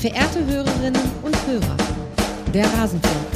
Verehrte 0.00 0.46
Hörerinnen 0.46 1.10
und 1.22 1.36
Hörer, 1.44 1.76
der 2.54 2.64
Rasenfunk. 2.78 3.26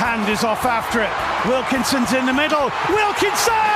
Hand 0.00 0.28
is 0.28 0.42
off 0.42 0.64
after 0.64 1.02
it. 1.02 1.10
Wilkinson's 1.44 2.12
in 2.12 2.26
the 2.26 2.32
middle. 2.32 2.72
Wilkinson! 2.88 3.68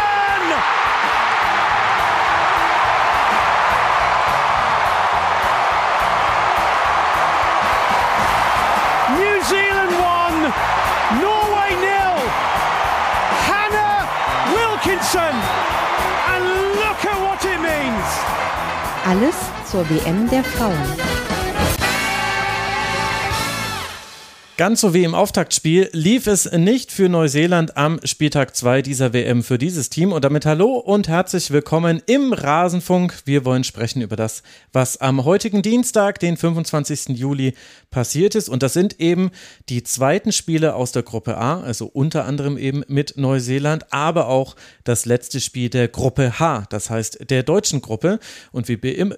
Alles 19.04 19.34
zur 19.70 19.84
WM 19.90 20.29
der 20.30 20.43
Frauen. 20.43 21.11
Ganz 24.62 24.80
so 24.80 24.94
wie 24.94 25.02
im 25.02 25.16
Auftaktspiel 25.16 25.90
lief 25.93 26.29
es 26.29 26.48
nicht 26.52 26.93
für 26.93 27.08
Neuseeland 27.08 27.76
am 27.76 27.98
Spieltag 28.04 28.54
2 28.54 28.82
dieser 28.82 29.12
WM 29.12 29.43
für 29.43 29.58
dieses 29.58 29.90
Team. 29.90 30.12
Und 30.12 30.25
damit 30.25 30.46
hallo 30.46 30.76
und 30.76 31.08
herzlich 31.08 31.50
willkommen 31.50 32.00
im 32.06 32.33
Rasenfunk. 32.33 33.22
Wir 33.25 33.44
wollen 33.44 33.64
sprechen 33.64 34.02
über 34.02 34.14
das, 34.14 34.44
was 34.72 34.98
am 34.98 35.25
heutigen 35.25 35.62
Dienstag, 35.62 36.20
den 36.20 36.36
25. 36.36 37.19
Juli, 37.19 37.55
passiert 37.91 38.36
ist. 38.36 38.48
Und 38.48 38.62
das 38.62 38.72
sind 38.72 39.00
eben 39.00 39.33
die 39.69 39.83
zweiten 39.83 40.30
Spiele 40.30 40.77
aus 40.77 40.92
der 40.92 41.02
Gruppe 41.02 41.38
A, 41.38 41.60
also 41.60 41.86
unter 41.86 42.24
anderem 42.24 42.56
eben 42.56 42.84
mit 42.86 43.16
Neuseeland, 43.16 43.92
aber 43.92 44.28
auch 44.28 44.55
das 44.84 45.06
letzte 45.06 45.41
Spiel 45.41 45.70
der 45.70 45.88
Gruppe 45.88 46.38
H, 46.38 46.66
das 46.70 46.88
heißt 46.88 47.30
der 47.30 47.42
deutschen 47.42 47.83
Gruppe. 47.83 48.20
Und 48.52 48.68
wie 48.68 48.74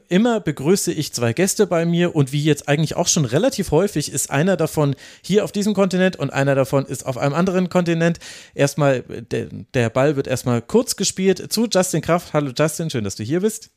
immer 0.09 0.41
begrüße 0.41 0.91
ich 0.91 1.13
zwei 1.13 1.35
Gäste 1.35 1.67
bei 1.67 1.85
mir 1.85 2.17
und 2.17 2.33
wie 2.33 2.43
jetzt 2.43 2.67
eigentlich 2.67 2.97
auch 2.97 3.09
schon 3.09 3.27
relativ 3.27 3.71
häufig 3.73 4.11
ist 4.11 4.31
einer 4.31 4.57
davon 4.57 4.97
hier 5.23 5.34
auf 5.43 5.53
diesem 5.53 5.75
Kontinent 5.75 6.17
und 6.17 6.33
einer 6.33 6.55
davon 6.55 6.87
ist 6.87 7.07
auf 7.07 7.19
einem 7.19 7.35
anderen 7.35 7.69
Kontinent. 7.69 8.19
Erstmal, 8.55 9.03
der, 9.03 9.49
der 9.75 9.91
Ball 9.91 10.17
wird 10.17 10.27
erstmal 10.27 10.63
kurz 10.63 10.97
gespielt 10.97 11.53
zu 11.53 11.67
Justin 11.67 12.01
Kraft. 12.01 12.33
Hallo 12.33 12.53
Justin, 12.57 12.91
schön, 12.91 13.05
dass 13.05 13.17
du 13.17 13.23
hier 13.23 13.41
bist. 13.41 13.71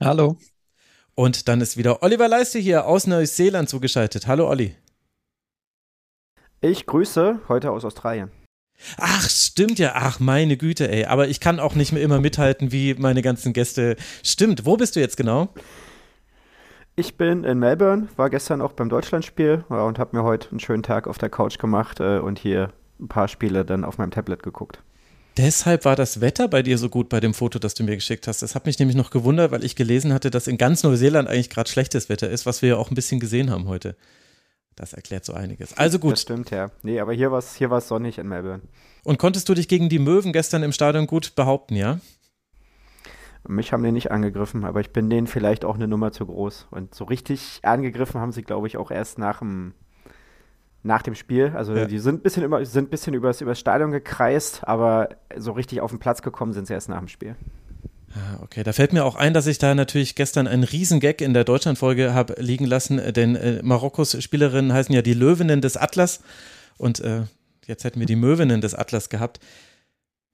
Hallo. 0.00 0.36
Und 1.14 1.48
dann 1.48 1.60
ist 1.60 1.76
wieder 1.76 2.02
Oliver 2.02 2.28
Leiste 2.28 2.58
hier 2.58 2.86
aus 2.86 3.06
Neuseeland 3.06 3.68
zugeschaltet. 3.68 4.26
Hallo 4.26 4.48
Olli. 4.48 4.74
Ich 6.60 6.86
grüße 6.86 7.40
heute 7.48 7.70
aus 7.70 7.84
Australien. 7.84 8.30
Ach, 8.96 9.28
stimmt 9.28 9.78
ja. 9.78 9.92
Ach, 9.94 10.18
meine 10.18 10.56
Güte, 10.56 10.90
ey. 10.90 11.04
Aber 11.04 11.28
ich 11.28 11.40
kann 11.40 11.60
auch 11.60 11.74
nicht 11.74 11.92
mehr 11.92 12.02
immer 12.02 12.20
mithalten, 12.20 12.72
wie 12.72 12.94
meine 12.94 13.22
ganzen 13.22 13.52
Gäste. 13.52 13.96
Stimmt. 14.22 14.66
Wo 14.66 14.76
bist 14.76 14.96
du 14.96 15.00
jetzt 15.00 15.16
genau? 15.16 15.54
Ich 16.96 17.16
bin 17.16 17.42
in 17.42 17.58
Melbourne, 17.58 18.06
war 18.14 18.30
gestern 18.30 18.60
auch 18.60 18.72
beim 18.72 18.88
Deutschlandspiel 18.88 19.64
und 19.68 19.98
habe 19.98 20.16
mir 20.16 20.22
heute 20.22 20.50
einen 20.50 20.60
schönen 20.60 20.84
Tag 20.84 21.08
auf 21.08 21.18
der 21.18 21.28
Couch 21.28 21.58
gemacht 21.58 21.98
äh, 21.98 22.18
und 22.18 22.38
hier 22.38 22.72
ein 23.00 23.08
paar 23.08 23.26
Spiele 23.26 23.64
dann 23.64 23.84
auf 23.84 23.98
meinem 23.98 24.12
Tablet 24.12 24.44
geguckt. 24.44 24.78
Deshalb 25.36 25.84
war 25.84 25.96
das 25.96 26.20
Wetter 26.20 26.46
bei 26.46 26.62
dir 26.62 26.78
so 26.78 26.88
gut 26.88 27.08
bei 27.08 27.18
dem 27.18 27.34
Foto, 27.34 27.58
das 27.58 27.74
du 27.74 27.82
mir 27.82 27.96
geschickt 27.96 28.28
hast. 28.28 28.42
Das 28.42 28.54
hat 28.54 28.66
mich 28.66 28.78
nämlich 28.78 28.96
noch 28.96 29.10
gewundert, 29.10 29.50
weil 29.50 29.64
ich 29.64 29.74
gelesen 29.74 30.12
hatte, 30.12 30.30
dass 30.30 30.46
in 30.46 30.56
ganz 30.56 30.84
Neuseeland 30.84 31.28
eigentlich 31.28 31.50
gerade 31.50 31.68
schlechtes 31.68 32.08
Wetter 32.08 32.30
ist, 32.30 32.46
was 32.46 32.62
wir 32.62 32.68
ja 32.68 32.76
auch 32.76 32.92
ein 32.92 32.94
bisschen 32.94 33.18
gesehen 33.18 33.50
haben 33.50 33.66
heute. 33.66 33.96
Das 34.76 34.92
erklärt 34.92 35.24
so 35.24 35.32
einiges. 35.32 35.76
Also 35.76 35.98
gut. 35.98 36.12
Das 36.12 36.22
stimmt, 36.22 36.50
ja. 36.50 36.70
Nee, 36.82 37.00
aber 37.00 37.12
hier 37.12 37.32
war 37.32 37.38
es 37.38 37.56
hier 37.56 37.80
sonnig 37.80 38.18
in 38.18 38.28
Melbourne. 38.28 38.62
Und 39.02 39.18
konntest 39.18 39.48
du 39.48 39.54
dich 39.54 39.66
gegen 39.66 39.88
die 39.88 39.98
Möwen 39.98 40.32
gestern 40.32 40.62
im 40.62 40.70
Stadion 40.70 41.08
gut 41.08 41.34
behaupten, 41.34 41.74
ja? 41.74 41.98
Mich 43.46 43.72
haben 43.72 43.82
die 43.82 43.92
nicht 43.92 44.10
angegriffen, 44.10 44.64
aber 44.64 44.80
ich 44.80 44.90
bin 44.90 45.10
denen 45.10 45.26
vielleicht 45.26 45.64
auch 45.64 45.74
eine 45.74 45.86
Nummer 45.86 46.12
zu 46.12 46.26
groß. 46.26 46.68
Und 46.70 46.94
so 46.94 47.04
richtig 47.04 47.60
angegriffen 47.62 48.20
haben 48.20 48.32
sie, 48.32 48.42
glaube 48.42 48.66
ich, 48.66 48.76
auch 48.76 48.90
erst 48.90 49.18
nach 49.18 49.40
dem, 49.40 49.74
nach 50.82 51.02
dem 51.02 51.14
Spiel. 51.14 51.52
Also 51.54 51.74
ja. 51.74 51.84
die 51.84 51.98
sind 51.98 52.16
ein 52.16 52.22
bisschen, 52.22 52.42
immer, 52.42 52.64
sind 52.64 52.90
bisschen 52.90 53.14
übers, 53.14 53.40
übers 53.40 53.60
Stadion 53.60 53.90
gekreist, 53.90 54.66
aber 54.66 55.10
so 55.36 55.52
richtig 55.52 55.80
auf 55.80 55.90
den 55.90 55.98
Platz 55.98 56.22
gekommen 56.22 56.52
sind 56.52 56.66
sie 56.66 56.72
erst 56.72 56.88
nach 56.88 56.98
dem 56.98 57.08
Spiel. 57.08 57.36
Okay, 58.42 58.62
da 58.62 58.72
fällt 58.72 58.92
mir 58.92 59.04
auch 59.04 59.16
ein, 59.16 59.34
dass 59.34 59.48
ich 59.48 59.58
da 59.58 59.74
natürlich 59.74 60.14
gestern 60.14 60.46
einen 60.46 60.62
Riesengag 60.62 61.20
in 61.20 61.34
der 61.34 61.42
Deutschlandfolge 61.42 62.14
habe 62.14 62.36
liegen 62.38 62.64
lassen, 62.64 63.00
denn 63.12 63.34
äh, 63.34 63.60
Marokkos 63.62 64.22
Spielerinnen 64.22 64.72
heißen 64.72 64.94
ja 64.94 65.02
die 65.02 65.14
Löwinnen 65.14 65.60
des 65.60 65.76
Atlas 65.76 66.20
und 66.78 67.00
äh, 67.00 67.22
jetzt 67.66 67.82
hätten 67.82 67.98
wir 67.98 68.06
die 68.06 68.16
Möwinnen 68.16 68.60
des 68.60 68.74
Atlas 68.74 69.08
gehabt. 69.08 69.40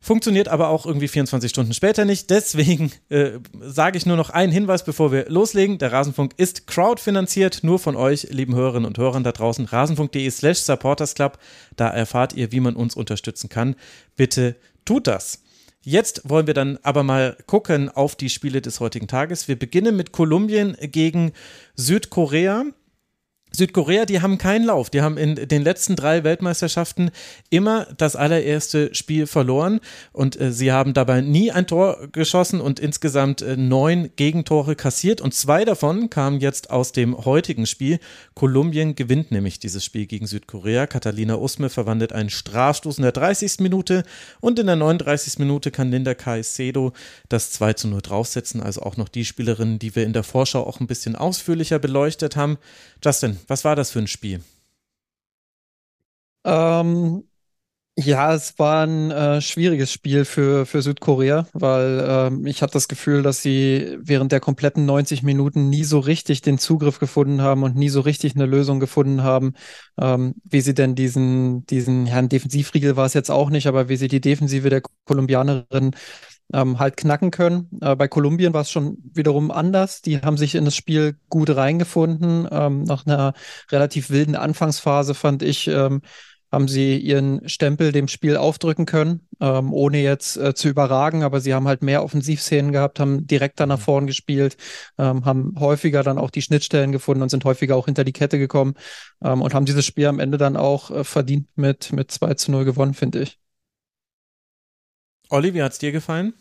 Funktioniert 0.02 0.48
aber 0.48 0.68
auch 0.68 0.86
irgendwie 0.86 1.08
24 1.08 1.50
Stunden 1.50 1.74
später 1.74 2.06
nicht. 2.06 2.30
Deswegen 2.30 2.90
äh, 3.10 3.32
sage 3.60 3.98
ich 3.98 4.06
nur 4.06 4.16
noch 4.16 4.30
einen 4.30 4.50
Hinweis, 4.50 4.82
bevor 4.82 5.12
wir 5.12 5.28
loslegen. 5.28 5.76
Der 5.76 5.92
Rasenfunk 5.92 6.32
ist 6.38 6.66
crowdfinanziert, 6.66 7.62
nur 7.62 7.78
von 7.78 7.96
euch, 7.96 8.28
lieben 8.30 8.54
Hörerinnen 8.54 8.86
und 8.86 8.96
Hörern 8.96 9.24
da 9.24 9.32
draußen. 9.32 9.66
Rasenfunk.de 9.66 10.30
slash 10.30 10.60
supportersclub. 10.60 11.38
Da 11.76 11.88
erfahrt 11.88 12.32
ihr, 12.32 12.50
wie 12.50 12.60
man 12.60 12.76
uns 12.76 12.94
unterstützen 12.96 13.50
kann. 13.50 13.76
Bitte 14.16 14.56
tut 14.86 15.06
das. 15.06 15.42
Jetzt 15.82 16.22
wollen 16.28 16.46
wir 16.46 16.54
dann 16.54 16.78
aber 16.82 17.02
mal 17.02 17.36
gucken 17.46 17.90
auf 17.90 18.16
die 18.16 18.30
Spiele 18.30 18.62
des 18.62 18.80
heutigen 18.80 19.06
Tages. 19.06 19.48
Wir 19.48 19.58
beginnen 19.58 19.96
mit 19.96 20.12
Kolumbien 20.12 20.78
gegen 20.80 21.32
Südkorea. 21.74 22.64
Südkorea, 23.52 24.04
die 24.04 24.20
haben 24.22 24.38
keinen 24.38 24.64
Lauf. 24.64 24.90
Die 24.90 25.02
haben 25.02 25.16
in 25.16 25.34
den 25.34 25.62
letzten 25.62 25.96
drei 25.96 26.24
Weltmeisterschaften 26.24 27.10
immer 27.50 27.86
das 27.96 28.16
allererste 28.16 28.94
Spiel 28.94 29.26
verloren 29.26 29.80
und 30.12 30.40
äh, 30.40 30.52
sie 30.52 30.72
haben 30.72 30.94
dabei 30.94 31.20
nie 31.20 31.50
ein 31.50 31.66
Tor 31.66 32.08
geschossen 32.12 32.60
und 32.60 32.78
insgesamt 32.78 33.42
äh, 33.42 33.56
neun 33.56 34.10
Gegentore 34.16 34.76
kassiert 34.76 35.20
und 35.20 35.34
zwei 35.34 35.64
davon 35.64 36.10
kamen 36.10 36.40
jetzt 36.40 36.70
aus 36.70 36.92
dem 36.92 37.24
heutigen 37.24 37.66
Spiel. 37.66 37.98
Kolumbien 38.34 38.94
gewinnt 38.94 39.30
nämlich 39.30 39.58
dieses 39.58 39.84
Spiel 39.84 40.06
gegen 40.06 40.26
Südkorea. 40.26 40.86
Catalina 40.86 41.36
Usme 41.36 41.70
verwandelt 41.70 42.12
einen 42.12 42.30
Strafstoß 42.30 42.98
in 42.98 43.02
der 43.02 43.12
30. 43.12 43.58
Minute 43.60 44.04
und 44.40 44.58
in 44.58 44.66
der 44.66 44.76
39. 44.76 45.38
Minute 45.40 45.70
kann 45.70 45.90
Linda 45.90 46.14
Caicedo 46.14 46.92
das 47.28 47.50
2 47.52 47.72
zu 47.74 47.88
0 47.88 48.00
draufsetzen. 48.00 48.62
Also 48.62 48.82
auch 48.82 48.96
noch 48.96 49.08
die 49.08 49.24
Spielerin, 49.24 49.78
die 49.78 49.96
wir 49.96 50.04
in 50.04 50.12
der 50.12 50.22
Vorschau 50.22 50.66
auch 50.66 50.80
ein 50.80 50.86
bisschen 50.86 51.16
ausführlicher 51.16 51.78
beleuchtet 51.78 52.36
haben. 52.36 52.58
Justin, 53.02 53.38
was 53.48 53.64
war 53.64 53.76
das 53.76 53.90
für 53.90 54.00
ein 54.00 54.06
Spiel? 54.06 54.42
Ähm, 56.44 57.24
ja, 57.98 58.34
es 58.34 58.58
war 58.58 58.86
ein 58.86 59.10
äh, 59.10 59.40
schwieriges 59.42 59.92
Spiel 59.92 60.24
für, 60.24 60.64
für 60.66 60.82
Südkorea, 60.82 61.46
weil 61.52 62.04
ähm, 62.08 62.46
ich 62.46 62.62
hatte 62.62 62.74
das 62.74 62.88
Gefühl, 62.88 63.22
dass 63.22 63.42
sie 63.42 63.98
während 64.00 64.32
der 64.32 64.40
kompletten 64.40 64.86
90 64.86 65.22
Minuten 65.22 65.68
nie 65.68 65.84
so 65.84 65.98
richtig 65.98 66.40
den 66.40 66.58
Zugriff 66.58 66.98
gefunden 66.98 67.42
haben 67.42 67.62
und 67.62 67.76
nie 67.76 67.90
so 67.90 68.00
richtig 68.00 68.34
eine 68.36 68.46
Lösung 68.46 68.80
gefunden 68.80 69.22
haben, 69.22 69.54
ähm, 70.00 70.34
wie 70.44 70.62
sie 70.62 70.74
denn 70.74 70.94
diesen, 70.94 71.66
diesen, 71.66 72.08
ein 72.08 72.28
Defensivriegel 72.30 72.96
war 72.96 73.06
es 73.06 73.14
jetzt 73.14 73.30
auch 73.30 73.50
nicht, 73.50 73.66
aber 73.66 73.88
wie 73.90 73.96
sie 73.96 74.08
die 74.08 74.20
Defensive 74.22 74.70
der 74.70 74.82
Kolumbianerin 75.04 75.92
ähm, 76.52 76.78
halt 76.78 76.96
knacken 76.96 77.30
können. 77.30 77.68
Äh, 77.80 77.96
bei 77.96 78.08
Kolumbien 78.08 78.54
war 78.54 78.62
es 78.62 78.70
schon 78.70 78.98
wiederum 79.14 79.50
anders. 79.50 80.02
Die 80.02 80.20
haben 80.20 80.36
sich 80.36 80.54
in 80.54 80.64
das 80.64 80.76
Spiel 80.76 81.16
gut 81.28 81.54
reingefunden. 81.54 82.48
Ähm, 82.50 82.84
nach 82.84 83.06
einer 83.06 83.34
relativ 83.70 84.10
wilden 84.10 84.36
Anfangsphase 84.36 85.14
fand 85.14 85.42
ich, 85.42 85.68
ähm, 85.68 86.02
haben 86.52 86.68
sie 86.68 86.98
ihren 86.98 87.48
Stempel 87.48 87.92
dem 87.92 88.08
Spiel 88.08 88.36
aufdrücken 88.36 88.86
können, 88.86 89.26
ähm, 89.40 89.72
ohne 89.72 90.02
jetzt 90.02 90.36
äh, 90.36 90.54
zu 90.54 90.68
überragen, 90.68 91.22
aber 91.22 91.40
sie 91.40 91.54
haben 91.54 91.68
halt 91.68 91.82
mehr 91.82 92.02
Offensivszenen 92.02 92.72
gehabt, 92.72 92.98
haben 92.98 93.26
direkt 93.26 93.60
dann 93.60 93.68
nach 93.68 93.78
mhm. 93.78 93.82
vorn 93.82 94.06
gespielt, 94.06 94.56
ähm, 94.98 95.24
haben 95.24 95.54
häufiger 95.58 96.02
dann 96.02 96.18
auch 96.18 96.30
die 96.30 96.42
Schnittstellen 96.42 96.92
gefunden 96.92 97.22
und 97.22 97.28
sind 97.28 97.44
häufiger 97.44 97.76
auch 97.76 97.86
hinter 97.86 98.04
die 98.04 98.12
Kette 98.12 98.38
gekommen 98.38 98.74
ähm, 99.22 99.42
und 99.42 99.54
haben 99.54 99.64
dieses 99.64 99.86
Spiel 99.86 100.06
am 100.06 100.18
Ende 100.18 100.38
dann 100.38 100.56
auch 100.56 100.90
äh, 100.90 101.04
verdient 101.04 101.48
mit, 101.56 101.92
mit 101.92 102.10
2 102.10 102.34
zu 102.34 102.50
0 102.50 102.64
gewonnen, 102.64 102.94
finde 102.94 103.22
ich. 103.22 103.38
Olli, 105.32 105.54
wie 105.54 105.62
hat 105.62 105.70
es 105.70 105.78
dir 105.78 105.92
gefallen? 105.92 106.34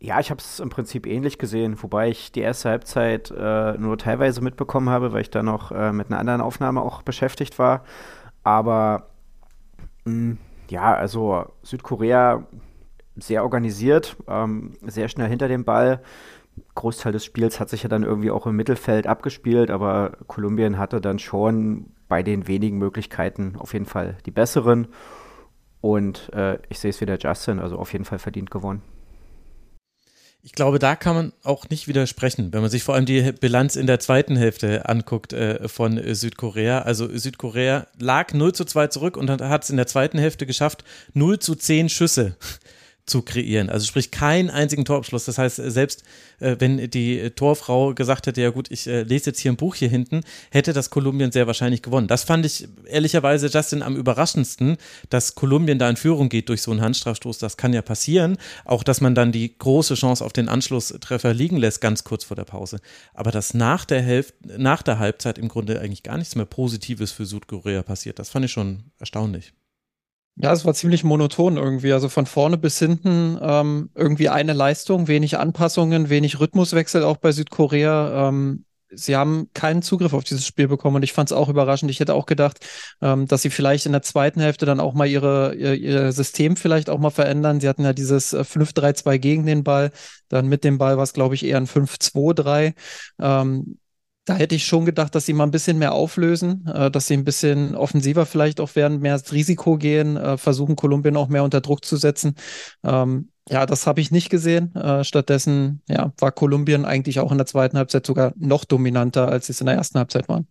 Ja, 0.00 0.18
ich 0.18 0.30
habe 0.30 0.40
es 0.40 0.58
im 0.58 0.68
Prinzip 0.68 1.06
ähnlich 1.06 1.38
gesehen, 1.38 1.80
wobei 1.80 2.08
ich 2.08 2.32
die 2.32 2.40
erste 2.40 2.70
Halbzeit 2.70 3.30
äh, 3.30 3.74
nur 3.78 3.98
teilweise 3.98 4.40
mitbekommen 4.40 4.88
habe, 4.88 5.12
weil 5.12 5.20
ich 5.20 5.30
da 5.30 5.44
noch 5.44 5.70
äh, 5.70 5.92
mit 5.92 6.08
einer 6.08 6.18
anderen 6.18 6.40
Aufnahme 6.40 6.82
auch 6.82 7.02
beschäftigt 7.02 7.58
war. 7.60 7.84
Aber 8.42 9.10
mh, 10.06 10.12
hm, 10.12 10.38
ja, 10.70 10.92
also 10.94 11.52
Südkorea 11.62 12.46
sehr 13.14 13.44
organisiert, 13.44 14.16
ähm, 14.26 14.72
sehr 14.82 15.08
schnell 15.08 15.28
hinter 15.28 15.46
dem 15.46 15.64
Ball. 15.64 16.02
Großteil 16.74 17.12
des 17.12 17.24
Spiels 17.24 17.60
hat 17.60 17.68
sich 17.68 17.84
ja 17.84 17.88
dann 17.88 18.02
irgendwie 18.02 18.30
auch 18.32 18.46
im 18.46 18.56
Mittelfeld 18.56 19.06
abgespielt, 19.06 19.70
aber 19.70 20.12
Kolumbien 20.26 20.78
hatte 20.78 21.00
dann 21.00 21.20
schon 21.20 21.92
bei 22.08 22.24
den 22.24 22.48
wenigen 22.48 22.78
Möglichkeiten 22.78 23.54
auf 23.56 23.72
jeden 23.72 23.86
Fall 23.86 24.16
die 24.26 24.32
besseren. 24.32 24.88
Und 25.80 26.30
äh, 26.34 26.58
ich 26.68 26.78
sehe 26.78 26.90
es 26.90 27.00
wieder 27.00 27.18
Justin, 27.18 27.58
also 27.58 27.78
auf 27.78 27.92
jeden 27.92 28.04
Fall 28.04 28.18
verdient 28.18 28.50
gewonnen. 28.50 28.82
Ich 30.42 30.52
glaube, 30.52 30.78
da 30.78 30.96
kann 30.96 31.14
man 31.14 31.32
auch 31.42 31.68
nicht 31.68 31.86
widersprechen, 31.86 32.52
wenn 32.52 32.62
man 32.62 32.70
sich 32.70 32.82
vor 32.82 32.94
allem 32.94 33.04
die 33.04 33.32
Bilanz 33.32 33.76
in 33.76 33.86
der 33.86 34.00
zweiten 34.00 34.36
Hälfte 34.36 34.88
anguckt 34.88 35.34
äh, 35.34 35.68
von 35.68 35.98
äh, 35.98 36.14
Südkorea. 36.14 36.80
Also 36.80 37.08
Südkorea 37.14 37.86
lag 37.98 38.32
0 38.32 38.54
zu 38.54 38.64
2 38.64 38.86
zurück 38.86 39.16
und 39.18 39.30
hat 39.30 39.64
es 39.64 39.70
in 39.70 39.76
der 39.76 39.86
zweiten 39.86 40.18
Hälfte 40.18 40.46
geschafft, 40.46 40.82
0 41.12 41.38
zu 41.40 41.54
10 41.54 41.90
Schüsse 41.90 42.36
zu 43.06 43.22
kreieren. 43.22 43.70
Also 43.70 43.86
sprich 43.86 44.10
keinen 44.10 44.50
einzigen 44.50 44.84
Torabschluss. 44.84 45.24
Das 45.24 45.38
heißt, 45.38 45.56
selbst 45.56 46.04
äh, 46.38 46.56
wenn 46.58 46.90
die 46.90 47.30
Torfrau 47.30 47.94
gesagt 47.94 48.26
hätte, 48.26 48.40
ja 48.40 48.50
gut, 48.50 48.70
ich 48.70 48.86
äh, 48.86 49.02
lese 49.02 49.30
jetzt 49.30 49.40
hier 49.40 49.52
ein 49.52 49.56
Buch 49.56 49.74
hier 49.74 49.88
hinten, 49.88 50.22
hätte 50.50 50.72
das 50.72 50.90
Kolumbien 50.90 51.32
sehr 51.32 51.46
wahrscheinlich 51.46 51.82
gewonnen. 51.82 52.08
Das 52.08 52.24
fand 52.24 52.46
ich 52.46 52.68
ehrlicherweise, 52.86 53.48
Justin, 53.48 53.82
am 53.82 53.96
überraschendsten, 53.96 54.76
dass 55.08 55.34
Kolumbien 55.34 55.78
da 55.78 55.88
in 55.90 55.96
Führung 55.96 56.28
geht 56.28 56.48
durch 56.48 56.62
so 56.62 56.70
einen 56.70 56.80
Handstrafstoß. 56.80 57.38
Das 57.38 57.56
kann 57.56 57.72
ja 57.72 57.82
passieren. 57.82 58.38
Auch, 58.64 58.82
dass 58.82 59.00
man 59.00 59.14
dann 59.14 59.32
die 59.32 59.56
große 59.58 59.94
Chance 59.94 60.24
auf 60.24 60.32
den 60.32 60.48
Anschlusstreffer 60.48 61.34
liegen 61.34 61.56
lässt, 61.56 61.80
ganz 61.80 62.04
kurz 62.04 62.24
vor 62.24 62.36
der 62.36 62.44
Pause. 62.44 62.80
Aber 63.14 63.30
dass 63.30 63.54
nach 63.54 63.84
der 63.84 64.02
Hälfte, 64.02 64.34
nach 64.58 64.82
der 64.82 64.98
Halbzeit 64.98 65.38
im 65.38 65.48
Grunde 65.48 65.80
eigentlich 65.80 66.02
gar 66.02 66.18
nichts 66.18 66.36
mehr 66.36 66.46
Positives 66.46 67.12
für 67.12 67.26
Südkorea 67.26 67.82
passiert, 67.82 68.18
das 68.18 68.30
fand 68.30 68.44
ich 68.44 68.52
schon 68.52 68.84
erstaunlich. 68.98 69.52
Ja, 70.36 70.52
es 70.52 70.64
war 70.64 70.72
ziemlich 70.74 71.04
monoton 71.04 71.56
irgendwie. 71.56 71.92
Also 71.92 72.08
von 72.08 72.24
vorne 72.24 72.56
bis 72.56 72.78
hinten 72.78 73.38
ähm, 73.42 73.90
irgendwie 73.94 74.30
eine 74.30 74.54
Leistung, 74.54 75.06
wenig 75.06 75.38
Anpassungen, 75.38 76.08
wenig 76.08 76.40
Rhythmuswechsel 76.40 77.04
auch 77.04 77.18
bei 77.18 77.32
Südkorea. 77.32 78.28
Ähm, 78.28 78.64
sie 78.90 79.16
haben 79.16 79.50
keinen 79.52 79.82
Zugriff 79.82 80.14
auf 80.14 80.24
dieses 80.24 80.46
Spiel 80.46 80.66
bekommen 80.66 80.96
und 80.96 81.02
ich 81.02 81.12
fand 81.12 81.30
es 81.30 81.36
auch 81.36 81.50
überraschend. 81.50 81.90
Ich 81.90 82.00
hätte 82.00 82.14
auch 82.14 82.24
gedacht, 82.24 82.66
ähm, 83.02 83.26
dass 83.26 83.42
sie 83.42 83.50
vielleicht 83.50 83.84
in 83.84 83.92
der 83.92 84.00
zweiten 84.02 84.40
Hälfte 84.40 84.64
dann 84.64 84.80
auch 84.80 84.94
mal 84.94 85.06
ihre, 85.06 85.54
ihr, 85.54 85.74
ihr 85.74 86.12
System 86.12 86.56
vielleicht 86.56 86.88
auch 86.88 86.98
mal 86.98 87.10
verändern. 87.10 87.60
Sie 87.60 87.68
hatten 87.68 87.84
ja 87.84 87.92
dieses 87.92 88.32
5-3-2 88.32 89.14
äh, 89.14 89.18
gegen 89.18 89.44
den 89.44 89.62
Ball. 89.62 89.92
Dann 90.28 90.48
mit 90.48 90.64
dem 90.64 90.78
Ball 90.78 90.96
war 90.96 91.04
es, 91.04 91.12
glaube 91.12 91.34
ich, 91.34 91.44
eher 91.44 91.58
ein 91.58 91.66
5-2-3. 91.66 92.74
Ähm, 93.20 93.78
da 94.24 94.34
hätte 94.34 94.54
ich 94.54 94.64
schon 94.64 94.84
gedacht, 94.84 95.14
dass 95.14 95.26
sie 95.26 95.32
mal 95.32 95.44
ein 95.44 95.50
bisschen 95.50 95.78
mehr 95.78 95.92
auflösen, 95.92 96.66
äh, 96.66 96.90
dass 96.90 97.06
sie 97.06 97.14
ein 97.14 97.24
bisschen 97.24 97.74
offensiver 97.74 98.26
vielleicht 98.26 98.60
auch 98.60 98.76
werden, 98.76 99.00
mehr 99.00 99.14
ins 99.14 99.32
Risiko 99.32 99.76
gehen, 99.76 100.16
äh, 100.16 100.36
versuchen 100.36 100.76
Kolumbien 100.76 101.16
auch 101.16 101.28
mehr 101.28 101.44
unter 101.44 101.60
Druck 101.60 101.84
zu 101.84 101.96
setzen. 101.96 102.34
Ähm, 102.84 103.30
ja, 103.48 103.66
das 103.66 103.86
habe 103.86 104.00
ich 104.00 104.10
nicht 104.10 104.30
gesehen. 104.30 104.74
Äh, 104.74 105.04
stattdessen 105.04 105.82
ja, 105.88 106.12
war 106.18 106.32
Kolumbien 106.32 106.84
eigentlich 106.84 107.20
auch 107.20 107.32
in 107.32 107.38
der 107.38 107.46
zweiten 107.46 107.76
Halbzeit 107.78 108.06
sogar 108.06 108.32
noch 108.36 108.64
dominanter, 108.64 109.28
als 109.28 109.46
sie 109.46 109.52
es 109.52 109.60
in 109.60 109.66
der 109.66 109.76
ersten 109.76 109.98
Halbzeit 109.98 110.28
waren 110.28 110.46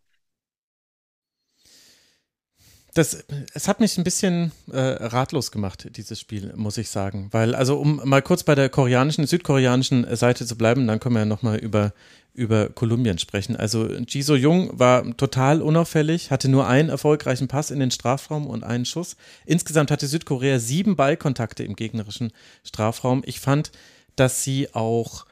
das, 2.94 3.24
es 3.54 3.68
hat 3.68 3.80
mich 3.80 3.98
ein 3.98 4.04
bisschen 4.04 4.52
äh, 4.72 4.80
ratlos 4.80 5.52
gemacht, 5.52 5.90
dieses 5.96 6.20
Spiel, 6.20 6.54
muss 6.56 6.78
ich 6.78 6.90
sagen. 6.90 7.28
Weil, 7.32 7.54
also 7.54 7.78
um 7.78 8.02
mal 8.04 8.22
kurz 8.22 8.44
bei 8.44 8.56
der 8.56 8.70
koreanischen, 8.70 9.28
südkoreanischen 9.28 10.16
Seite 10.16 10.46
zu 10.46 10.58
bleiben, 10.58 10.88
dann 10.88 11.00
können 11.00 11.16
wir 11.16 11.20
ja 11.20 11.26
nochmal 11.26 11.58
über, 11.58 11.94
über 12.34 12.70
Kolumbien 12.70 13.20
sprechen. 13.20 13.56
Also 13.56 13.88
Ji 13.88 14.22
So 14.24 14.36
Jung 14.36 14.72
war 14.80 15.16
total 15.18 15.62
unauffällig, 15.62 16.32
hatte 16.32 16.50
nur 16.50 16.68
einen 16.68 16.90
erfolgreichen 16.90 17.48
Pass 17.48 17.70
in 17.70 17.80
den 17.80 17.92
Strafraum 17.92 18.48
und 18.48 18.64
einen 18.64 18.86
Schuss. 18.86 19.18
Insgesamt 19.46 19.92
hatte 19.92 20.08
Südkorea 20.08 20.58
sieben 20.60 20.96
Ballkontakte 20.96 21.64
im 21.64 21.76
gegnerischen 21.76 22.32
Strafraum. 22.64 23.22
Ich 23.26 23.40
fand, 23.40 23.72
dass 24.16 24.44
sie 24.44 24.74
auch, 24.74 25.26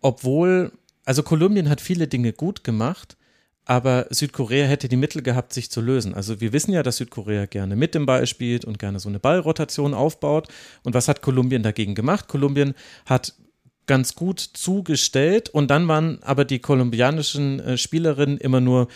obwohl, 0.00 0.72
also 1.04 1.22
Kolumbien 1.22 1.68
hat 1.68 1.80
viele 1.80 2.08
Dinge 2.08 2.32
gut 2.32 2.64
gemacht, 2.64 3.16
aber 3.64 4.06
Südkorea 4.10 4.66
hätte 4.66 4.88
die 4.88 4.96
Mittel 4.96 5.22
gehabt, 5.22 5.52
sich 5.52 5.70
zu 5.70 5.80
lösen. 5.80 6.14
Also 6.14 6.40
wir 6.40 6.52
wissen 6.52 6.72
ja, 6.72 6.82
dass 6.82 6.96
Südkorea 6.96 7.46
gerne 7.46 7.76
mit 7.76 7.94
dem 7.94 8.06
Ball 8.06 8.26
spielt 8.26 8.64
und 8.64 8.78
gerne 8.78 8.98
so 8.98 9.08
eine 9.08 9.20
Ballrotation 9.20 9.94
aufbaut. 9.94 10.48
Und 10.82 10.94
was 10.94 11.08
hat 11.08 11.22
Kolumbien 11.22 11.62
dagegen 11.62 11.94
gemacht? 11.94 12.28
Kolumbien 12.28 12.74
hat 13.06 13.34
ganz 13.86 14.14
gut 14.14 14.40
zugestellt 14.40 15.48
und 15.48 15.70
dann 15.70 15.88
waren 15.88 16.22
aber 16.22 16.44
die 16.44 16.60
kolumbianischen 16.60 17.60
äh, 17.60 17.76
Spielerinnen 17.76 18.38
immer 18.38 18.60
nur 18.60 18.88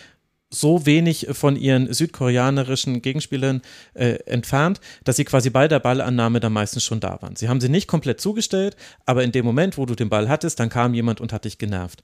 so 0.49 0.87
wenig 0.87 1.27
von 1.33 1.57
ihren 1.57 1.93
südkoreanerischen 1.93 3.03
Gegenspielern 3.03 3.63
äh, 3.95 4.15
entfernt, 4.27 4.81
dass 5.03 5.17
sie 5.17 5.25
quasi 5.25 5.51
bei 5.51 5.67
der 5.67 5.81
Ballannahme 5.81 6.39
dann 6.39 6.53
meistens 6.53 6.85
schon 6.85 7.01
da 7.01 7.21
waren. 7.21 7.35
Sie 7.35 7.49
haben 7.49 7.61
sie 7.61 7.69
nicht 7.69 7.89
komplett 7.89 8.21
zugestellt, 8.21 8.77
aber 9.07 9.25
in 9.25 9.33
dem 9.33 9.45
Moment, 9.45 9.77
wo 9.77 9.87
du 9.87 9.97
den 9.97 10.09
Ball 10.09 10.29
hattest, 10.29 10.61
dann 10.61 10.69
kam 10.69 10.95
jemand 10.95 11.21
und 11.21 11.33
hat 11.33 11.45
dich 11.45 11.59
genervt. 11.59 12.03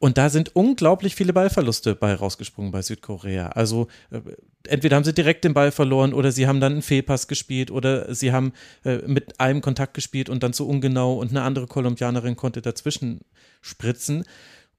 Und 0.00 0.16
da 0.16 0.30
sind 0.30 0.56
unglaublich 0.56 1.14
viele 1.14 1.34
Ballverluste 1.34 1.94
bei 1.94 2.14
rausgesprungen 2.14 2.72
bei 2.72 2.80
Südkorea. 2.80 3.48
Also 3.48 3.86
äh, 4.10 4.20
entweder 4.66 4.96
haben 4.96 5.04
sie 5.04 5.12
direkt 5.12 5.44
den 5.44 5.52
Ball 5.52 5.70
verloren 5.70 6.14
oder 6.14 6.32
sie 6.32 6.46
haben 6.46 6.58
dann 6.58 6.72
einen 6.72 6.82
Fehlpass 6.82 7.28
gespielt 7.28 7.70
oder 7.70 8.12
sie 8.14 8.32
haben 8.32 8.54
äh, 8.86 8.96
mit 9.06 9.38
einem 9.38 9.60
Kontakt 9.60 9.92
gespielt 9.92 10.30
und 10.30 10.42
dann 10.42 10.54
zu 10.54 10.66
ungenau 10.66 11.18
und 11.18 11.30
eine 11.30 11.42
andere 11.42 11.66
Kolumbianerin 11.66 12.34
konnte 12.34 12.62
dazwischen 12.62 13.20
spritzen. 13.60 14.24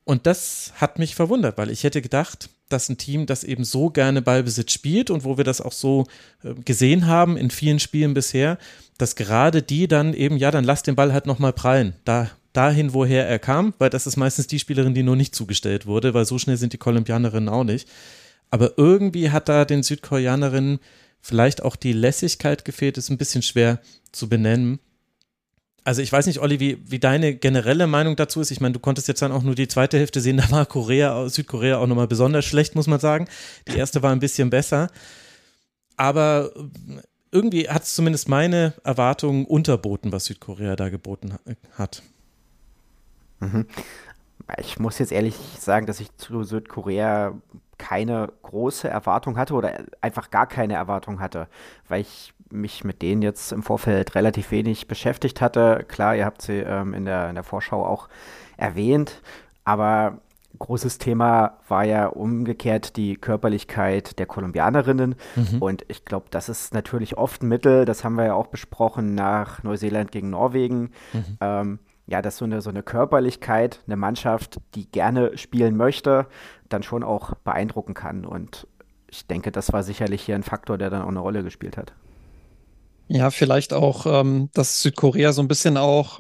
Und 0.06 0.26
das 0.26 0.74
hat 0.78 0.98
mich 0.98 1.14
verwundert, 1.14 1.60
weil 1.60 1.70
ich 1.70 1.84
hätte 1.84 2.02
gedacht, 2.02 2.50
dass 2.70 2.90
ein 2.90 2.98
Team, 2.98 3.28
das 3.28 3.44
eben 3.44 3.64
so 3.64 3.92
gerne 3.92 4.24
Ballbesitz 4.24 4.72
spielt 4.72 5.12
und 5.12 5.24
wo 5.24 5.38
wir 5.38 5.44
das 5.44 5.62
auch 5.62 5.72
so 5.72 6.08
äh, 6.44 6.56
gesehen 6.56 7.06
haben 7.06 7.38
in 7.38 7.52
vielen 7.52 7.78
Spielen 7.78 8.16
bisher, 8.16 8.58
dass 8.98 9.16
gerade 9.16 9.62
die 9.62 9.88
dann 9.88 10.16
eben, 10.16 10.38
ja, 10.38 10.50
dann 10.50 10.64
lass 10.64 10.82
den 10.82 10.96
Ball 10.96 11.14
halt 11.14 11.28
nochmal 11.28 11.54
prallen. 11.54 11.94
Da 12.06 12.32
dahin, 12.54 12.94
woher 12.94 13.28
er 13.28 13.40
kam, 13.40 13.74
weil 13.78 13.90
das 13.90 14.08
ist 14.08 14.18
meistens 14.18 14.48
die 14.48 14.60
Spielerin, 14.60 14.94
die 14.94 15.04
nur 15.04 15.16
nicht 15.16 15.36
zugestellt 15.36 15.86
wurde, 15.86 16.14
weil 16.14 16.26
so 16.26 16.38
schnell 16.38 16.58
sind 16.58 16.74
die 16.74 16.78
Kolumbianerinnen 16.78 17.50
auch 17.50 17.64
nicht. 17.64 17.88
Aber 18.50 18.78
irgendwie 18.78 19.32
hat 19.32 19.50
da 19.50 19.66
den 19.66 19.84
Südkoreanerinnen 19.84 20.80
vielleicht 21.22 21.64
auch 21.64 21.76
die 21.76 21.94
Lässigkeit 21.94 22.66
gefehlt, 22.66 22.98
ist 22.98 23.10
ein 23.10 23.18
bisschen 23.18 23.42
schwer 23.42 23.80
zu 24.12 24.28
benennen. 24.28 24.80
Also 25.84 26.02
ich 26.02 26.12
weiß 26.12 26.28
nicht, 26.28 26.40
Olli, 26.40 26.60
wie, 26.60 26.78
wie 26.86 27.00
deine 27.00 27.36
generelle 27.36 27.88
Meinung 27.88 28.16
dazu 28.16 28.42
ist. 28.42 28.52
Ich 28.52 28.62
meine, 28.62 28.74
du 28.74 28.80
konntest 28.80 29.08
jetzt 29.08 29.22
dann 29.22 29.32
auch 29.32 29.42
nur 29.42 29.56
die 29.56 29.68
zweite 29.68 29.98
Hälfte 29.98 30.22
sehen, 30.22 30.38
da 30.38 30.52
war 30.52 30.66
Korea, 30.66 31.28
Südkorea 31.30 31.78
auch 31.78 31.88
nochmal 31.88 32.08
besonders 32.08 32.46
schlecht, 32.46 32.76
muss 32.76 32.88
man 32.88 33.00
sagen. 33.00 33.28
Die 33.68 33.78
erste 33.78 34.04
war 34.04 34.12
ein 34.12 34.20
bisschen 34.20 34.50
besser. 34.50 34.90
Aber 35.96 36.52
irgendwie 37.32 37.70
hat 37.70 37.84
es 37.84 37.96
zumindest 37.96 38.28
meine 38.28 38.74
Erwartungen 38.84 39.46
unterboten, 39.46 40.12
was 40.12 40.26
Südkorea 40.26 40.76
da 40.76 40.90
geboten 40.90 41.36
hat. 41.74 42.04
Mhm. 43.42 43.66
Ich 44.58 44.80
muss 44.80 45.00
jetzt 45.00 45.12
ehrlich 45.12 45.36
sagen, 45.60 45.86
dass 45.86 46.00
ich 46.00 46.16
zu 46.18 46.44
Südkorea 46.44 47.34
keine 47.78 48.32
große 48.44 48.88
Erwartung 48.88 49.38
hatte 49.38 49.54
oder 49.56 49.74
einfach 50.02 50.30
gar 50.30 50.48
keine 50.48 50.76
Erwartung 50.76 51.20
hatte, 51.20 51.48
weil 51.88 52.02
ich 52.02 52.34
mich 52.52 52.84
mit 52.84 53.02
denen 53.02 53.22
jetzt 53.22 53.52
im 53.52 53.64
Vorfeld 53.64 54.16
relativ 54.16 54.52
wenig 54.52 54.88
beschäftigt 54.88 55.42
hatte. 55.42 55.86
Klar, 55.88 56.16
ihr 56.16 56.26
habt 56.26 56.42
sie 56.42 56.60
ähm, 56.60 56.94
in, 56.94 57.06
der, 57.06 57.30
in 57.30 57.36
der 57.36 57.44
Vorschau 57.44 57.86
auch 57.86 58.08
erwähnt, 58.58 59.22
aber 59.64 60.20
großes 60.60 61.00
Thema 61.00 61.58
war 61.68 61.86
ja 61.86 62.08
umgekehrt 62.08 62.98
die 62.98 63.16
Körperlichkeit 63.16 64.20
der 64.20 64.28
Kolumbianerinnen. 64.28 65.16
Mhm. 65.36 65.62
Und 65.62 65.86
ich 65.88 66.06
glaube, 66.06 66.28
das 66.30 66.50
ist 66.50 66.74
natürlich 66.74 67.18
oft 67.18 67.42
ein 67.42 67.48
Mittel, 67.48 67.86
das 67.86 68.04
haben 68.04 68.16
wir 68.16 68.26
ja 68.26 68.34
auch 68.34 68.48
besprochen 68.48 69.16
nach 69.16 69.64
Neuseeland 69.64 70.12
gegen 70.12 70.30
Norwegen. 70.30 70.92
Mhm. 71.14 71.38
Ähm, 71.40 71.80
ja, 72.12 72.22
dass 72.22 72.38
so 72.38 72.46
eine, 72.46 72.62
so 72.62 72.70
eine 72.70 72.84
Körperlichkeit, 72.84 73.80
eine 73.88 73.96
Mannschaft, 73.96 74.60
die 74.76 74.86
gerne 74.92 75.38
spielen 75.38 75.78
möchte, 75.78 76.28
dann 76.68 76.84
schon 76.84 77.04
auch 77.04 77.36
beeindrucken 77.36 77.94
kann. 77.94 78.26
Und 78.26 78.68
ich 79.10 79.28
denke, 79.28 79.50
das 79.54 79.72
war 79.72 79.82
sicherlich 79.82 80.22
hier 80.22 80.36
ein 80.36 80.44
Faktor, 80.44 80.78
der 80.78 80.90
dann 80.90 81.04
auch 81.04 81.08
eine 81.08 81.22
Rolle 81.22 81.42
gespielt 81.42 81.78
hat. 81.78 81.94
Ja, 83.08 83.32
vielleicht 83.32 83.72
auch, 83.72 84.06
ähm, 84.06 84.50
dass 84.54 84.82
Südkorea 84.82 85.32
so 85.32 85.42
ein 85.42 85.48
bisschen 85.48 85.78
auch, 85.78 86.20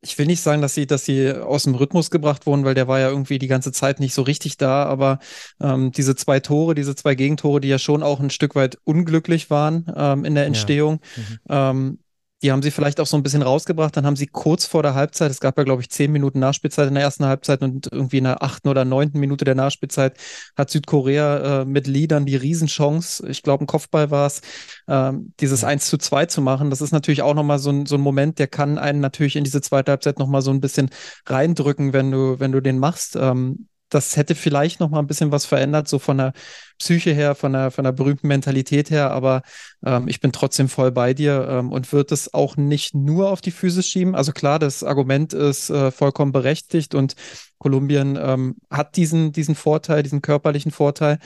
ich 0.00 0.16
will 0.16 0.26
nicht 0.26 0.42
sagen, 0.42 0.62
dass 0.62 0.74
sie, 0.74 0.86
dass 0.86 1.04
sie 1.04 1.32
aus 1.32 1.64
dem 1.64 1.74
Rhythmus 1.74 2.12
gebracht 2.12 2.46
wurden, 2.46 2.64
weil 2.64 2.74
der 2.74 2.86
war 2.86 3.00
ja 3.00 3.08
irgendwie 3.08 3.40
die 3.40 3.48
ganze 3.48 3.72
Zeit 3.72 3.98
nicht 3.98 4.14
so 4.14 4.22
richtig 4.22 4.58
da, 4.58 4.84
aber 4.84 5.18
ähm, 5.60 5.90
diese 5.90 6.14
zwei 6.14 6.38
Tore, 6.38 6.76
diese 6.76 6.94
zwei 6.94 7.16
Gegentore, 7.16 7.60
die 7.60 7.68
ja 7.68 7.80
schon 7.80 8.04
auch 8.04 8.20
ein 8.20 8.30
Stück 8.30 8.54
weit 8.54 8.78
unglücklich 8.84 9.50
waren 9.50 9.92
ähm, 9.96 10.24
in 10.24 10.36
der 10.36 10.46
Entstehung, 10.46 11.00
ja. 11.48 11.72
mhm. 11.72 11.98
Die 12.42 12.52
haben 12.52 12.62
sie 12.62 12.70
vielleicht 12.70 13.00
auch 13.00 13.06
so 13.06 13.16
ein 13.16 13.22
bisschen 13.22 13.42
rausgebracht. 13.42 13.96
Dann 13.96 14.04
haben 14.04 14.16
sie 14.16 14.26
kurz 14.26 14.66
vor 14.66 14.82
der 14.82 14.94
Halbzeit, 14.94 15.30
es 15.30 15.40
gab 15.40 15.56
ja, 15.56 15.64
glaube 15.64 15.80
ich, 15.80 15.88
zehn 15.88 16.12
Minuten 16.12 16.38
Nachspielzeit 16.38 16.88
in 16.88 16.94
der 16.94 17.02
ersten 17.02 17.24
Halbzeit 17.24 17.62
und 17.62 17.88
irgendwie 17.90 18.18
in 18.18 18.24
der 18.24 18.42
achten 18.42 18.68
oder 18.68 18.84
neunten 18.84 19.18
Minute 19.20 19.44
der 19.46 19.54
Nachspielzeit 19.54 20.18
hat 20.56 20.70
Südkorea 20.70 21.62
äh, 21.62 21.64
mit 21.64 21.86
Liedern 21.86 22.26
die 22.26 22.36
Riesenchance, 22.36 23.26
ich 23.26 23.42
glaube, 23.42 23.64
ein 23.64 23.66
Kopfball 23.66 24.10
war 24.10 24.26
es, 24.26 24.40
äh, 24.86 25.12
dieses 25.40 25.62
ja. 25.62 25.68
1 25.68 25.88
zu 25.88 25.96
2 25.96 26.26
zu 26.26 26.42
machen. 26.42 26.68
Das 26.68 26.82
ist 26.82 26.92
natürlich 26.92 27.22
auch 27.22 27.34
nochmal 27.34 27.58
so 27.58 27.70
ein, 27.70 27.86
so 27.86 27.96
ein 27.96 28.02
Moment, 28.02 28.38
der 28.38 28.48
kann 28.48 28.76
einen 28.76 29.00
natürlich 29.00 29.36
in 29.36 29.44
diese 29.44 29.62
zweite 29.62 29.92
Halbzeit 29.92 30.18
nochmal 30.18 30.42
so 30.42 30.50
ein 30.50 30.60
bisschen 30.60 30.90
reindrücken, 31.26 31.94
wenn 31.94 32.10
du, 32.10 32.38
wenn 32.38 32.52
du 32.52 32.60
den 32.60 32.78
machst. 32.78 33.16
Ähm, 33.16 33.68
das 33.88 34.16
hätte 34.16 34.34
vielleicht 34.34 34.80
noch 34.80 34.90
mal 34.90 34.98
ein 34.98 35.06
bisschen 35.06 35.32
was 35.32 35.46
verändert, 35.46 35.88
so 35.88 35.98
von 35.98 36.18
der 36.18 36.32
Psyche 36.78 37.12
her, 37.12 37.34
von 37.34 37.52
der, 37.52 37.70
von 37.70 37.84
der 37.84 37.92
berühmten 37.92 38.28
Mentalität 38.28 38.90
her, 38.90 39.10
aber 39.10 39.42
ähm, 39.84 40.08
ich 40.08 40.20
bin 40.20 40.32
trotzdem 40.32 40.68
voll 40.68 40.92
bei 40.92 41.14
dir 41.14 41.46
ähm, 41.48 41.72
und 41.72 41.92
würde 41.92 42.12
es 42.14 42.34
auch 42.34 42.56
nicht 42.56 42.94
nur 42.94 43.30
auf 43.30 43.40
die 43.40 43.50
Physis 43.50 43.86
schieben. 43.86 44.14
Also 44.14 44.32
klar, 44.32 44.58
das 44.58 44.82
Argument 44.82 45.32
ist 45.32 45.70
äh, 45.70 45.90
vollkommen 45.90 46.32
berechtigt 46.32 46.94
und 46.94 47.14
Kolumbien 47.58 48.18
ähm, 48.20 48.56
hat 48.70 48.96
diesen, 48.96 49.32
diesen 49.32 49.54
Vorteil, 49.54 50.02
diesen 50.02 50.22
körperlichen 50.22 50.72
Vorteil. 50.72 51.18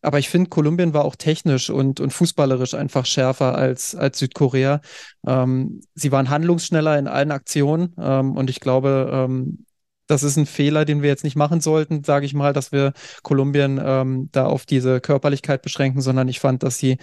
Aber 0.00 0.18
ich 0.18 0.28
finde, 0.28 0.50
Kolumbien 0.50 0.92
war 0.92 1.04
auch 1.04 1.16
technisch 1.16 1.70
und, 1.70 1.98
und 1.98 2.12
fußballerisch 2.12 2.74
einfach 2.74 3.06
schärfer 3.06 3.54
als, 3.54 3.94
als 3.94 4.18
Südkorea. 4.18 4.80
Ähm, 5.26 5.80
sie 5.94 6.12
waren 6.12 6.28
handlungsschneller 6.28 6.98
in 6.98 7.08
allen 7.08 7.30
Aktionen 7.30 7.94
ähm, 7.98 8.36
und 8.36 8.50
ich 8.50 8.60
glaube, 8.60 9.10
ähm, 9.12 9.64
das 10.06 10.22
ist 10.22 10.36
ein 10.36 10.46
Fehler, 10.46 10.84
den 10.84 11.02
wir 11.02 11.08
jetzt 11.08 11.24
nicht 11.24 11.36
machen 11.36 11.60
sollten, 11.60 12.04
sage 12.04 12.26
ich 12.26 12.34
mal, 12.34 12.52
dass 12.52 12.72
wir 12.72 12.92
Kolumbien 13.22 13.80
ähm, 13.82 14.28
da 14.32 14.46
auf 14.46 14.66
diese 14.66 15.00
Körperlichkeit 15.00 15.62
beschränken, 15.62 16.00
sondern 16.00 16.28
ich 16.28 16.40
fand, 16.40 16.62
dass 16.62 16.78
sie 16.78 16.98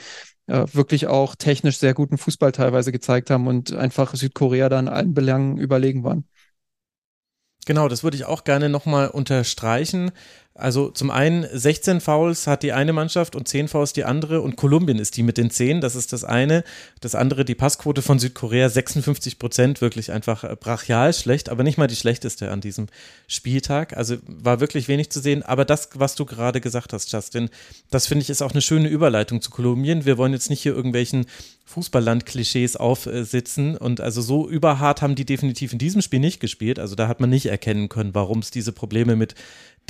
äh, 0.48 0.66
wirklich 0.74 1.08
auch 1.08 1.36
technisch 1.36 1.78
sehr 1.78 1.94
guten 1.94 2.18
Fußball 2.18 2.52
teilweise 2.52 2.92
gezeigt 2.92 3.30
haben 3.30 3.48
und 3.48 3.74
einfach 3.74 4.16
Südkorea 4.16 4.70
da 4.70 4.80
in 4.80 4.88
allen 4.88 5.14
Belangen 5.14 5.58
überlegen 5.58 6.04
waren. 6.04 6.26
Genau, 7.66 7.88
das 7.88 8.04
würde 8.04 8.18
ich 8.18 8.26
auch 8.26 8.44
gerne 8.44 8.70
nochmal 8.70 9.10
unterstreichen. 9.10 10.12
Also 10.54 10.90
zum 10.90 11.12
einen 11.12 11.48
16 11.52 12.02
Fouls 12.02 12.46
hat 12.46 12.62
die 12.62 12.74
eine 12.74 12.92
Mannschaft 12.92 13.38
und 13.38 13.48
10 13.48 13.70
Fouls 13.70 13.94
die 13.94 14.04
andere 14.04 14.42
und 14.42 14.58
Kolumbien 14.58 15.00
ist 15.00 15.16
die 15.16 15.24
mit 15.24 15.38
den 15.38 15.50
10, 15.50 15.80
das 15.80 15.96
ist 15.96 16.12
das 16.12 16.26
eine. 16.26 16.66
Das 17.00 17.16
andere, 17.16 17.46
die 17.46 17.56
Passquote 17.56 18.02
von 18.02 18.20
Südkorea 18.20 18.68
56 18.68 19.40
Prozent, 19.40 19.80
wirklich 19.80 20.12
einfach 20.12 20.44
äh, 20.44 20.58
brachial 20.60 21.14
schlecht, 21.14 21.48
aber 21.48 21.64
nicht 21.64 21.78
mal 21.78 21.88
die 21.88 21.96
schlechteste 21.96 22.52
an 22.52 22.60
diesem 22.60 22.88
Spieltag. 23.28 23.96
Also 23.96 24.18
war 24.28 24.60
wirklich 24.60 24.90
wenig 24.90 25.10
zu 25.10 25.22
sehen, 25.22 25.42
aber 25.42 25.64
das, 25.64 25.90
was 25.94 26.16
du 26.16 26.26
gerade 26.26 26.60
gesagt 26.60 26.92
hast, 26.92 27.14
Justin, 27.14 27.50
das 27.90 28.08
finde 28.08 28.24
ich 28.24 28.30
ist 28.30 28.42
auch 28.42 28.52
eine 28.52 28.62
schöne 28.62 28.90
Überleitung 28.90 29.42
zu 29.42 29.52
Kolumbien. 29.52 30.04
Wir 30.04 30.18
wollen 30.18 30.34
jetzt 30.34 30.50
nicht 30.50 30.62
hier 30.62 30.76
irgendwelchen 30.76 31.28
Fußballland-Klischees 31.64 32.76
aufsitzen 32.76 33.78
und 33.78 34.02
also 34.02 34.22
so 34.22 34.50
überhart 34.50 35.02
haben 35.02 35.16
die 35.16 35.26
definitiv 35.26 35.72
in 35.72 35.80
diesem 35.80 36.02
Spiel 36.02 36.20
nicht 36.20 36.42
gespielt. 36.42 36.78
Also 36.78 36.96
da 36.96 37.08
hat 37.08 37.22
man 37.22 37.30
nicht 37.30 37.46
erkennen 37.46 37.88
können, 37.88 38.14
warum 38.14 38.40
es 38.40 38.52
diese 38.52 38.74
Probleme 38.74 39.16
mit 39.16 39.36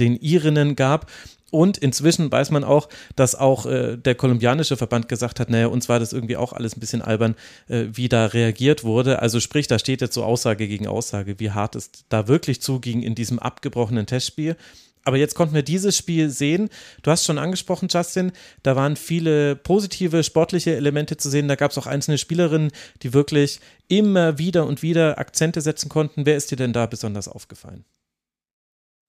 den 0.02 0.18
Irinnen 0.18 0.76
gab. 0.76 1.10
Und 1.52 1.78
inzwischen 1.78 2.32
weiß 2.32 2.50
man 2.52 2.64
auch, 2.64 2.88
dass 3.16 3.36
auch 3.36 3.66
äh, 3.66 3.98
der 3.98 4.16
kolumbianische 4.16 4.78
Verband 4.78 5.10
gesagt 5.10 5.40
hat, 5.40 5.50
naja, 5.50 5.68
uns 5.68 5.90
war 5.90 6.00
das 6.00 6.14
irgendwie 6.14 6.38
auch 6.38 6.54
alles 6.54 6.76
ein 6.76 6.80
bisschen 6.80 7.02
albern, 7.02 7.36
äh, 7.68 7.86
wie 7.92 8.08
da 8.08 8.26
reagiert 8.28 8.86
wurde. 8.86 9.22
Also 9.22 9.42
sprich, 9.42 9.68
da 9.68 9.78
steht 9.78 10.00
jetzt 10.02 10.14
so 10.14 10.24
Aussage 10.24 10.68
gegen 10.68 10.88
Aussage, 10.88 11.40
wie 11.40 11.52
hart 11.52 11.76
es 11.76 11.92
da 12.08 12.30
wirklich 12.30 12.62
zuging 12.62 13.04
in 13.04 13.16
diesem 13.16 13.38
abgebrochenen 13.38 14.06
Testspiel. 14.06 14.56
Aber 15.04 15.18
jetzt 15.18 15.36
konnten 15.36 15.56
wir 15.56 15.64
dieses 15.64 15.98
Spiel 15.98 16.30
sehen. 16.30 16.70
Du 17.02 17.12
hast 17.12 17.26
schon 17.26 17.40
angesprochen, 17.40 17.88
Justin, 17.92 18.32
da 18.64 18.76
waren 18.76 18.96
viele 18.96 19.56
positive 19.56 20.24
sportliche 20.24 20.76
Elemente 20.76 21.18
zu 21.18 21.30
sehen. 21.30 21.48
Da 21.48 21.56
gab 21.56 21.72
es 21.72 21.78
auch 21.78 21.88
einzelne 21.88 22.18
Spielerinnen, 22.18 22.72
die 23.02 23.14
wirklich 23.14 23.60
immer 23.88 24.38
wieder 24.38 24.68
und 24.68 24.84
wieder 24.84 25.18
Akzente 25.18 25.60
setzen 25.62 25.90
konnten. 25.90 26.26
Wer 26.26 26.38
ist 26.38 26.52
dir 26.52 26.56
denn 26.56 26.72
da 26.72 26.86
besonders 26.86 27.28
aufgefallen? 27.28 27.84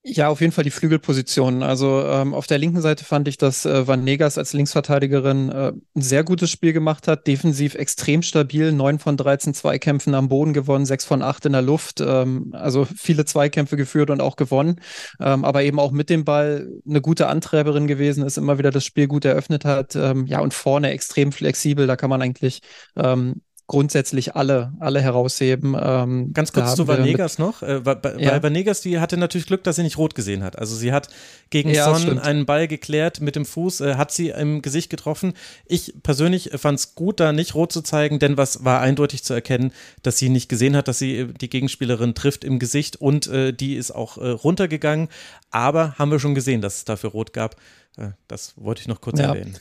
Ja, 0.05 0.29
auf 0.31 0.41
jeden 0.41 0.53
Fall 0.53 0.65
die 0.65 0.73
Flügelposition. 0.73 1.63
Also 1.63 2.05
ähm, 2.05 2.35
auf 2.35 2.49
der 2.49 2.59
linken 2.59 2.81
Seite 2.81 3.05
fand 3.05 3.29
ich, 3.29 3.39
dass 3.39 3.65
äh, 3.65 3.87
Van 3.87 4.03
Negas 4.03 4.37
als 4.37 4.53
Linksverteidigerin 4.53 5.49
äh, 5.49 5.73
ein 5.95 6.03
sehr 6.03 6.25
gutes 6.25 6.51
Spiel 6.51 6.73
gemacht 6.73 7.07
hat. 7.07 7.29
Defensiv 7.29 7.77
extrem 7.77 8.23
stabil. 8.23 8.73
Neun 8.73 8.99
von 8.99 9.17
13 9.17 9.55
Zweikämpfen 9.55 10.17
am 10.17 10.29
Boden 10.29 10.55
gewonnen, 10.55 10.87
sechs 10.87 11.05
von 11.05 11.23
acht 11.23 11.47
in 11.47 11.53
der 11.53 11.63
Luft. 11.63 12.01
Ähm, 12.01 12.51
also 12.53 12.85
viele 12.85 13.27
Zweikämpfe 13.27 13.77
geführt 13.77 14.11
und 14.11 14.21
auch 14.21 14.35
gewonnen. 14.35 14.81
Ähm, 15.21 15.45
aber 15.45 15.63
eben 15.63 15.79
auch 15.79 15.93
mit 15.93 16.11
dem 16.11 16.25
Ball 16.25 16.69
eine 16.85 17.01
gute 17.01 17.29
Antreiberin 17.29 17.87
gewesen 17.87 18.25
ist, 18.25 18.39
immer 18.39 18.59
wieder 18.59 18.73
das 18.73 18.85
Spiel 18.85 19.07
gut 19.07 19.25
eröffnet 19.25 19.65
hat. 19.65 19.95
Ähm, 19.95 20.27
ja, 20.27 20.41
und 20.41 20.53
vorne 20.53 20.91
extrem 20.91 21.31
flexibel. 21.31 21.87
Da 21.87 21.95
kann 21.95 22.11
man 22.11 22.21
eigentlich 22.23 22.61
ähm, 22.97 23.43
grundsätzlich 23.73 24.37
alle, 24.37 24.75
alle 24.81 25.01
herausheben. 25.01 25.75
Ähm, 25.81 26.35
Ganz 26.35 26.53
kurz 26.53 26.75
zu 26.75 26.89
Vanegas 26.89 27.39
noch, 27.39 27.63
äh, 27.63 27.87
weil 27.87 28.01
ja. 28.19 28.43
Vanegas, 28.43 28.83
die 28.83 29.01
hatte 29.01 29.17
natürlich 29.17 29.47
Glück, 29.47 29.65
dass 29.65 29.77
sie 29.77 29.83
nicht 29.83 29.97
rot 29.97 30.15
gesehen 30.15 30.45
hat. 30.45 30.59
Also 30.59 30.77
sie 30.77 30.93
hat 30.93 31.09
gegen 31.49 31.71
ja, 31.71 31.95
Son 31.95 32.19
einen 32.19 32.45
Ball 32.45 32.69
geklärt 32.69 33.23
mit 33.23 33.35
dem 33.35 33.47
Fuß, 33.47 33.81
äh, 33.81 33.95
hat 33.95 34.13
sie 34.13 34.29
im 34.29 34.61
Gesicht 34.61 34.91
getroffen. 34.91 35.33
Ich 35.65 35.95
persönlich 36.03 36.51
fand 36.55 36.81
es 36.81 36.95
gut, 36.95 37.19
da 37.19 37.33
nicht 37.33 37.55
rot 37.55 37.73
zu 37.73 37.81
zeigen, 37.81 38.19
denn 38.19 38.37
was 38.37 38.63
war 38.63 38.83
eindeutig 38.83 39.25
zu 39.25 39.33
erkennen, 39.33 39.73
dass 40.03 40.19
sie 40.19 40.29
nicht 40.29 40.51
gesehen 40.51 40.77
hat, 40.77 40.87
dass 40.87 40.99
sie 40.99 41.17
äh, 41.17 41.33
die 41.33 41.49
Gegenspielerin 41.49 42.15
trifft 42.15 42.45
im 42.45 42.59
Gesicht 42.59 42.97
und 42.97 43.27
äh, 43.29 43.55
die 43.55 43.77
ist 43.77 43.91
auch 43.91 44.19
äh, 44.19 44.29
runtergegangen. 44.29 45.09
Aber 45.51 45.95
haben 45.99 46.11
wir 46.11 46.21
schon 46.21 46.35
gesehen, 46.35 46.61
dass 46.61 46.77
es 46.77 46.85
dafür 46.85 47.13
rot 47.13 47.33
gab. 47.33 47.57
Äh, 47.97 48.11
das 48.29 48.53
wollte 48.57 48.83
ich 48.83 48.89
noch 48.89 49.01
kurz 49.01 49.19
ja. 49.19 49.29
erwähnen. 49.29 49.57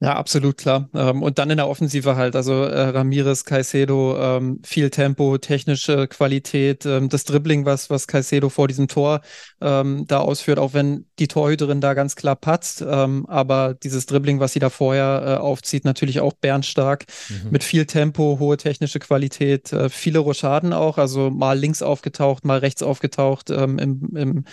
Ja, 0.00 0.16
absolut 0.16 0.58
klar. 0.58 0.90
Ähm, 0.92 1.22
und 1.22 1.38
dann 1.38 1.48
in 1.50 1.56
der 1.56 1.68
Offensive 1.68 2.16
halt, 2.16 2.36
also 2.36 2.64
äh, 2.64 2.88
Ramirez, 2.88 3.44
Caicedo, 3.44 4.18
ähm, 4.18 4.60
viel 4.62 4.90
Tempo, 4.90 5.38
technische 5.38 6.08
Qualität, 6.08 6.84
ähm, 6.84 7.08
das 7.08 7.24
Dribbling, 7.24 7.64
was, 7.64 7.88
was 7.88 8.06
Caicedo 8.06 8.48
vor 8.50 8.68
diesem 8.68 8.88
Tor 8.88 9.20
da 9.60 10.18
ausführt, 10.18 10.58
auch 10.58 10.74
wenn 10.74 11.06
die 11.18 11.28
Torhüterin 11.28 11.80
da 11.80 11.94
ganz 11.94 12.16
klar 12.16 12.36
patzt, 12.36 12.82
aber 12.82 13.72
dieses 13.72 14.04
Dribbling, 14.04 14.38
was 14.38 14.52
sie 14.52 14.58
da 14.58 14.68
vorher 14.68 15.22
äh, 15.24 15.40
aufzieht, 15.40 15.86
natürlich 15.86 16.20
auch 16.20 16.34
bernstark, 16.34 17.06
mhm. 17.30 17.50
mit 17.50 17.64
viel 17.64 17.86
Tempo, 17.86 18.36
hohe 18.40 18.58
technische 18.58 18.98
Qualität, 18.98 19.72
äh, 19.72 19.88
viele 19.88 20.18
Rochaden 20.18 20.74
auch, 20.74 20.98
also 20.98 21.30
mal 21.30 21.58
links 21.58 21.80
aufgetaucht, 21.80 22.44
mal 22.44 22.58
rechts 22.58 22.82
aufgetaucht 22.82 23.48
im, 23.48 23.78
im 23.78 24.44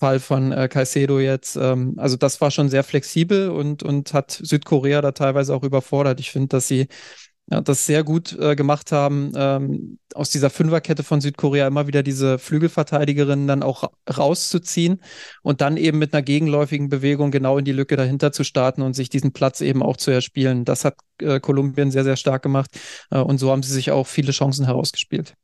Fall 0.00 0.18
von 0.18 0.50
äh, 0.52 0.68
Caicedo 0.68 1.20
jetzt. 1.20 1.56
Ähm, 1.56 1.94
also 1.98 2.16
das 2.16 2.40
war 2.40 2.50
schon 2.50 2.68
sehr 2.70 2.82
flexibel 2.84 3.50
und, 3.50 3.82
und 3.82 4.14
hat 4.14 4.30
Südkorea 4.42 5.02
da 5.02 5.12
teilweise 5.12 5.54
auch 5.54 5.62
überfordert. 5.62 6.20
Ich 6.20 6.30
finde, 6.30 6.48
dass 6.48 6.66
sie 6.68 6.88
ja, 7.50 7.60
das 7.60 7.84
sehr 7.84 8.04
gut 8.04 8.32
äh, 8.38 8.54
gemacht 8.56 8.92
haben, 8.92 9.32
ähm, 9.36 9.98
aus 10.14 10.30
dieser 10.30 10.50
Fünferkette 10.50 11.02
von 11.02 11.20
Südkorea 11.20 11.66
immer 11.66 11.86
wieder 11.86 12.02
diese 12.02 12.38
Flügelverteidigerinnen 12.38 13.46
dann 13.46 13.62
auch 13.62 13.90
rauszuziehen 14.08 15.02
und 15.42 15.60
dann 15.60 15.76
eben 15.76 15.98
mit 15.98 16.14
einer 16.14 16.22
gegenläufigen 16.22 16.88
Bewegung 16.88 17.30
genau 17.30 17.58
in 17.58 17.64
die 17.64 17.72
Lücke 17.72 17.96
dahinter 17.96 18.32
zu 18.32 18.44
starten 18.44 18.82
und 18.82 18.94
sich 18.94 19.08
diesen 19.10 19.32
Platz 19.32 19.60
eben 19.60 19.82
auch 19.82 19.96
zu 19.96 20.10
erspielen. 20.12 20.64
Das 20.64 20.84
hat 20.84 20.94
äh, 21.20 21.40
Kolumbien 21.40 21.90
sehr, 21.90 22.04
sehr 22.04 22.16
stark 22.16 22.42
gemacht 22.42 22.70
äh, 23.10 23.18
und 23.18 23.38
so 23.38 23.50
haben 23.50 23.62
sie 23.62 23.72
sich 23.74 23.90
auch 23.90 24.06
viele 24.06 24.32
Chancen 24.32 24.66
herausgespielt. 24.66 25.34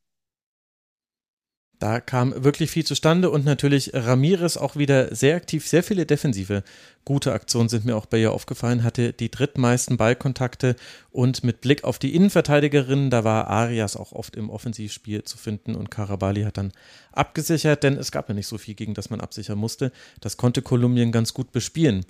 Da 1.78 2.00
kam 2.00 2.44
wirklich 2.44 2.70
viel 2.70 2.84
zustande 2.84 3.30
und 3.30 3.44
natürlich 3.44 3.90
Ramirez 3.92 4.56
auch 4.56 4.76
wieder 4.76 5.14
sehr 5.14 5.36
aktiv, 5.36 5.66
sehr 5.66 5.82
viele 5.82 6.06
defensive 6.06 6.62
gute 7.06 7.32
Aktionen 7.32 7.68
sind 7.68 7.84
mir 7.84 7.96
auch 7.96 8.04
bei 8.04 8.18
ihr 8.18 8.32
aufgefallen, 8.32 8.82
hatte 8.82 9.12
die 9.14 9.30
drittmeisten 9.30 9.96
Ballkontakte 9.96 10.74
und 11.12 11.44
mit 11.44 11.60
Blick 11.60 11.84
auf 11.84 11.98
die 11.98 12.14
Innenverteidigerin, 12.14 13.10
da 13.10 13.22
war 13.22 13.46
Arias 13.46 13.96
auch 13.96 14.12
oft 14.12 14.36
im 14.36 14.50
Offensivspiel 14.50 15.22
zu 15.22 15.38
finden 15.38 15.76
und 15.76 15.90
Karabali 15.90 16.42
hat 16.42 16.58
dann 16.58 16.72
abgesichert, 17.12 17.84
denn 17.84 17.96
es 17.96 18.10
gab 18.10 18.28
ja 18.28 18.34
nicht 18.34 18.48
so 18.48 18.58
viel, 18.58 18.74
gegen 18.74 18.92
das 18.92 19.08
man 19.08 19.20
absichern 19.20 19.56
musste. 19.56 19.92
Das 20.20 20.36
konnte 20.36 20.62
Kolumbien 20.62 21.12
ganz 21.12 21.32
gut 21.32 21.52
bespielen. 21.52 22.04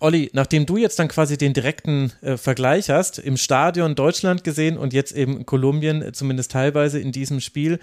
Olli, 0.00 0.30
nachdem 0.32 0.64
du 0.64 0.78
jetzt 0.78 0.98
dann 0.98 1.08
quasi 1.08 1.36
den 1.36 1.52
direkten 1.52 2.10
äh, 2.22 2.38
Vergleich 2.38 2.88
hast, 2.88 3.18
im 3.18 3.36
Stadion 3.36 3.94
Deutschland 3.94 4.44
gesehen 4.44 4.78
und 4.78 4.94
jetzt 4.94 5.12
eben 5.12 5.44
Kolumbien, 5.44 6.00
äh, 6.00 6.12
zumindest 6.12 6.52
teilweise 6.52 6.98
in 6.98 7.12
diesem 7.12 7.40
Spiel, 7.40 7.78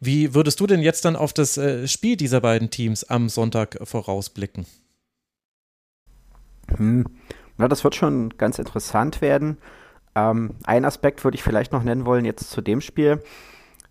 wie 0.00 0.34
würdest 0.34 0.60
du 0.60 0.66
denn 0.66 0.80
jetzt 0.80 1.04
dann 1.04 1.16
auf 1.16 1.32
das 1.32 1.56
äh, 1.56 1.88
Spiel 1.88 2.16
dieser 2.16 2.40
beiden 2.40 2.70
Teams 2.70 3.04
am 3.04 3.28
Sonntag 3.28 3.78
vorausblicken? 3.82 4.66
Hm. 6.76 7.06
Ja, 7.58 7.68
das 7.68 7.84
wird 7.84 7.94
schon 7.94 8.30
ganz 8.36 8.58
interessant 8.58 9.20
werden. 9.20 9.58
Ähm, 10.14 10.56
ein 10.64 10.84
Aspekt 10.84 11.24
würde 11.24 11.36
ich 11.36 11.42
vielleicht 11.42 11.72
noch 11.72 11.82
nennen 11.82 12.04
wollen 12.04 12.24
jetzt 12.24 12.50
zu 12.50 12.60
dem 12.60 12.80
Spiel. 12.80 13.22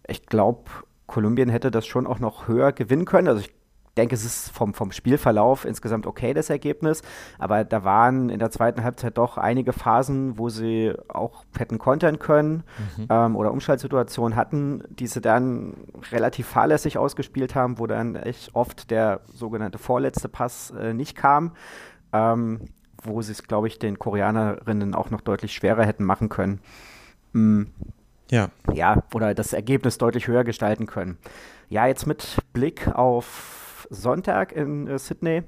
Ich 0.08 0.28
glaube, 0.28 0.70
Kolumbien 1.08 1.50
hätte 1.50 1.72
das 1.72 1.88
schon 1.88 2.06
auch 2.06 2.20
noch 2.20 2.48
höher 2.48 2.72
gewinnen 2.72 3.06
können. 3.06 3.28
Also 3.28 3.42
ich 3.42 3.52
denke, 3.96 4.16
es 4.16 4.26
ist 4.26 4.50
vom, 4.52 4.74
vom 4.74 4.92
Spielverlauf 4.92 5.66
insgesamt 5.66 6.06
okay, 6.06 6.34
das 6.34 6.50
Ergebnis. 6.50 7.02
Aber 7.40 7.64
da 7.64 7.84
waren 7.84 8.30
in 8.30 8.40
der 8.40 8.52
zweiten 8.52 8.84
Halbzeit 8.84 9.18
doch 9.18 9.38
einige 9.38 9.74
Phasen, 9.74 10.38
wo 10.38 10.50
sie 10.50 10.94
auch 11.08 11.46
hätten 11.58 11.78
kontern 11.78 12.20
können 12.20 12.64
mhm. 12.98 13.08
ähm, 13.10 13.36
oder 13.36 13.52
Umschaltsituationen 13.52 14.36
hatten, 14.36 14.84
die 14.90 15.08
sie 15.08 15.22
dann 15.22 15.76
relativ 16.12 16.48
fahrlässig 16.48 16.98
ausgespielt 16.98 17.56
haben, 17.56 17.80
wo 17.80 17.88
dann 17.88 18.16
echt 18.16 18.54
oft 18.54 18.92
der 18.92 19.22
sogenannte 19.34 19.78
vorletzte 19.78 20.30
Pass 20.30 20.72
äh, 20.72 20.94
nicht 20.94 21.16
kam. 21.16 21.52
Ähm, 22.14 22.62
wo 23.04 23.22
sie 23.22 23.34
es, 23.34 23.44
glaube 23.44 23.68
ich, 23.68 23.78
den 23.78 24.00
Koreanerinnen 24.00 24.96
auch 24.96 25.12
noch 25.12 25.22
deutlich 25.22 25.54
schwerer 25.54 25.86
hätten 25.86 26.04
machen 26.04 26.30
können. 26.30 26.60
Mhm. 27.34 27.68
Ja. 28.32 28.50
Ja, 28.74 29.04
oder 29.14 29.36
das 29.36 29.54
Ergebnis 29.54 29.98
deutlich 29.98 30.28
höher 30.28 30.44
gestalten 30.44 30.88
können. 30.88 31.18
Ja, 31.70 31.86
jetzt 31.86 32.08
mit 32.08 32.38
Blick 32.54 32.88
auf 32.88 33.65
Sonntag 33.90 34.52
in 34.52 34.88
äh, 34.88 35.00
Sydney. 35.00 35.44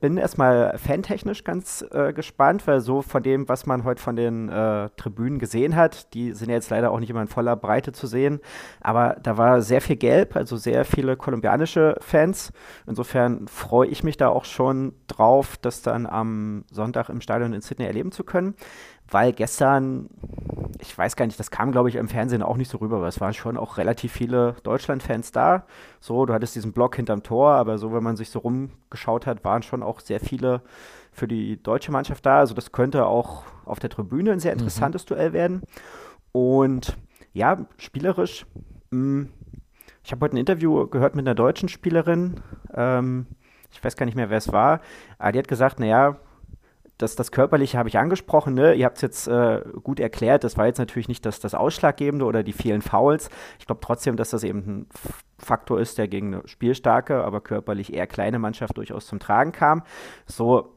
Bin 0.00 0.16
erstmal 0.16 0.76
fantechnisch 0.76 1.44
ganz 1.44 1.84
äh, 1.92 2.12
gespannt, 2.12 2.66
weil 2.66 2.80
so 2.80 3.00
von 3.02 3.22
dem, 3.22 3.48
was 3.48 3.64
man 3.66 3.84
heute 3.84 4.02
von 4.02 4.16
den 4.16 4.48
äh, 4.48 4.88
Tribünen 4.96 5.38
gesehen 5.38 5.76
hat, 5.76 6.14
die 6.14 6.32
sind 6.32 6.48
ja 6.48 6.56
jetzt 6.56 6.70
leider 6.70 6.90
auch 6.90 6.98
nicht 6.98 7.10
immer 7.10 7.20
in 7.20 7.28
voller 7.28 7.54
Breite 7.54 7.92
zu 7.92 8.08
sehen, 8.08 8.40
aber 8.80 9.18
da 9.22 9.36
war 9.36 9.62
sehr 9.62 9.80
viel 9.80 9.96
Gelb, 9.96 10.34
also 10.34 10.56
sehr 10.56 10.84
viele 10.84 11.16
kolumbianische 11.16 11.96
Fans. 12.00 12.52
Insofern 12.86 13.46
freue 13.46 13.88
ich 13.88 14.02
mich 14.02 14.16
da 14.16 14.30
auch 14.30 14.46
schon 14.46 14.94
drauf, 15.06 15.56
das 15.58 15.82
dann 15.82 16.06
am 16.06 16.64
Sonntag 16.72 17.08
im 17.08 17.20
Stadion 17.20 17.52
in 17.52 17.60
Sydney 17.60 17.86
erleben 17.86 18.10
zu 18.10 18.24
können 18.24 18.54
weil 19.10 19.32
gestern, 19.32 20.10
ich 20.80 20.96
weiß 20.96 21.16
gar 21.16 21.26
nicht, 21.26 21.38
das 21.38 21.50
kam, 21.50 21.72
glaube 21.72 21.88
ich, 21.88 21.96
im 21.96 22.08
Fernsehen 22.08 22.42
auch 22.42 22.56
nicht 22.56 22.70
so 22.70 22.78
rüber, 22.78 22.96
aber 22.96 23.08
es 23.08 23.20
waren 23.20 23.34
schon 23.34 23.56
auch 23.56 23.78
relativ 23.78 24.12
viele 24.12 24.56
Deutschland-Fans 24.62 25.32
da. 25.32 25.64
So, 26.00 26.26
du 26.26 26.34
hattest 26.34 26.54
diesen 26.54 26.72
Block 26.72 26.96
hinterm 26.96 27.22
Tor, 27.22 27.52
aber 27.52 27.78
so, 27.78 27.92
wenn 27.92 28.02
man 28.02 28.16
sich 28.16 28.30
so 28.30 28.40
rumgeschaut 28.40 29.26
hat, 29.26 29.44
waren 29.44 29.62
schon 29.62 29.82
auch 29.82 30.00
sehr 30.00 30.20
viele 30.20 30.62
für 31.12 31.26
die 31.26 31.62
deutsche 31.62 31.90
Mannschaft 31.90 32.26
da. 32.26 32.38
Also, 32.38 32.54
das 32.54 32.72
könnte 32.72 33.06
auch 33.06 33.44
auf 33.64 33.78
der 33.78 33.90
Tribüne 33.90 34.32
ein 34.32 34.40
sehr 34.40 34.52
mhm. 34.52 34.60
interessantes 34.60 35.04
mhm. 35.04 35.08
Duell 35.08 35.32
werden. 35.32 35.62
Und 36.32 36.96
ja, 37.32 37.66
spielerisch, 37.78 38.46
mh, 38.90 38.98
hm, 38.98 39.28
ich 40.04 40.12
habe 40.12 40.24
heute 40.24 40.36
ein 40.36 40.40
Interview 40.40 40.86
gehört 40.86 41.14
mit 41.14 41.26
einer 41.26 41.34
deutschen 41.34 41.68
Spielerin. 41.68 42.40
Ähm, 42.72 43.26
ich 43.70 43.84
weiß 43.84 43.96
gar 43.96 44.06
nicht 44.06 44.14
mehr, 44.14 44.30
wer 44.30 44.38
es 44.38 44.52
war. 44.52 44.80
Aber 45.18 45.32
die 45.32 45.38
hat 45.38 45.48
gesagt, 45.48 45.80
naja, 45.80 46.16
das, 46.98 47.14
das 47.14 47.30
Körperliche 47.30 47.78
habe 47.78 47.88
ich 47.88 47.96
angesprochen, 47.96 48.54
ne? 48.54 48.74
Ihr 48.74 48.84
habt 48.84 48.96
es 48.96 49.02
jetzt 49.02 49.28
äh, 49.28 49.62
gut 49.84 50.00
erklärt. 50.00 50.42
Das 50.42 50.56
war 50.56 50.66
jetzt 50.66 50.78
natürlich 50.78 51.06
nicht 51.06 51.24
das, 51.24 51.38
das 51.38 51.54
Ausschlaggebende 51.54 52.24
oder 52.24 52.42
die 52.42 52.52
vielen 52.52 52.82
Fouls. 52.82 53.30
Ich 53.60 53.66
glaube 53.66 53.80
trotzdem, 53.80 54.16
dass 54.16 54.30
das 54.30 54.42
eben 54.42 54.58
ein 54.58 54.86
Faktor 55.38 55.80
ist, 55.80 55.96
der 55.96 56.08
gegen 56.08 56.34
eine 56.34 56.48
spielstarke, 56.48 57.22
aber 57.22 57.40
körperlich 57.40 57.94
eher 57.94 58.08
kleine 58.08 58.40
Mannschaft 58.40 58.76
durchaus 58.76 59.06
zum 59.06 59.20
Tragen 59.20 59.52
kam. 59.52 59.84
So, 60.26 60.74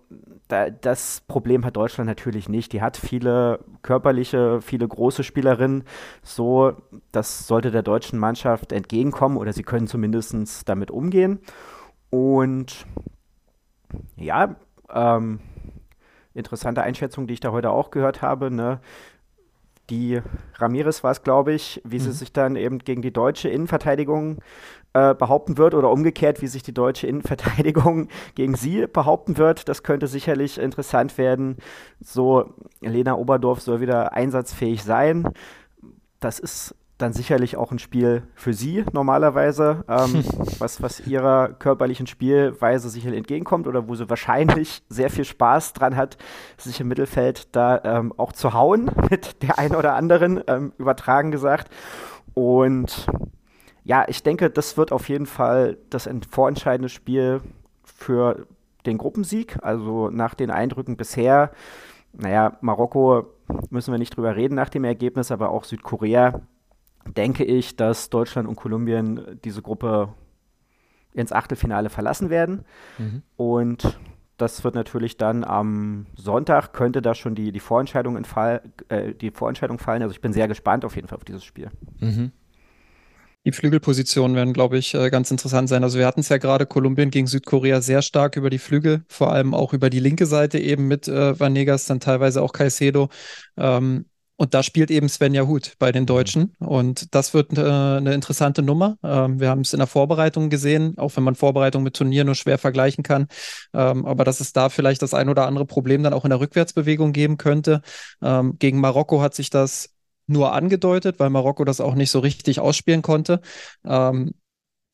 da, 0.47 0.69
das 0.69 1.23
Problem 1.27 1.65
hat 1.65 1.75
Deutschland 1.75 2.07
natürlich 2.07 2.47
nicht. 2.47 2.71
Die 2.73 2.83
hat 2.83 2.97
viele 2.97 3.59
körperliche, 3.81 4.61
viele 4.61 4.87
große 4.87 5.23
Spielerinnen. 5.23 5.85
So, 6.21 6.73
das 7.11 7.47
sollte 7.47 7.71
der 7.71 7.81
deutschen 7.81 8.19
Mannschaft 8.19 8.71
entgegenkommen 8.71 9.37
oder 9.37 9.53
sie 9.53 9.63
können 9.63 9.87
zumindest 9.87 10.69
damit 10.69 10.91
umgehen. 10.91 11.39
Und 12.11 12.85
ja, 14.17 14.55
ähm, 14.93 15.39
interessante 16.33 16.83
Einschätzung, 16.83 17.27
die 17.27 17.33
ich 17.33 17.39
da 17.39 17.51
heute 17.51 17.71
auch 17.71 17.91
gehört 17.91 18.21
habe. 18.21 18.51
Ne? 18.51 18.79
Die 19.89 20.21
Ramirez 20.55 21.03
war 21.03 21.11
es, 21.11 21.23
glaube 21.23 21.53
ich, 21.53 21.81
wie 21.83 21.97
mhm. 21.97 22.03
sie 22.03 22.11
sich 22.13 22.31
dann 22.31 22.55
eben 22.55 22.79
gegen 22.79 23.01
die 23.01 23.11
deutsche 23.11 23.49
Innenverteidigung 23.49 24.39
äh, 24.93 25.13
behaupten 25.13 25.57
wird 25.57 25.73
oder 25.73 25.89
umgekehrt, 25.89 26.41
wie 26.41 26.47
sich 26.47 26.63
die 26.63 26.73
deutsche 26.73 27.07
Innenverteidigung 27.07 28.07
gegen 28.35 28.55
sie 28.55 28.87
behaupten 28.87 29.37
wird. 29.37 29.67
Das 29.69 29.83
könnte 29.83 30.07
sicherlich 30.07 30.57
interessant 30.57 31.17
werden. 31.17 31.57
So, 31.99 32.53
Lena 32.79 33.15
Oberdorf 33.15 33.61
soll 33.61 33.81
wieder 33.81 34.13
einsatzfähig 34.13 34.83
sein. 34.83 35.29
Das 36.19 36.39
ist 36.39 36.75
dann 37.01 37.13
sicherlich 37.13 37.57
auch 37.57 37.71
ein 37.71 37.79
Spiel 37.79 38.23
für 38.35 38.53
sie 38.53 38.85
normalerweise, 38.93 39.83
ähm, 39.87 40.23
was, 40.59 40.81
was 40.81 41.05
ihrer 41.07 41.49
körperlichen 41.49 42.07
Spielweise 42.07 42.89
sicherlich 42.89 43.17
entgegenkommt 43.17 43.67
oder 43.67 43.87
wo 43.87 43.95
sie 43.95 44.09
wahrscheinlich 44.09 44.83
sehr 44.89 45.09
viel 45.09 45.25
Spaß 45.25 45.73
dran 45.73 45.95
hat, 45.95 46.17
sich 46.57 46.79
im 46.79 46.87
Mittelfeld 46.87 47.55
da 47.55 47.81
ähm, 47.83 48.13
auch 48.17 48.31
zu 48.31 48.53
hauen 48.53 48.91
mit 49.09 49.41
der 49.43 49.59
einen 49.59 49.75
oder 49.75 49.95
anderen, 49.95 50.41
ähm, 50.47 50.73
übertragen 50.77 51.31
gesagt. 51.31 51.71
Und 52.33 53.07
ja, 53.83 54.05
ich 54.07 54.23
denke, 54.23 54.49
das 54.49 54.77
wird 54.77 54.91
auf 54.91 55.09
jeden 55.09 55.25
Fall 55.25 55.77
das 55.89 56.09
vorentscheidende 56.29 56.89
Spiel 56.89 57.41
für 57.83 58.45
den 58.85 58.97
Gruppensieg. 58.97 59.57
Also 59.61 60.09
nach 60.09 60.35
den 60.35 60.51
Eindrücken 60.51 60.97
bisher, 60.97 61.51
naja, 62.13 62.57
Marokko 62.61 63.25
müssen 63.69 63.91
wir 63.91 63.97
nicht 63.97 64.15
drüber 64.15 64.35
reden 64.35 64.55
nach 64.55 64.69
dem 64.69 64.83
Ergebnis, 64.83 65.31
aber 65.31 65.49
auch 65.49 65.63
Südkorea 65.63 66.41
denke 67.05 67.43
ich, 67.43 67.75
dass 67.75 68.09
Deutschland 68.09 68.47
und 68.47 68.55
Kolumbien 68.55 69.39
diese 69.43 69.61
Gruppe 69.61 70.13
ins 71.13 71.31
Achtelfinale 71.31 71.89
verlassen 71.89 72.29
werden. 72.29 72.65
Mhm. 72.97 73.21
Und 73.35 73.97
das 74.37 74.63
wird 74.63 74.75
natürlich 74.75 75.17
dann 75.17 75.43
am 75.43 76.07
Sonntag, 76.15 76.73
könnte 76.73 77.01
da 77.01 77.13
schon 77.13 77.35
die, 77.35 77.51
die, 77.51 77.59
Vorentscheidung, 77.59 78.23
Fall, 78.23 78.61
äh, 78.89 79.13
die 79.13 79.31
Vorentscheidung 79.31 79.77
fallen. 79.77 80.01
Also 80.01 80.13
ich 80.13 80.21
bin 80.21 80.33
sehr 80.33 80.47
gespannt 80.47 80.83
auf 80.83 80.95
jeden 80.95 81.07
Fall 81.07 81.17
auf 81.17 81.25
dieses 81.25 81.43
Spiel. 81.43 81.69
Mhm. 81.99 82.31
Die 83.43 83.51
Flügelpositionen 83.51 84.35
werden, 84.35 84.53
glaube 84.53 84.77
ich, 84.77 84.93
äh, 84.93 85.09
ganz 85.09 85.31
interessant 85.31 85.67
sein. 85.67 85.83
Also 85.83 85.97
wir 85.97 86.05
hatten 86.05 86.19
es 86.19 86.29
ja 86.29 86.37
gerade 86.37 86.67
Kolumbien 86.67 87.09
gegen 87.09 87.25
Südkorea 87.25 87.81
sehr 87.81 88.03
stark 88.03 88.35
über 88.35 88.51
die 88.51 88.59
Flügel, 88.59 89.03
vor 89.07 89.31
allem 89.31 89.55
auch 89.55 89.73
über 89.73 89.89
die 89.89 89.99
linke 89.99 90.27
Seite 90.27 90.59
eben 90.59 90.87
mit 90.87 91.07
äh, 91.07 91.39
Vanegas, 91.39 91.85
dann 91.85 91.99
teilweise 91.99 92.41
auch 92.43 92.53
Caicedo. 92.53 93.09
Ähm, 93.57 94.05
und 94.41 94.55
da 94.55 94.63
spielt 94.63 94.89
eben 94.89 95.07
Svenja 95.07 95.45
Huth 95.45 95.73
bei 95.77 95.91
den 95.91 96.01
mhm. 96.01 96.07
Deutschen. 96.07 96.55
Und 96.57 97.13
das 97.13 97.35
wird 97.35 97.55
äh, 97.59 97.61
eine 97.61 98.15
interessante 98.15 98.63
Nummer. 98.63 98.97
Ähm, 99.03 99.39
wir 99.39 99.49
haben 99.49 99.61
es 99.61 99.71
in 99.71 99.77
der 99.77 99.85
Vorbereitung 99.85 100.49
gesehen, 100.49 100.97
auch 100.97 101.15
wenn 101.15 101.23
man 101.23 101.35
Vorbereitung 101.35 101.83
mit 101.83 101.95
Turnier 101.95 102.23
nur 102.23 102.33
schwer 102.33 102.57
vergleichen 102.57 103.03
kann. 103.03 103.27
Ähm, 103.71 104.03
aber 104.03 104.23
dass 104.23 104.39
es 104.39 104.51
da 104.51 104.69
vielleicht 104.69 105.03
das 105.03 105.13
ein 105.13 105.29
oder 105.29 105.45
andere 105.45 105.67
Problem 105.67 106.01
dann 106.01 106.13
auch 106.13 106.25
in 106.25 106.31
der 106.31 106.39
Rückwärtsbewegung 106.39 107.13
geben 107.13 107.37
könnte. 107.37 107.83
Ähm, 108.19 108.57
gegen 108.57 108.79
Marokko 108.79 109.21
hat 109.21 109.35
sich 109.35 109.51
das 109.51 109.93
nur 110.25 110.53
angedeutet, 110.53 111.19
weil 111.19 111.29
Marokko 111.29 111.63
das 111.63 111.79
auch 111.79 111.93
nicht 111.93 112.09
so 112.09 112.17
richtig 112.17 112.59
ausspielen 112.59 113.03
konnte. 113.03 113.41
Ähm, 113.85 114.33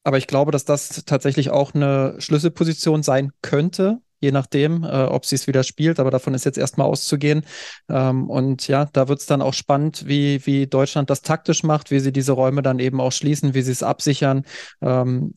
aber 0.04 0.18
ich 0.18 0.28
glaube, 0.28 0.52
dass 0.52 0.66
das 0.66 1.06
tatsächlich 1.06 1.52
auch 1.52 1.74
eine 1.74 2.16
Schlüsselposition 2.20 3.02
sein 3.02 3.32
könnte, 3.42 4.02
je 4.20 4.32
nachdem, 4.32 4.84
äh, 4.84 5.04
ob 5.04 5.26
sie 5.26 5.36
es 5.36 5.48
wieder 5.48 5.64
spielt, 5.64 6.00
aber 6.00 6.12
davon 6.12 6.34
ist 6.34 6.46
jetzt 6.46 6.58
erstmal 6.58 6.88
auszugehen. 6.88 7.44
Ähm, 7.90 8.30
und 8.30 8.68
ja, 8.68 8.86
da 8.94 9.08
wird 9.08 9.20
es 9.20 9.26
dann 9.26 9.42
auch 9.42 9.54
spannend, 9.54 10.08
wie, 10.08 10.46
wie 10.46 10.68
Deutschland 10.68 11.10
das 11.10 11.22
taktisch 11.22 11.64
macht, 11.64 11.92
wie 11.92 12.00
sie 12.00 12.12
diese 12.12 12.32
Räume 12.32 12.62
dann 12.62 12.80
eben 12.80 13.02
auch 13.02 13.12
schließen, 13.12 13.54
wie 13.54 13.62
sie 13.62 13.72
es 13.72 13.84
absichern. 13.84 14.44
Ähm, 14.82 15.34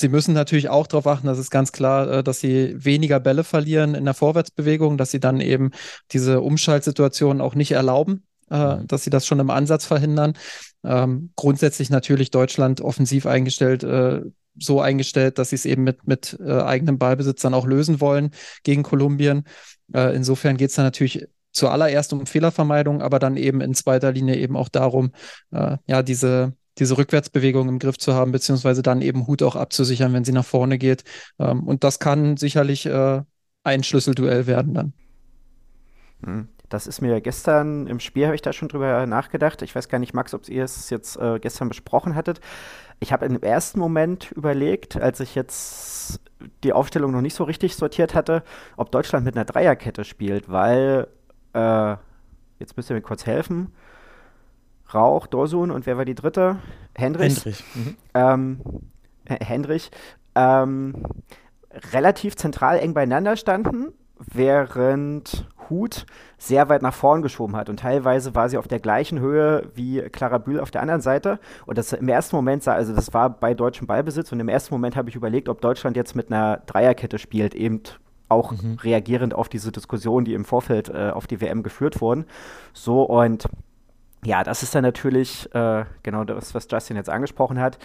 Sie 0.00 0.08
müssen 0.08 0.32
natürlich 0.32 0.68
auch 0.68 0.86
darauf 0.86 1.08
achten, 1.08 1.26
das 1.26 1.40
ist 1.40 1.50
ganz 1.50 1.72
klar, 1.72 2.08
äh, 2.08 2.22
dass 2.22 2.38
sie 2.38 2.72
weniger 2.76 3.18
Bälle 3.18 3.42
verlieren 3.42 3.96
in 3.96 4.04
der 4.04 4.14
Vorwärtsbewegung, 4.14 4.96
dass 4.96 5.10
sie 5.10 5.18
dann 5.18 5.40
eben 5.40 5.72
diese 6.12 6.40
Umschaltsituationen 6.40 7.40
auch 7.40 7.56
nicht 7.56 7.72
erlauben, 7.72 8.22
äh, 8.48 8.76
mhm. 8.76 8.86
dass 8.86 9.02
sie 9.02 9.10
das 9.10 9.26
schon 9.26 9.40
im 9.40 9.50
Ansatz 9.50 9.86
verhindern. 9.86 10.34
Ähm, 10.84 11.32
grundsätzlich 11.34 11.90
natürlich 11.90 12.30
Deutschland 12.30 12.80
offensiv 12.80 13.26
eingestellt, 13.26 13.82
äh, 13.82 14.20
so 14.60 14.80
eingestellt, 14.80 15.38
dass 15.38 15.50
sie 15.50 15.56
es 15.56 15.64
eben 15.64 15.84
mit, 15.84 16.06
mit 16.06 16.38
äh, 16.44 16.60
eigenem 16.60 16.98
Ballbesitz 16.98 17.42
dann 17.42 17.54
auch 17.54 17.66
lösen 17.66 18.00
wollen 18.00 18.30
gegen 18.62 18.82
Kolumbien. 18.82 19.44
Äh, 19.92 20.14
insofern 20.14 20.56
geht 20.56 20.70
es 20.70 20.76
dann 20.76 20.84
natürlich 20.84 21.26
zuallererst 21.52 22.12
um 22.12 22.26
Fehlervermeidung, 22.26 23.02
aber 23.02 23.18
dann 23.18 23.36
eben 23.36 23.60
in 23.60 23.74
zweiter 23.74 24.12
Linie 24.12 24.36
eben 24.36 24.56
auch 24.56 24.68
darum, 24.68 25.12
äh, 25.50 25.76
ja, 25.86 26.02
diese, 26.02 26.54
diese 26.78 26.96
Rückwärtsbewegung 26.96 27.68
im 27.68 27.78
Griff 27.78 27.98
zu 27.98 28.14
haben, 28.14 28.32
beziehungsweise 28.32 28.82
dann 28.82 29.02
eben 29.02 29.26
Hut 29.26 29.42
auch 29.42 29.56
abzusichern, 29.56 30.12
wenn 30.12 30.24
sie 30.24 30.32
nach 30.32 30.44
vorne 30.44 30.78
geht. 30.78 31.04
Ähm, 31.38 31.66
und 31.66 31.84
das 31.84 31.98
kann 31.98 32.36
sicherlich 32.36 32.86
äh, 32.86 33.22
ein 33.64 33.82
Schlüsselduell 33.82 34.46
werden 34.46 34.74
dann. 34.74 34.92
Mhm. 36.20 36.48
Das 36.68 36.86
ist 36.86 37.00
mir 37.00 37.20
gestern 37.20 37.86
im 37.86 37.98
Spiel, 37.98 38.26
habe 38.26 38.34
ich 38.34 38.42
da 38.42 38.52
schon 38.52 38.68
drüber 38.68 39.06
nachgedacht. 39.06 39.62
Ich 39.62 39.74
weiß 39.74 39.88
gar 39.88 39.98
nicht, 39.98 40.12
Max, 40.12 40.34
ob 40.34 40.48
ihr 40.48 40.64
es 40.64 40.90
jetzt 40.90 41.16
äh, 41.16 41.38
gestern 41.38 41.68
besprochen 41.68 42.14
hattet. 42.14 42.40
Ich 43.00 43.12
habe 43.12 43.26
im 43.26 43.40
ersten 43.42 43.78
Moment 43.78 44.32
überlegt, 44.32 44.96
als 44.96 45.20
ich 45.20 45.34
jetzt 45.34 46.20
die 46.62 46.72
Aufstellung 46.72 47.12
noch 47.12 47.20
nicht 47.20 47.34
so 47.34 47.44
richtig 47.44 47.76
sortiert 47.76 48.14
hatte, 48.14 48.42
ob 48.76 48.92
Deutschland 48.92 49.24
mit 49.24 49.34
einer 49.36 49.44
Dreierkette 49.44 50.04
spielt, 50.04 50.50
weil, 50.50 51.08
äh, 51.54 51.96
jetzt 52.58 52.76
müsst 52.76 52.90
ihr 52.90 52.94
mir 52.94 53.02
kurz 53.02 53.24
helfen. 53.24 53.72
Rauch, 54.92 55.26
Dorsun 55.26 55.70
und 55.70 55.86
wer 55.86 55.96
war 55.96 56.04
die 56.04 56.14
dritte? 56.14 56.58
Hendrich. 56.94 57.36
Hendrich. 57.36 57.64
Mhm. 57.74 57.96
Ähm, 58.14 58.60
Hendrich. 59.26 59.90
Ähm, 60.34 61.02
relativ 61.92 62.36
zentral 62.36 62.78
eng 62.78 62.94
beieinander 62.94 63.36
standen, 63.36 63.92
während 64.18 65.46
Hut 65.70 66.06
sehr 66.36 66.68
weit 66.68 66.82
nach 66.82 66.94
vorn 66.94 67.22
geschoben 67.22 67.56
hat. 67.56 67.68
Und 67.68 67.80
teilweise 67.80 68.34
war 68.34 68.48
sie 68.48 68.58
auf 68.58 68.68
der 68.68 68.80
gleichen 68.80 69.20
Höhe 69.20 69.70
wie 69.74 70.00
Clara 70.00 70.38
Bühl 70.38 70.60
auf 70.60 70.70
der 70.70 70.82
anderen 70.82 71.00
Seite. 71.00 71.38
Und 71.66 71.78
das 71.78 71.92
im 71.92 72.08
ersten 72.08 72.36
Moment 72.36 72.62
sah, 72.62 72.74
also 72.74 72.94
das 72.94 73.12
war 73.14 73.30
bei 73.30 73.54
deutschem 73.54 73.86
Ballbesitz. 73.86 74.32
Und 74.32 74.40
im 74.40 74.48
ersten 74.48 74.74
Moment 74.74 74.96
habe 74.96 75.08
ich 75.08 75.16
überlegt, 75.16 75.48
ob 75.48 75.60
Deutschland 75.60 75.96
jetzt 75.96 76.14
mit 76.14 76.30
einer 76.30 76.58
Dreierkette 76.66 77.18
spielt, 77.18 77.54
eben 77.54 77.82
auch 78.28 78.52
mhm. 78.52 78.78
reagierend 78.82 79.34
auf 79.34 79.48
diese 79.48 79.72
Diskussion, 79.72 80.24
die 80.24 80.34
im 80.34 80.44
Vorfeld 80.44 80.88
äh, 80.90 81.10
auf 81.10 81.26
die 81.26 81.40
WM 81.40 81.62
geführt 81.62 82.00
wurden. 82.00 82.26
So 82.72 83.02
und 83.02 83.48
ja, 84.24 84.42
das 84.42 84.62
ist 84.62 84.74
dann 84.74 84.82
natürlich 84.82 85.52
äh, 85.54 85.84
genau 86.02 86.24
das, 86.24 86.54
was 86.54 86.66
Justin 86.70 86.96
jetzt 86.96 87.08
angesprochen 87.08 87.60
hat 87.60 87.78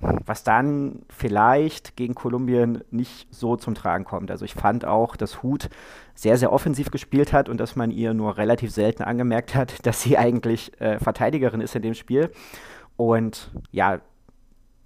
was 0.00 0.44
dann 0.44 1.00
vielleicht 1.08 1.96
gegen 1.96 2.14
Kolumbien 2.14 2.84
nicht 2.90 3.26
so 3.34 3.56
zum 3.56 3.74
Tragen 3.74 4.04
kommt. 4.04 4.30
Also 4.30 4.44
ich 4.44 4.54
fand 4.54 4.84
auch, 4.84 5.16
dass 5.16 5.42
Hut 5.42 5.68
sehr, 6.14 6.36
sehr 6.36 6.52
offensiv 6.52 6.90
gespielt 6.90 7.32
hat 7.32 7.48
und 7.48 7.58
dass 7.58 7.74
man 7.74 7.90
ihr 7.90 8.14
nur 8.14 8.36
relativ 8.36 8.70
selten 8.70 9.02
angemerkt 9.02 9.54
hat, 9.54 9.74
dass 9.86 10.02
sie 10.02 10.16
eigentlich 10.16 10.80
äh, 10.80 10.98
Verteidigerin 10.98 11.60
ist 11.60 11.74
in 11.74 11.82
dem 11.82 11.94
Spiel. 11.94 12.30
Und 12.96 13.50
ja, 13.70 14.00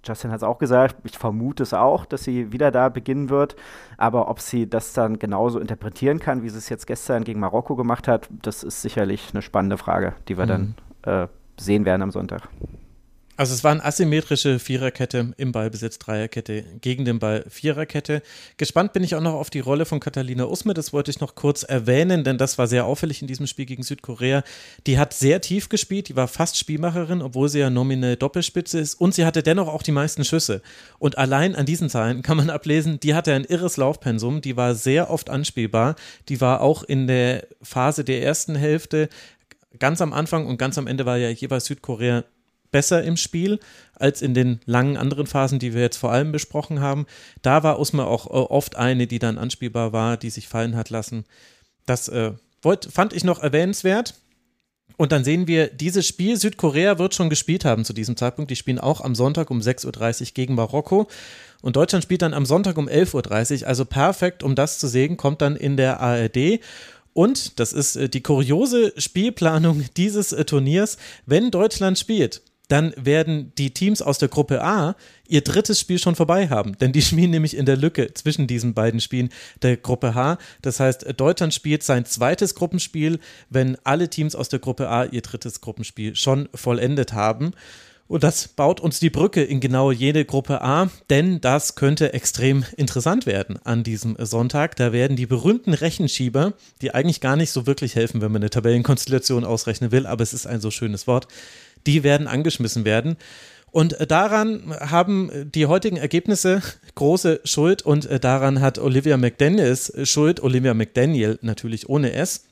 Justin 0.05 0.31
hat 0.31 0.37
es 0.37 0.43
auch 0.43 0.57
gesagt, 0.57 0.97
ich 1.03 1.17
vermute 1.17 1.63
es 1.63 1.73
auch, 1.73 2.05
dass 2.05 2.23
sie 2.23 2.51
wieder 2.51 2.71
da 2.71 2.89
beginnen 2.89 3.29
wird. 3.29 3.55
Aber 3.97 4.29
ob 4.29 4.39
sie 4.39 4.69
das 4.69 4.93
dann 4.93 5.17
genauso 5.19 5.59
interpretieren 5.59 6.19
kann, 6.19 6.43
wie 6.43 6.49
sie 6.49 6.57
es 6.57 6.69
jetzt 6.69 6.87
gestern 6.87 7.23
gegen 7.23 7.39
Marokko 7.39 7.75
gemacht 7.75 8.07
hat, 8.07 8.27
das 8.29 8.63
ist 8.63 8.81
sicherlich 8.81 9.29
eine 9.33 9.41
spannende 9.41 9.77
Frage, 9.77 10.13
die 10.27 10.37
wir 10.37 10.45
mhm. 10.45 10.75
dann 11.03 11.23
äh, 11.23 11.27
sehen 11.57 11.85
werden 11.85 12.01
am 12.01 12.11
Sonntag. 12.11 12.49
Also 13.35 13.55
es 13.55 13.63
war 13.63 13.71
eine 13.71 13.83
asymmetrische 13.83 14.59
Viererkette 14.59 15.33
im 15.37 15.51
Ballbesitz, 15.51 15.97
Dreierkette 15.97 16.63
gegen 16.81 17.03
den 17.03 17.17
Ball, 17.17 17.43
Viererkette. 17.49 18.21
Gespannt 18.57 18.93
bin 18.93 19.03
ich 19.03 19.15
auch 19.15 19.21
noch 19.21 19.33
auf 19.33 19.49
die 19.49 19.59
Rolle 19.59 19.85
von 19.85 19.99
Catalina 19.99 20.45
Usme, 20.45 20.75
das 20.75 20.93
wollte 20.93 21.09
ich 21.09 21.19
noch 21.19 21.33
kurz 21.33 21.63
erwähnen, 21.63 22.23
denn 22.23 22.37
das 22.37 22.59
war 22.59 22.67
sehr 22.67 22.85
auffällig 22.85 23.23
in 23.23 23.27
diesem 23.27 23.47
Spiel 23.47 23.65
gegen 23.65 23.81
Südkorea. 23.81 24.43
Die 24.85 24.99
hat 24.99 25.15
sehr 25.15 25.41
tief 25.41 25.67
gespielt, 25.67 26.09
die 26.09 26.15
war 26.15 26.27
fast 26.27 26.59
Spielmacherin, 26.59 27.23
obwohl 27.23 27.49
sie 27.49 27.57
ja 27.57 27.71
nominell 27.71 28.17
Doppelspitze 28.17 28.77
ist 28.79 28.93
und 29.01 29.15
sie 29.15 29.25
hatte 29.25 29.41
dennoch 29.41 29.67
auch 29.67 29.81
die 29.81 29.91
meisten 29.91 30.23
Schüsse. 30.23 30.61
Und 30.99 31.17
allein 31.17 31.55
an 31.55 31.65
diesen 31.65 31.89
Zahlen 31.89 32.21
kann 32.21 32.37
man 32.37 32.49
ablesen, 32.51 32.99
die 32.99 33.15
hatte 33.15 33.33
ein 33.33 33.45
irres 33.45 33.77
Laufpensum, 33.77 34.41
die 34.41 34.57
war 34.57 34.75
sehr 34.75 35.09
oft 35.09 35.31
anspielbar, 35.31 35.95
die 36.29 36.39
war 36.39 36.61
auch 36.61 36.83
in 36.83 37.07
der 37.07 37.47
Phase 37.63 38.03
der 38.03 38.21
ersten 38.21 38.53
Hälfte 38.53 39.09
ganz 39.79 40.01
am 40.01 40.13
Anfang 40.13 40.45
und 40.45 40.57
ganz 40.57 40.77
am 40.77 40.85
Ende 40.85 41.07
war 41.07 41.17
ja 41.17 41.29
jeweils 41.29 41.65
Südkorea 41.65 42.23
besser 42.73 43.01
im 43.05 43.15
Spiel 43.15 43.59
als 43.95 44.21
in 44.21 44.33
den 44.33 44.59
langen 44.65 44.97
anderen 44.97 45.27
Phasen, 45.27 45.59
die 45.59 45.73
wir 45.73 45.81
jetzt 45.81 45.95
vor 45.95 46.11
allem 46.11 46.33
besprochen 46.33 46.81
haben. 46.81 47.05
Da 47.41 47.63
war 47.63 47.79
Usma 47.79 48.03
auch 48.03 48.25
äh, 48.25 48.31
oft 48.31 48.75
eine, 48.75 49.07
die 49.07 49.19
dann 49.19 49.37
anspielbar 49.37 49.93
war, 49.93 50.17
die 50.17 50.29
sich 50.29 50.49
fallen 50.49 50.75
hat 50.75 50.89
lassen. 50.89 51.23
Das 51.85 52.09
äh, 52.09 52.33
wollt, 52.61 52.89
fand 52.91 53.13
ich 53.13 53.23
noch 53.23 53.41
erwähnenswert. 53.41 54.15
Und 54.97 55.11
dann 55.11 55.23
sehen 55.23 55.47
wir, 55.47 55.67
dieses 55.67 56.05
Spiel, 56.05 56.37
Südkorea 56.37 56.99
wird 56.99 57.15
schon 57.15 57.29
gespielt 57.29 57.65
haben 57.65 57.85
zu 57.85 57.93
diesem 57.93 58.17
Zeitpunkt. 58.17 58.51
Die 58.51 58.55
spielen 58.55 58.79
auch 58.79 59.01
am 59.01 59.15
Sonntag 59.15 59.49
um 59.49 59.59
6.30 59.59 60.21
Uhr 60.21 60.27
gegen 60.33 60.55
Marokko. 60.55 61.07
Und 61.61 61.75
Deutschland 61.77 62.03
spielt 62.03 62.21
dann 62.21 62.33
am 62.33 62.45
Sonntag 62.45 62.77
um 62.77 62.87
11.30 62.87 63.61
Uhr. 63.61 63.67
Also 63.67 63.85
perfekt, 63.85 64.43
um 64.43 64.55
das 64.55 64.79
zu 64.79 64.87
sehen, 64.87 65.17
kommt 65.17 65.41
dann 65.41 65.55
in 65.55 65.77
der 65.77 65.99
ARD. 65.99 66.59
Und 67.13 67.59
das 67.59 67.73
ist 67.73 67.95
äh, 67.95 68.09
die 68.09 68.21
kuriose 68.21 68.93
Spielplanung 68.97 69.85
dieses 69.97 70.33
äh, 70.33 70.45
Turniers. 70.45 70.97
Wenn 71.25 71.51
Deutschland 71.51 71.97
spielt, 71.97 72.41
dann 72.73 72.91
werden 72.97 73.51
die 73.59 73.71
Teams 73.71 74.01
aus 74.01 74.17
der 74.17 74.29
Gruppe 74.29 74.63
A 74.63 74.95
ihr 75.27 75.41
drittes 75.41 75.79
Spiel 75.79 75.99
schon 75.99 76.15
vorbei 76.15 76.49
haben. 76.49 76.75
Denn 76.79 76.91
die 76.91 77.01
spielen 77.03 77.29
nämlich 77.29 77.55
in 77.55 77.67
der 77.67 77.77
Lücke 77.77 78.15
zwischen 78.15 78.47
diesen 78.47 78.73
beiden 78.73 78.99
Spielen 78.99 79.29
der 79.61 79.77
Gruppe 79.77 80.15
H. 80.15 80.39
Das 80.63 80.79
heißt, 80.79 81.05
Deutschland 81.17 81.53
spielt 81.53 81.83
sein 81.83 82.05
zweites 82.05 82.55
Gruppenspiel, 82.55 83.19
wenn 83.51 83.77
alle 83.83 84.09
Teams 84.09 84.33
aus 84.33 84.49
der 84.49 84.57
Gruppe 84.57 84.89
A 84.89 85.05
ihr 85.05 85.21
drittes 85.21 85.61
Gruppenspiel 85.61 86.15
schon 86.15 86.49
vollendet 86.55 87.13
haben. 87.13 87.51
Und 88.07 88.23
das 88.23 88.47
baut 88.47 88.79
uns 88.81 88.99
die 88.99 89.09
Brücke 89.09 89.43
in 89.43 89.59
genau 89.59 89.91
jede 89.91 90.25
Gruppe 90.25 90.61
A, 90.61 90.89
denn 91.09 91.41
das 91.41 91.75
könnte 91.75 92.13
extrem 92.13 92.65
interessant 92.75 93.25
werden 93.25 93.59
an 93.63 93.83
diesem 93.83 94.17
Sonntag. 94.19 94.75
Da 94.75 94.91
werden 94.91 95.15
die 95.15 95.25
berühmten 95.25 95.73
Rechenschieber, 95.73 96.53
die 96.81 96.93
eigentlich 96.93 97.21
gar 97.21 97.35
nicht 97.37 97.51
so 97.51 97.65
wirklich 97.65 97.95
helfen, 97.95 98.21
wenn 98.21 98.31
man 98.31 98.41
eine 98.41 98.49
Tabellenkonstellation 98.49 99.45
ausrechnen 99.45 99.91
will, 99.91 100.05
aber 100.05 100.21
es 100.21 100.33
ist 100.33 100.47
ein 100.47 100.59
so 100.59 100.69
schönes 100.69 101.07
Wort, 101.07 101.27
die 101.87 102.03
werden 102.03 102.27
angeschmissen 102.27 102.85
werden. 102.85 103.17
Und 103.73 103.99
äh, 103.99 104.05
daran 104.05 104.73
haben 104.79 105.31
die 105.51 105.65
heutigen 105.65 105.97
Ergebnisse 105.97 106.61
große 106.95 107.41
Schuld 107.43 107.81
und 107.81 108.05
äh, 108.05 108.19
daran 108.19 108.61
hat 108.61 108.77
Olivia 108.77 109.17
McDaniels 109.17 109.91
Schuld, 110.07 110.41
Olivia 110.41 110.75
McDaniel 110.75 111.39
natürlich 111.41 111.89
ohne 111.89 112.13
S. 112.13 112.45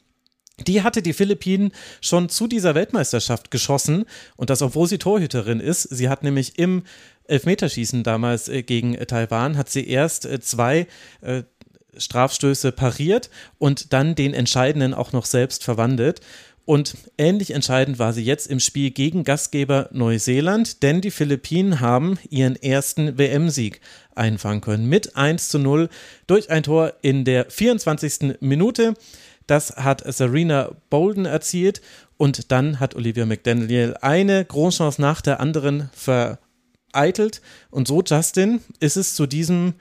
Die 0.68 0.82
hatte 0.82 1.02
die 1.02 1.14
Philippinen 1.14 1.72
schon 2.02 2.30
zu 2.30 2.48
dieser 2.48 2.76
Weltmeisterschaft 2.76 3.52
geschossen 3.52 4.06
und 4.36 4.50
das, 4.50 4.62
obwohl 4.62 4.88
sie 4.88 4.98
Torhüterin 4.98 5.60
ist. 5.60 5.84
Sie 5.84 6.10
hat 6.10 6.24
nämlich 6.24 6.60
im 6.60 6.84
Elfmeterschießen 7.26 8.04
damals 8.04 8.50
äh, 8.50 8.64
gegen 8.64 8.96
Taiwan, 9.08 9.58
hat 9.58 9.70
sie 9.70 9.88
erst 9.88 10.28
zwei 10.44 10.88
Strafstöße 11.98 12.72
pariert 12.72 13.30
und 13.58 13.94
dann 13.94 14.16
den 14.16 14.34
entscheidenden 14.34 14.94
auch 14.94 15.14
noch 15.14 15.26
selbst 15.26 15.64
verwandelt. 15.64 16.22
Und 16.66 16.96
ähnlich 17.18 17.52
entscheidend 17.52 17.98
war 17.98 18.14
sie 18.14 18.24
jetzt 18.24 18.48
im 18.48 18.60
Spiel 18.60 18.92
gegen 18.92 19.24
Gastgeber 19.24 19.90
Neuseeland, 19.92 20.84
denn 20.84 21.02
die 21.02 21.12
Philippinen 21.12 21.80
haben 21.80 22.20
ihren 22.30 22.56
ersten 22.56 23.18
WM-Sieg 23.18 23.82
einfangen 24.16 24.62
können 24.62 24.88
mit 24.88 25.16
1 25.16 25.50
zu 25.50 25.58
0 25.58 25.90
durch 26.28 26.50
ein 26.52 26.64
Tor 26.64 26.94
in 27.02 27.26
der 27.26 27.50
24. 27.50 28.38
Minute. 28.42 28.94
Das 29.48 29.76
hat 29.76 30.04
Serena 30.14 30.72
Bolden 30.90 31.26
erzielt 31.26 31.82
und 32.18 32.52
dann 32.52 32.80
hat 32.80 32.96
Olivia 32.96 33.26
McDaniel 33.26 33.98
eine 34.00 34.46
Großchance 34.46 35.02
nach 35.02 35.22
der 35.22 35.40
anderen 35.40 35.90
vereitelt 35.94 37.42
und 37.72 37.88
so 37.88 38.04
Justin 38.06 38.62
ist 38.80 38.98
es 38.98 39.16
zu 39.16 39.26
diesem 39.26 39.74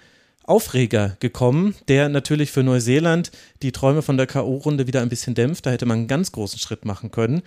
Aufreger 0.45 1.17
gekommen, 1.21 1.75
der 1.89 2.09
natürlich 2.09 2.51
für 2.51 2.63
Neuseeland 2.63 3.31
die 3.63 3.73
Träume 3.73 4.03
von 4.03 4.17
der 4.17 4.27
K.O.-Runde 4.27 4.87
wieder 4.87 5.03
ein 5.03 5.09
bisschen 5.09 5.35
dämpft. 5.35 5.67
Da 5.67 5.71
hätte 5.71 5.87
man 5.87 5.99
einen 5.99 6.09
ganz 6.09 6.33
großen 6.33 6.59
Schritt 6.59 6.85
machen 6.85 7.11
können. 7.11 7.43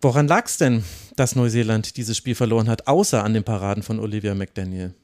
Woran 0.00 0.28
lag 0.28 0.46
es 0.46 0.58
denn, 0.58 0.84
dass 1.16 1.36
Neuseeland 1.36 1.96
dieses 1.96 2.16
Spiel 2.16 2.34
verloren 2.34 2.68
hat, 2.68 2.88
außer 2.88 3.24
an 3.24 3.34
den 3.34 3.44
Paraden 3.44 3.82
von 3.82 4.00
Olivia 4.00 4.34
McDaniel? 4.34 4.94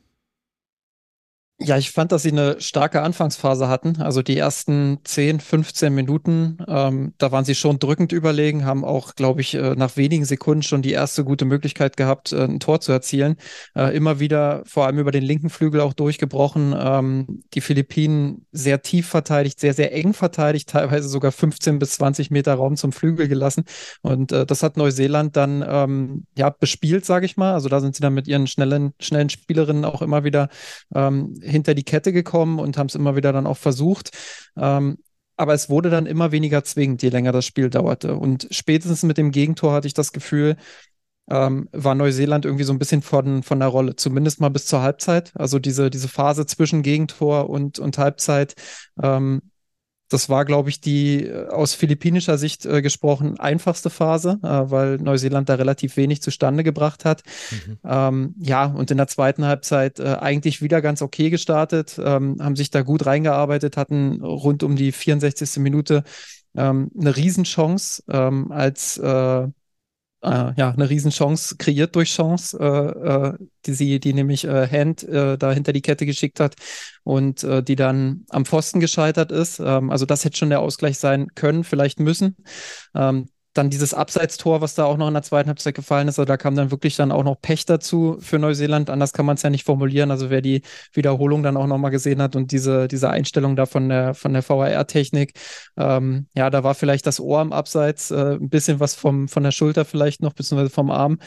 Ja, 1.62 1.76
ich 1.76 1.90
fand, 1.90 2.10
dass 2.10 2.22
sie 2.22 2.30
eine 2.30 2.58
starke 2.58 3.02
Anfangsphase 3.02 3.68
hatten. 3.68 4.00
Also 4.00 4.22
die 4.22 4.38
ersten 4.38 5.00
10, 5.04 5.40
15 5.40 5.94
Minuten, 5.94 6.56
ähm, 6.66 7.12
da 7.18 7.32
waren 7.32 7.44
sie 7.44 7.54
schon 7.54 7.78
drückend 7.78 8.12
überlegen, 8.12 8.64
haben 8.64 8.82
auch, 8.82 9.14
glaube 9.14 9.42
ich, 9.42 9.54
äh, 9.54 9.74
nach 9.74 9.98
wenigen 9.98 10.24
Sekunden 10.24 10.62
schon 10.62 10.80
die 10.80 10.92
erste 10.92 11.22
gute 11.22 11.44
Möglichkeit 11.44 11.98
gehabt, 11.98 12.32
äh, 12.32 12.44
ein 12.44 12.60
Tor 12.60 12.80
zu 12.80 12.92
erzielen. 12.92 13.36
Äh, 13.76 13.94
immer 13.94 14.20
wieder, 14.20 14.62
vor 14.64 14.86
allem 14.86 15.00
über 15.00 15.10
den 15.10 15.22
linken 15.22 15.50
Flügel 15.50 15.82
auch 15.82 15.92
durchgebrochen. 15.92 16.74
Ähm, 16.78 17.42
die 17.52 17.60
Philippinen 17.60 18.46
sehr 18.52 18.80
tief 18.80 19.08
verteidigt, 19.08 19.60
sehr, 19.60 19.74
sehr 19.74 19.92
eng 19.92 20.14
verteidigt, 20.14 20.70
teilweise 20.70 21.10
sogar 21.10 21.30
15 21.30 21.78
bis 21.78 21.90
20 21.90 22.30
Meter 22.30 22.54
Raum 22.54 22.76
zum 22.76 22.92
Flügel 22.92 23.28
gelassen. 23.28 23.64
Und 24.00 24.32
äh, 24.32 24.46
das 24.46 24.62
hat 24.62 24.78
Neuseeland 24.78 25.36
dann 25.36 25.62
ähm, 25.68 26.24
ja 26.38 26.48
bespielt, 26.48 27.04
sage 27.04 27.26
ich 27.26 27.36
mal. 27.36 27.52
Also 27.52 27.68
da 27.68 27.80
sind 27.80 27.94
sie 27.94 28.00
dann 28.00 28.14
mit 28.14 28.28
ihren 28.28 28.46
schnellen, 28.46 28.94
schnellen 28.98 29.28
Spielerinnen 29.28 29.84
auch 29.84 30.00
immer 30.00 30.24
wieder 30.24 30.48
ähm, 30.94 31.34
hinter 31.50 31.74
die 31.74 31.84
Kette 31.84 32.12
gekommen 32.12 32.58
und 32.58 32.78
haben 32.78 32.86
es 32.86 32.94
immer 32.94 33.16
wieder 33.16 33.32
dann 33.32 33.46
auch 33.46 33.58
versucht. 33.58 34.10
Ähm, 34.56 34.98
aber 35.36 35.54
es 35.54 35.70
wurde 35.70 35.88
dann 35.88 36.06
immer 36.06 36.32
weniger 36.32 36.64
zwingend, 36.64 37.02
je 37.02 37.08
länger 37.08 37.32
das 37.32 37.46
Spiel 37.46 37.70
dauerte. 37.70 38.14
Und 38.16 38.46
spätestens 38.50 39.02
mit 39.02 39.16
dem 39.16 39.30
Gegentor 39.30 39.72
hatte 39.72 39.86
ich 39.86 39.94
das 39.94 40.12
Gefühl, 40.12 40.56
ähm, 41.30 41.68
war 41.72 41.94
Neuseeland 41.94 42.44
irgendwie 42.44 42.64
so 42.64 42.72
ein 42.72 42.78
bisschen 42.78 43.02
von, 43.02 43.42
von 43.42 43.58
der 43.58 43.68
Rolle, 43.68 43.96
zumindest 43.96 44.40
mal 44.40 44.50
bis 44.50 44.66
zur 44.66 44.82
Halbzeit. 44.82 45.32
Also 45.34 45.58
diese, 45.58 45.88
diese 45.88 46.08
Phase 46.08 46.44
zwischen 46.44 46.82
Gegentor 46.82 47.48
und, 47.48 47.78
und 47.78 47.96
Halbzeit, 47.98 48.54
ähm, 49.02 49.40
das 50.10 50.28
war, 50.28 50.44
glaube 50.44 50.68
ich, 50.68 50.80
die 50.80 51.24
äh, 51.24 51.48
aus 51.48 51.72
philippinischer 51.74 52.36
Sicht 52.36 52.66
äh, 52.66 52.82
gesprochen 52.82 53.38
einfachste 53.38 53.90
Phase, 53.90 54.38
äh, 54.42 54.48
weil 54.48 54.98
Neuseeland 54.98 55.48
da 55.48 55.54
relativ 55.54 55.96
wenig 55.96 56.20
zustande 56.20 56.64
gebracht 56.64 57.04
hat. 57.04 57.22
Mhm. 57.50 57.78
Ähm, 57.84 58.34
ja, 58.38 58.66
und 58.66 58.90
in 58.90 58.96
der 58.96 59.06
zweiten 59.06 59.46
Halbzeit 59.46 60.00
äh, 60.00 60.16
eigentlich 60.20 60.60
wieder 60.60 60.82
ganz 60.82 61.00
okay 61.00 61.30
gestartet, 61.30 61.98
ähm, 62.04 62.36
haben 62.40 62.56
sich 62.56 62.70
da 62.70 62.82
gut 62.82 63.06
reingearbeitet, 63.06 63.76
hatten 63.76 64.20
rund 64.22 64.62
um 64.64 64.76
die 64.76 64.92
64. 64.92 65.58
Minute 65.58 66.02
ähm, 66.56 66.90
eine 66.98 67.16
Riesenchance, 67.16 68.02
ähm, 68.10 68.50
als 68.50 69.00
äh, 70.22 70.52
ja, 70.56 70.70
eine 70.70 70.90
Riesenchance 70.90 71.56
kreiert 71.56 71.96
durch 71.96 72.12
Chance, 72.14 72.58
äh, 72.58 73.30
äh, 73.30 73.38
die 73.66 73.72
sie, 73.72 74.00
die 74.00 74.12
nämlich 74.12 74.44
äh, 74.44 74.68
Hand 74.68 75.02
äh, 75.04 75.38
da 75.38 75.52
hinter 75.52 75.72
die 75.72 75.82
Kette 75.82 76.06
geschickt 76.06 76.40
hat 76.40 76.56
und 77.04 77.42
äh, 77.44 77.62
die 77.62 77.76
dann 77.76 78.24
am 78.28 78.44
Pfosten 78.44 78.80
gescheitert 78.80 79.32
ist. 79.32 79.60
Ähm, 79.60 79.90
also 79.90 80.06
das 80.06 80.24
hätte 80.24 80.36
schon 80.36 80.50
der 80.50 80.60
Ausgleich 80.60 80.98
sein 80.98 81.28
können, 81.34 81.64
vielleicht 81.64 82.00
müssen. 82.00 82.36
Ähm, 82.94 83.28
dann 83.60 83.70
dieses 83.70 83.92
Abseitstor, 83.92 84.62
was 84.62 84.74
da 84.74 84.84
auch 84.86 84.96
noch 84.96 85.06
in 85.06 85.14
der 85.14 85.22
zweiten 85.22 85.48
Halbzeit 85.48 85.74
gefallen 85.74 86.08
ist, 86.08 86.18
also 86.18 86.26
da 86.26 86.38
kam 86.38 86.56
dann 86.56 86.70
wirklich 86.70 86.96
dann 86.96 87.12
auch 87.12 87.22
noch 87.22 87.40
Pech 87.40 87.66
dazu 87.66 88.16
für 88.18 88.38
Neuseeland. 88.38 88.88
Anders 88.88 89.12
kann 89.12 89.26
man 89.26 89.36
es 89.36 89.42
ja 89.42 89.50
nicht 89.50 89.64
formulieren. 89.64 90.10
Also 90.10 90.30
wer 90.30 90.40
die 90.40 90.62
Wiederholung 90.94 91.42
dann 91.42 91.58
auch 91.58 91.66
nochmal 91.66 91.90
gesehen 91.90 92.22
hat 92.22 92.36
und 92.36 92.52
diese, 92.52 92.88
diese 92.88 93.10
Einstellung 93.10 93.56
da 93.56 93.66
von 93.66 93.88
der, 93.90 94.14
von 94.14 94.32
der 94.32 94.48
VAR-Technik, 94.48 95.34
ähm, 95.76 96.26
ja, 96.34 96.48
da 96.48 96.64
war 96.64 96.74
vielleicht 96.74 97.06
das 97.06 97.20
Ohr 97.20 97.40
am 97.40 97.52
Abseits, 97.52 98.10
äh, 98.10 98.38
ein 98.40 98.48
bisschen 98.48 98.80
was 98.80 98.94
vom, 98.94 99.28
von 99.28 99.42
der 99.42 99.52
Schulter 99.52 99.84
vielleicht 99.84 100.22
noch, 100.22 100.32
beziehungsweise 100.32 100.70
vom 100.70 100.90
Arm. 100.90 101.18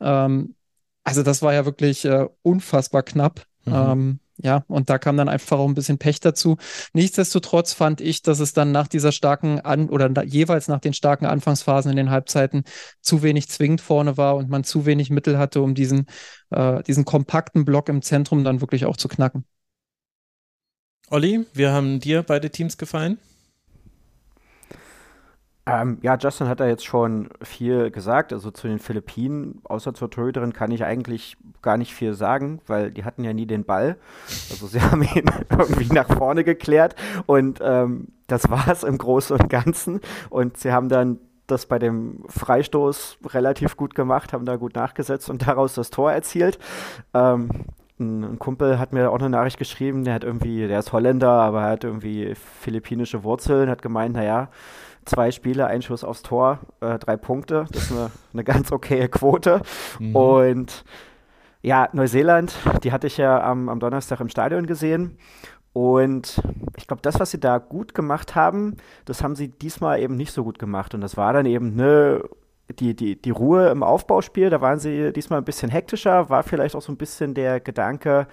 Ähm, 0.00 0.56
also 1.04 1.22
das 1.22 1.40
war 1.40 1.54
ja 1.54 1.64
wirklich 1.64 2.04
äh, 2.04 2.26
unfassbar 2.42 3.04
knapp. 3.04 3.44
Mhm. 3.64 3.72
Ähm, 3.74 4.20
ja, 4.38 4.64
und 4.68 4.90
da 4.90 4.98
kam 4.98 5.16
dann 5.16 5.28
einfach 5.28 5.58
auch 5.58 5.66
ein 5.66 5.74
bisschen 5.74 5.98
Pech 5.98 6.20
dazu. 6.20 6.56
Nichtsdestotrotz 6.92 7.72
fand 7.72 8.00
ich, 8.00 8.22
dass 8.22 8.40
es 8.40 8.52
dann 8.52 8.70
nach 8.70 8.86
dieser 8.86 9.12
starken 9.12 9.60
An 9.60 9.88
oder 9.88 10.08
da, 10.08 10.22
jeweils 10.22 10.68
nach 10.68 10.80
den 10.80 10.92
starken 10.92 11.26
Anfangsphasen 11.26 11.90
in 11.90 11.96
den 11.96 12.10
Halbzeiten 12.10 12.64
zu 13.00 13.22
wenig 13.22 13.48
zwingend 13.48 13.80
vorne 13.80 14.16
war 14.16 14.36
und 14.36 14.50
man 14.50 14.64
zu 14.64 14.84
wenig 14.84 15.10
Mittel 15.10 15.38
hatte, 15.38 15.62
um 15.62 15.74
diesen, 15.74 16.06
äh, 16.50 16.82
diesen 16.82 17.04
kompakten 17.04 17.64
Block 17.64 17.88
im 17.88 18.02
Zentrum 18.02 18.44
dann 18.44 18.60
wirklich 18.60 18.84
auch 18.84 18.96
zu 18.96 19.08
knacken. 19.08 19.44
Olli, 21.08 21.46
wir 21.54 21.72
haben 21.72 22.00
dir 22.00 22.22
beide 22.22 22.50
Teams 22.50 22.78
gefallen. 22.78 23.18
Ähm, 25.68 25.98
ja, 26.02 26.16
Justin 26.16 26.48
hat 26.48 26.60
da 26.60 26.66
jetzt 26.66 26.84
schon 26.84 27.28
viel 27.42 27.90
gesagt. 27.90 28.32
Also 28.32 28.52
zu 28.52 28.68
den 28.68 28.78
Philippinen, 28.78 29.60
außer 29.64 29.94
zur 29.94 30.10
Torhüterin, 30.10 30.52
kann 30.52 30.70
ich 30.70 30.84
eigentlich 30.84 31.36
gar 31.60 31.76
nicht 31.76 31.92
viel 31.92 32.14
sagen, 32.14 32.60
weil 32.68 32.92
die 32.92 33.04
hatten 33.04 33.24
ja 33.24 33.32
nie 33.32 33.46
den 33.46 33.64
Ball. 33.64 33.96
Also 34.50 34.68
sie 34.68 34.80
haben 34.82 35.02
ihn 35.02 35.24
irgendwie 35.50 35.92
nach 35.92 36.06
vorne 36.06 36.44
geklärt 36.44 36.94
und 37.26 37.60
ähm, 37.62 38.08
das 38.28 38.48
war 38.48 38.68
es 38.68 38.84
im 38.84 38.96
Großen 38.96 39.38
und 39.38 39.50
Ganzen. 39.50 40.00
Und 40.30 40.56
sie 40.56 40.72
haben 40.72 40.88
dann 40.88 41.18
das 41.48 41.66
bei 41.66 41.78
dem 41.78 42.24
Freistoß 42.28 43.18
relativ 43.26 43.76
gut 43.76 43.94
gemacht, 43.94 44.32
haben 44.32 44.46
da 44.46 44.56
gut 44.56 44.74
nachgesetzt 44.74 45.30
und 45.30 45.46
daraus 45.46 45.74
das 45.74 45.90
Tor 45.90 46.12
erzielt. 46.12 46.58
Ähm, 47.12 47.50
ein, 47.98 48.38
Kumpel 48.38 48.78
hat 48.78 48.92
mir 48.92 49.10
auch 49.10 49.18
eine 49.18 49.30
Nachricht 49.30 49.58
geschrieben, 49.58 50.04
der 50.04 50.14
hat 50.14 50.24
irgendwie, 50.24 50.66
der 50.66 50.78
ist 50.78 50.92
Holländer, 50.92 51.30
aber 51.30 51.62
er 51.62 51.70
hat 51.70 51.84
irgendwie 51.84 52.34
philippinische 52.60 53.24
Wurzeln, 53.24 53.70
hat 53.70 53.80
gemeint, 53.80 54.14
naja, 54.14 54.48
zwei 55.06 55.30
Spiele, 55.30 55.66
ein 55.66 55.82
Schuss 55.82 56.04
aufs 56.04 56.22
Tor, 56.22 56.60
äh, 56.80 56.98
drei 56.98 57.16
Punkte. 57.16 57.66
Das 57.72 57.84
ist 57.84 57.92
eine, 57.92 58.10
eine 58.32 58.44
ganz 58.44 58.70
okaye 58.70 59.08
Quote. 59.08 59.62
Mhm. 59.98 60.16
Und 60.16 60.84
ja, 61.62 61.88
Neuseeland, 61.92 62.54
die 62.82 62.92
hatte 62.92 63.06
ich 63.06 63.16
ja 63.16 63.42
am, 63.42 63.68
am 63.68 63.80
Donnerstag 63.80 64.20
im 64.20 64.28
Stadion 64.28 64.66
gesehen. 64.66 65.18
Und 65.72 66.42
ich 66.76 66.86
glaube, 66.86 67.02
das, 67.02 67.20
was 67.20 67.30
sie 67.30 67.40
da 67.40 67.58
gut 67.58 67.94
gemacht 67.94 68.34
haben, 68.34 68.76
das 69.04 69.22
haben 69.22 69.34
sie 69.34 69.48
diesmal 69.48 70.00
eben 70.00 70.16
nicht 70.16 70.32
so 70.32 70.44
gut 70.44 70.58
gemacht. 70.58 70.94
Und 70.94 71.00
das 71.00 71.16
war 71.16 71.32
dann 71.32 71.46
eben 71.46 71.72
eine 71.72 72.22
die, 72.78 72.94
die, 72.94 73.20
die 73.20 73.30
Ruhe 73.30 73.68
im 73.68 73.82
Aufbauspiel, 73.82 74.50
da 74.50 74.60
waren 74.60 74.78
sie 74.78 75.12
diesmal 75.12 75.40
ein 75.40 75.44
bisschen 75.44 75.70
hektischer, 75.70 76.30
war 76.30 76.42
vielleicht 76.42 76.74
auch 76.74 76.82
so 76.82 76.92
ein 76.92 76.96
bisschen 76.96 77.34
der 77.34 77.60
Gedanke, 77.60 78.26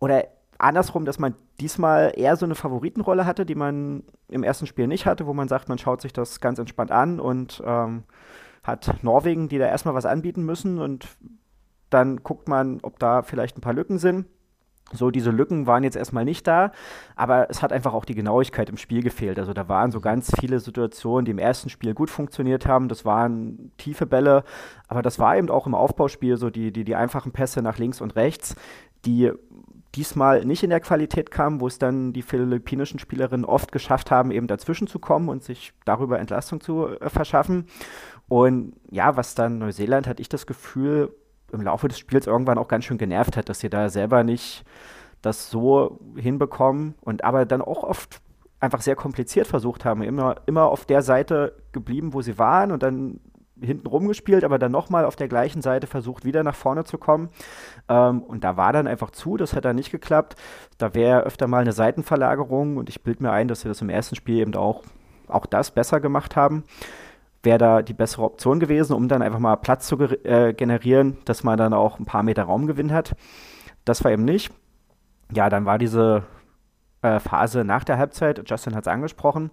oder 0.00 0.24
andersrum, 0.58 1.04
dass 1.04 1.18
man 1.18 1.34
diesmal 1.60 2.12
eher 2.14 2.36
so 2.36 2.44
eine 2.44 2.54
Favoritenrolle 2.54 3.26
hatte, 3.26 3.44
die 3.44 3.54
man 3.54 4.04
im 4.28 4.42
ersten 4.42 4.66
Spiel 4.66 4.86
nicht 4.86 5.06
hatte, 5.06 5.26
wo 5.26 5.34
man 5.34 5.48
sagt, 5.48 5.68
man 5.68 5.78
schaut 5.78 6.00
sich 6.00 6.12
das 6.12 6.40
ganz 6.40 6.58
entspannt 6.58 6.90
an 6.90 7.20
und 7.20 7.62
ähm, 7.64 8.04
hat 8.62 9.02
Norwegen, 9.02 9.48
die 9.48 9.58
da 9.58 9.66
erstmal 9.66 9.94
was 9.94 10.06
anbieten 10.06 10.44
müssen 10.44 10.78
und 10.78 11.08
dann 11.90 12.18
guckt 12.22 12.48
man, 12.48 12.80
ob 12.82 12.98
da 12.98 13.22
vielleicht 13.22 13.56
ein 13.56 13.62
paar 13.62 13.72
Lücken 13.72 13.98
sind. 13.98 14.26
So, 14.92 15.10
diese 15.10 15.30
Lücken 15.30 15.66
waren 15.66 15.84
jetzt 15.84 15.96
erstmal 15.96 16.24
nicht 16.24 16.46
da, 16.46 16.72
aber 17.14 17.50
es 17.50 17.60
hat 17.62 17.74
einfach 17.74 17.92
auch 17.92 18.06
die 18.06 18.14
Genauigkeit 18.14 18.70
im 18.70 18.78
Spiel 18.78 19.02
gefehlt. 19.02 19.38
Also 19.38 19.52
da 19.52 19.68
waren 19.68 19.90
so 19.90 20.00
ganz 20.00 20.32
viele 20.40 20.60
Situationen, 20.60 21.26
die 21.26 21.30
im 21.30 21.38
ersten 21.38 21.68
Spiel 21.68 21.92
gut 21.92 22.08
funktioniert 22.08 22.66
haben. 22.66 22.88
Das 22.88 23.04
waren 23.04 23.70
tiefe 23.76 24.06
Bälle, 24.06 24.44
aber 24.86 25.02
das 25.02 25.18
war 25.18 25.36
eben 25.36 25.50
auch 25.50 25.66
im 25.66 25.74
Aufbauspiel 25.74 26.38
so 26.38 26.48
die, 26.48 26.72
die, 26.72 26.84
die 26.84 26.94
einfachen 26.94 27.32
Pässe 27.32 27.60
nach 27.60 27.76
links 27.76 28.00
und 28.00 28.16
rechts, 28.16 28.56
die 29.04 29.30
diesmal 29.94 30.44
nicht 30.44 30.62
in 30.62 30.70
der 30.70 30.80
Qualität 30.80 31.30
kamen, 31.30 31.60
wo 31.60 31.66
es 31.66 31.78
dann 31.78 32.12
die 32.12 32.22
philippinischen 32.22 32.98
Spielerinnen 32.98 33.44
oft 33.44 33.72
geschafft 33.72 34.10
haben, 34.10 34.30
eben 34.30 34.46
dazwischen 34.46 34.86
zu 34.86 34.98
kommen 34.98 35.28
und 35.28 35.42
sich 35.42 35.72
darüber 35.84 36.18
Entlastung 36.18 36.60
zu 36.60 36.88
äh, 36.88 37.08
verschaffen. 37.08 37.66
Und 38.28 38.74
ja, 38.90 39.16
was 39.16 39.34
dann 39.34 39.58
Neuseeland, 39.58 40.06
hatte 40.06 40.20
ich 40.20 40.28
das 40.28 40.46
Gefühl, 40.46 41.14
im 41.50 41.62
Laufe 41.62 41.88
des 41.88 41.98
Spiels 41.98 42.26
irgendwann 42.26 42.58
auch 42.58 42.68
ganz 42.68 42.84
schön 42.84 42.98
genervt 42.98 43.36
hat, 43.36 43.48
dass 43.48 43.60
sie 43.60 43.70
da 43.70 43.88
selber 43.88 44.22
nicht 44.22 44.64
das 45.22 45.50
so 45.50 45.98
hinbekommen 46.16 46.94
und 47.00 47.24
aber 47.24 47.46
dann 47.46 47.62
auch 47.62 47.82
oft 47.82 48.20
einfach 48.60 48.82
sehr 48.82 48.96
kompliziert 48.96 49.46
versucht 49.46 49.84
haben, 49.84 50.02
immer, 50.02 50.36
immer 50.46 50.66
auf 50.66 50.84
der 50.84 51.02
Seite 51.02 51.54
geblieben, 51.72 52.12
wo 52.12 52.22
sie 52.22 52.38
waren 52.38 52.70
und 52.72 52.82
dann 52.82 53.20
hinten 53.60 53.86
rumgespielt, 53.86 54.44
aber 54.44 54.58
dann 54.58 54.72
nochmal 54.72 55.04
auf 55.04 55.16
der 55.16 55.28
gleichen 55.28 55.62
Seite 55.62 55.86
versucht, 55.86 56.24
wieder 56.24 56.42
nach 56.42 56.54
vorne 56.54 56.84
zu 56.84 56.98
kommen. 56.98 57.28
Ähm, 57.88 58.22
und 58.22 58.44
da 58.44 58.56
war 58.56 58.72
dann 58.72 58.86
einfach 58.86 59.10
zu, 59.10 59.36
das 59.36 59.54
hat 59.54 59.64
dann 59.64 59.76
nicht 59.76 59.90
geklappt. 59.90 60.36
Da 60.78 60.94
wäre 60.94 61.22
öfter 61.22 61.46
mal 61.46 61.60
eine 61.60 61.72
Seitenverlagerung 61.72 62.76
und 62.76 62.88
ich 62.88 63.02
bilde 63.02 63.22
mir 63.22 63.32
ein, 63.32 63.48
dass 63.48 63.62
sie 63.62 63.68
das 63.68 63.80
im 63.80 63.90
ersten 63.90 64.16
Spiel 64.16 64.38
eben 64.38 64.54
auch, 64.54 64.82
auch 65.28 65.46
das 65.46 65.70
besser 65.70 66.00
gemacht 66.00 66.36
haben 66.36 66.64
wäre 67.42 67.58
da 67.58 67.82
die 67.82 67.94
bessere 67.94 68.24
Option 68.24 68.60
gewesen, 68.60 68.94
um 68.94 69.08
dann 69.08 69.22
einfach 69.22 69.38
mal 69.38 69.56
Platz 69.56 69.86
zu 69.86 69.96
äh, 69.98 70.52
generieren, 70.52 71.18
dass 71.24 71.44
man 71.44 71.56
dann 71.56 71.72
auch 71.72 71.98
ein 71.98 72.04
paar 72.04 72.22
Meter 72.22 72.44
Raumgewinn 72.44 72.92
hat. 72.92 73.14
Das 73.84 74.02
war 74.04 74.10
eben 74.10 74.24
nicht. 74.24 74.52
Ja, 75.32 75.48
dann 75.48 75.64
war 75.64 75.78
diese 75.78 76.24
äh, 77.02 77.20
Phase 77.20 77.64
nach 77.64 77.84
der 77.84 77.98
Halbzeit, 77.98 78.42
Justin 78.48 78.74
hat 78.74 78.84
es 78.84 78.92
angesprochen, 78.92 79.50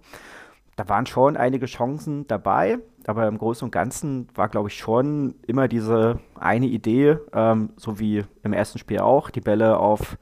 da 0.76 0.88
waren 0.88 1.06
schon 1.06 1.36
einige 1.36 1.66
Chancen 1.66 2.26
dabei, 2.26 2.78
aber 3.08 3.28
im 3.28 3.38
Großen 3.38 3.64
und 3.64 3.70
Ganzen 3.70 4.28
war, 4.34 4.48
glaube 4.48 4.68
ich, 4.68 4.76
schon 4.76 5.36
immer 5.46 5.68
diese 5.68 6.18
eine 6.34 6.66
Idee, 6.66 7.18
ähm, 7.32 7.70
so 7.76 7.98
wie 7.98 8.24
im 8.42 8.52
ersten 8.52 8.78
Spiel 8.78 9.00
auch, 9.00 9.30
die 9.30 9.40
Bälle 9.40 9.78
auf 9.78 10.18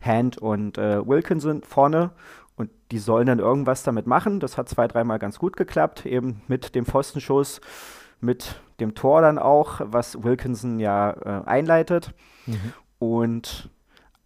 Hand 0.00 0.38
und 0.38 0.78
äh, 0.78 1.06
Wilkinson 1.06 1.62
vorne 1.62 2.10
und 2.56 2.70
die 2.90 2.98
sollen 2.98 3.26
dann 3.26 3.38
irgendwas 3.38 3.82
damit 3.82 4.06
machen. 4.06 4.40
Das 4.40 4.58
hat 4.58 4.68
zwei, 4.68 4.86
dreimal 4.86 5.18
ganz 5.18 5.38
gut 5.38 5.56
geklappt, 5.56 6.06
eben 6.06 6.42
mit 6.48 6.74
dem 6.74 6.84
Pfostenschuss, 6.84 7.60
mit 8.20 8.60
dem 8.80 8.94
Tor 8.94 9.22
dann 9.22 9.38
auch, 9.38 9.80
was 9.84 10.22
Wilkinson 10.22 10.78
ja 10.78 11.10
äh, 11.10 11.46
einleitet. 11.46 12.14
Mhm. 12.46 12.72
Und 12.98 13.70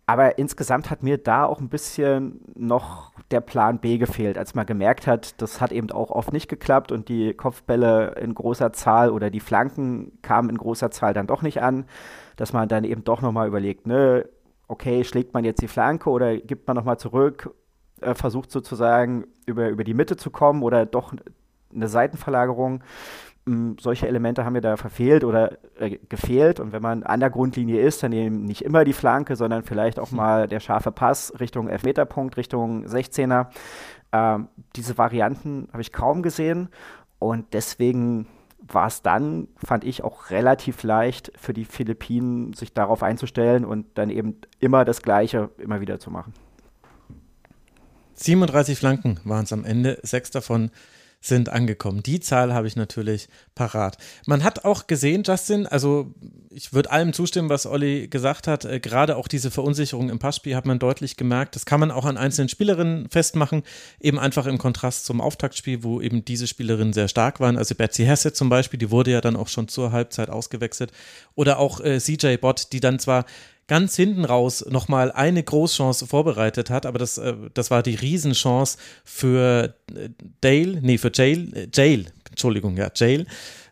aber 0.07 0.39
insgesamt 0.39 0.91
hat 0.91 1.05
mir 1.05 1.19
da 1.19 1.45
auch 1.45 1.61
ein 1.61 1.69
bisschen 1.69 2.41
noch 2.57 3.10
der 3.31 3.41
Plan 3.41 3.79
B 3.79 3.99
gefehlt, 3.99 4.37
als 4.37 4.55
man 4.55 4.67
gemerkt 4.67 5.07
hat, 5.07 5.41
das 5.41 5.61
hat 5.61 5.73
eben 5.73 5.91
auch 5.91 6.11
oft 6.11 6.33
nicht 6.33 6.49
geklappt 6.49 6.91
und 6.91 7.09
die 7.09 7.33
Kopfbälle 7.35 8.15
in 8.21 8.35
großer 8.35 8.73
Zahl 8.73 9.11
oder 9.11 9.31
die 9.31 9.41
Flanken 9.41 10.19
kamen 10.23 10.51
in 10.51 10.59
großer 10.59 10.91
Zahl 10.91 11.15
dann 11.15 11.27
doch 11.27 11.43
nicht 11.43 11.63
an, 11.63 11.85
dass 12.37 12.53
man 12.53 12.69
dann 12.69 12.85
eben 12.85 13.05
doch 13.05 13.23
nochmal 13.23 13.47
überlegt, 13.47 13.87
ne, 13.87 14.29
okay, 14.67 15.05
schlägt 15.05 15.35
man 15.35 15.45
jetzt 15.45 15.63
die 15.63 15.69
Flanke 15.69 16.11
oder 16.11 16.37
gibt 16.37 16.67
man 16.67 16.77
nochmal 16.77 16.99
zurück 16.99 17.55
äh, 18.01 18.15
versucht 18.15 18.51
sozusagen 18.51 19.27
über, 19.47 19.69
über 19.69 19.85
die 19.85 19.95
Mitte 19.95 20.17
zu 20.17 20.31
kommen 20.31 20.63
oder 20.63 20.87
doch 20.87 21.15
eine 21.73 21.89
Seitenverlagerung. 21.89 22.83
Solche 23.81 24.07
Elemente 24.07 24.45
haben 24.45 24.53
mir 24.53 24.61
da 24.61 24.77
verfehlt 24.77 25.25
oder 25.25 25.59
äh, 25.79 25.99
gefehlt. 26.09 26.61
Und 26.61 26.73
wenn 26.73 26.83
man 26.83 27.03
an 27.03 27.21
der 27.21 27.31
Grundlinie 27.31 27.81
ist, 27.81 28.03
dann 28.03 28.13
eben 28.13 28.45
nicht 28.45 28.63
immer 28.63 28.85
die 28.85 28.93
Flanke, 28.93 29.37
sondern 29.37 29.63
vielleicht 29.63 29.99
auch 29.99 30.11
mal 30.11 30.49
der 30.49 30.61
scharfe 30.61 30.93
Pass 30.93 31.33
Richtung 31.41 31.69
Elfmeterpunkt, 31.69 32.37
Richtung 32.37 32.87
16er. 32.87 33.49
Ähm, 34.13 34.49
diese 34.77 34.99
Varianten 34.99 35.69
habe 35.73 35.83
ich 35.83 35.93
kaum 35.93 36.23
gesehen. 36.23 36.69
Und 37.19 37.53
deswegen 37.53 38.27
war 38.61 38.87
es 38.87 39.03
dann, 39.03 39.49
fand 39.57 39.85
ich, 39.85 40.05
auch 40.05 40.31
relativ 40.31 40.83
leicht 40.83 41.33
für 41.37 41.53
die 41.53 41.65
Philippinen, 41.65 42.53
sich 42.53 42.73
darauf 42.73 43.03
einzustellen 43.03 43.65
und 43.65 43.87
dann 43.95 44.11
eben 44.11 44.37
immer 44.59 44.85
das 44.85 45.03
Gleiche 45.03 45.51
immer 45.59 45.81
wieder 45.81 45.99
zu 45.99 46.11
machen. 46.11 46.33
37 48.15 48.79
Flanken 48.79 49.19
waren 49.25 49.45
es 49.45 49.53
am 49.53 49.65
Ende, 49.65 49.99
sechs 50.03 50.31
davon 50.31 50.71
sind 51.21 51.51
angekommen. 51.51 52.03
Die 52.03 52.19
Zahl 52.19 52.55
habe 52.55 52.67
ich 52.67 52.77
natürlich 52.77 53.29
parat. 53.55 53.99
Man 54.27 54.43
hat 54.43 54.65
auch 54.65 54.87
gesehen, 54.87 55.23
Justin, 55.25 55.67
also 55.67 56.15
ich 56.51 56.73
würde 56.73 56.91
allem 56.91 57.13
zustimmen, 57.13 57.51
was 57.51 57.67
Olli 57.67 58.09
gesagt 58.09 58.47
hat. 58.47 58.65
Äh, 58.65 58.81
gerade 58.81 59.17
auch 59.17 59.29
diese 59.29 59.51
Verunsicherung 59.51 60.09
im 60.09 60.19
Passspiel 60.19 60.57
hat 60.57 60.65
man 60.65 60.79
deutlich 60.79 61.17
gemerkt. 61.17 61.57
Das 61.57 61.67
kann 61.67 61.79
man 61.79 61.91
auch 61.91 62.07
an 62.07 62.17
einzelnen 62.17 62.49
Spielerinnen 62.49 63.09
festmachen, 63.11 63.63
eben 64.01 64.19
einfach 64.19 64.47
im 64.47 64.57
Kontrast 64.57 65.05
zum 65.05 65.21
Auftaktspiel, 65.21 65.83
wo 65.85 66.01
eben 66.01 66.25
diese 66.25 66.47
Spielerinnen 66.47 66.95
sehr 66.95 67.09
stark 67.09 67.39
waren. 67.39 67.59
Also 67.59 67.75
Betsy 67.75 68.07
Hassett 68.07 68.35
zum 68.35 68.49
Beispiel, 68.49 68.79
die 68.79 68.91
wurde 68.91 69.11
ja 69.11 69.21
dann 69.21 69.37
auch 69.37 69.49
schon 69.49 69.69
zur 69.69 69.93
Halbzeit 69.93 70.31
ausgewechselt. 70.31 70.91
Oder 71.35 71.59
auch 71.59 71.81
äh, 71.81 72.01
CJ 72.01 72.39
Bott, 72.39 72.73
die 72.73 72.81
dann 72.81 72.99
zwar 72.99 73.27
ganz 73.71 73.95
hinten 73.95 74.25
raus 74.25 74.65
nochmal 74.69 75.13
eine 75.13 75.45
Großchance 75.45 76.05
vorbereitet 76.09 76.71
hat, 76.71 76.87
aber 76.87 76.99
das, 76.99 77.19
äh, 77.19 77.35
das 77.55 77.71
war 77.71 77.85
die 77.85 77.95
Riesenchance 77.95 78.79
für 79.05 79.77
äh, 79.95 80.09
Dale, 80.41 80.81
nee, 80.83 80.99
für 80.99 81.13
Jail, 81.15 81.55
äh, 81.55 81.69
Jail, 81.73 82.07
Entschuldigung, 82.31 82.77
ja, 82.77 82.91
Jail, 82.93 83.27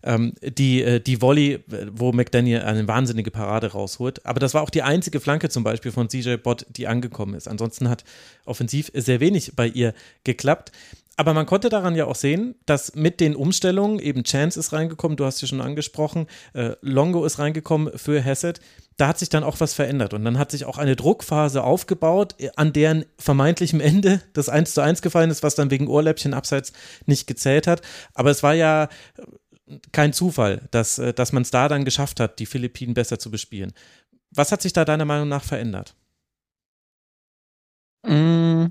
ähm, 0.05 0.35
die, 0.41 1.03
die 1.03 1.21
Volley, 1.21 1.65
wo 1.91 2.13
McDaniel 2.13 2.61
eine 2.61 2.87
wahnsinnige 2.87 3.33
Parade 3.33 3.73
rausholt. 3.73 4.25
Aber 4.25 4.39
das 4.39 4.55
war 4.55 4.63
auch 4.63 4.71
die 4.71 4.83
einzige 4.83 5.19
Flanke 5.19 5.49
zum 5.49 5.65
Beispiel 5.65 5.91
von 5.91 6.09
CJ 6.09 6.37
Bott, 6.37 6.65
die 6.69 6.87
angekommen 6.87 7.35
ist. 7.35 7.49
Ansonsten 7.49 7.89
hat 7.89 8.05
offensiv 8.45 8.93
sehr 8.95 9.19
wenig 9.19 9.57
bei 9.57 9.67
ihr 9.67 9.95
geklappt. 10.23 10.71
Aber 11.17 11.35
man 11.35 11.47
konnte 11.47 11.71
daran 11.71 11.97
ja 11.97 12.05
auch 12.05 12.15
sehen, 12.15 12.55
dass 12.67 12.95
mit 12.95 13.19
den 13.19 13.35
Umstellungen 13.35 13.99
eben 13.99 14.23
Chance 14.23 14.61
ist 14.61 14.73
reingekommen, 14.73 15.17
du 15.17 15.25
hast 15.25 15.39
sie 15.39 15.49
schon 15.49 15.61
angesprochen, 15.61 16.29
äh, 16.53 16.77
Longo 16.81 17.25
ist 17.25 17.41
reingekommen 17.41 17.99
für 17.99 18.25
Hassett 18.25 18.61
da 18.99 19.09
hat 19.09 19.19
sich 19.19 19.29
dann 19.29 19.45
auch 19.45 19.61
was 19.61 19.75
verändert. 19.75 20.13
Und 20.13 20.25
dann 20.25 20.39
hat 20.39 20.51
sich 20.51 20.65
auch 20.65 20.77
eine 20.77 20.97
Druckphase 20.97 21.63
aufgebaut, 21.63 22.35
an 22.57 22.73
deren 22.73 23.07
vermeintlichem 23.17 23.81
Ende 23.81 24.21
das 24.33 24.49
1 24.49 24.75
zu 24.75 24.83
1 24.83 25.03
gefallen 25.03 25.31
ist, 25.31 25.43
was 25.43 25.55
dann 25.55 25.71
wegen 25.71 25.87
Ohrläppchen 25.87 26.35
abseits 26.35 26.73
nicht 27.07 27.27
gezählt 27.27 27.67
hat. 27.67 27.81
Aber 28.15 28.31
es 28.31 28.43
war 28.43 28.55
ja 28.55 28.89
kein 29.93 30.13
Zufall, 30.13 30.69
dass, 30.73 30.99
äh, 30.99 31.15
dass 31.15 31.33
man 31.33 31.43
es 31.43 31.51
da 31.51 31.69
dann 31.69 31.85
geschafft 31.85 32.21
hat, 32.21 32.39
die 32.41 32.47
Philippinen 32.47 32.95
besser 32.95 33.19
zu 33.19 33.31
bespielen. 33.31 33.73
Was 34.31 34.51
hat 34.51 34.63
sich 34.63 34.73
da 34.73 34.85
deiner 34.85 35.05
Meinung 35.05 35.29
nach 35.29 35.45
verändert? 35.45 35.95
Mm, 38.03 38.67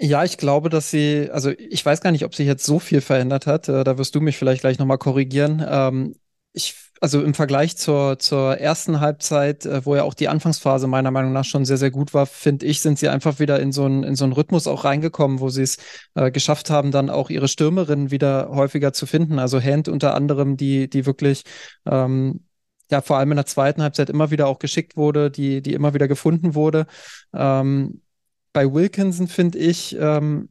ja, 0.00 0.24
ich 0.24 0.38
glaube, 0.38 0.70
dass 0.70 0.90
sie, 0.90 1.28
also 1.30 1.50
ich 1.50 1.84
weiß 1.84 2.00
gar 2.00 2.12
nicht, 2.12 2.24
ob 2.24 2.34
sich 2.34 2.46
jetzt 2.46 2.64
so 2.64 2.78
viel 2.78 3.00
verändert 3.02 3.46
hat. 3.46 3.68
Äh, 3.68 3.84
da 3.84 3.98
wirst 3.98 4.14
du 4.14 4.20
mich 4.20 4.38
vielleicht 4.38 4.62
gleich 4.62 4.78
nochmal 4.78 4.98
korrigieren. 4.98 5.64
Ähm, 5.68 6.16
ich 6.52 6.74
also 7.00 7.22
im 7.22 7.34
Vergleich 7.34 7.76
zur, 7.76 8.18
zur 8.18 8.58
ersten 8.58 9.00
Halbzeit, 9.00 9.66
äh, 9.66 9.84
wo 9.84 9.96
ja 9.96 10.02
auch 10.02 10.14
die 10.14 10.28
Anfangsphase 10.28 10.86
meiner 10.86 11.10
Meinung 11.10 11.32
nach 11.32 11.44
schon 11.44 11.64
sehr, 11.64 11.76
sehr 11.76 11.90
gut 11.90 12.14
war, 12.14 12.26
finde 12.26 12.66
ich, 12.66 12.80
sind 12.80 12.98
sie 12.98 13.08
einfach 13.08 13.38
wieder 13.38 13.60
in 13.60 13.72
so 13.72 13.84
einen, 13.84 14.02
in 14.02 14.16
so 14.16 14.24
einen 14.24 14.32
Rhythmus 14.32 14.66
auch 14.66 14.84
reingekommen, 14.84 15.40
wo 15.40 15.48
sie 15.48 15.62
es 15.62 15.78
äh, 16.14 16.30
geschafft 16.30 16.70
haben, 16.70 16.90
dann 16.90 17.10
auch 17.10 17.30
ihre 17.30 17.48
Stürmerinnen 17.48 18.10
wieder 18.10 18.48
häufiger 18.50 18.92
zu 18.92 19.06
finden. 19.06 19.38
Also 19.38 19.60
Hand 19.60 19.88
unter 19.88 20.14
anderem, 20.14 20.56
die, 20.56 20.88
die 20.88 21.06
wirklich 21.06 21.42
ähm, 21.84 22.40
ja 22.90 23.00
vor 23.00 23.18
allem 23.18 23.32
in 23.32 23.36
der 23.36 23.46
zweiten 23.46 23.82
Halbzeit 23.82 24.10
immer 24.10 24.30
wieder 24.30 24.46
auch 24.46 24.58
geschickt 24.58 24.96
wurde, 24.96 25.30
die, 25.30 25.62
die 25.62 25.74
immer 25.74 25.94
wieder 25.94 26.08
gefunden 26.08 26.54
wurde. 26.54 26.86
Ähm, 27.34 28.00
bei 28.52 28.72
Wilkinson 28.72 29.28
finde 29.28 29.58
ich, 29.58 29.96
ähm, 30.00 30.48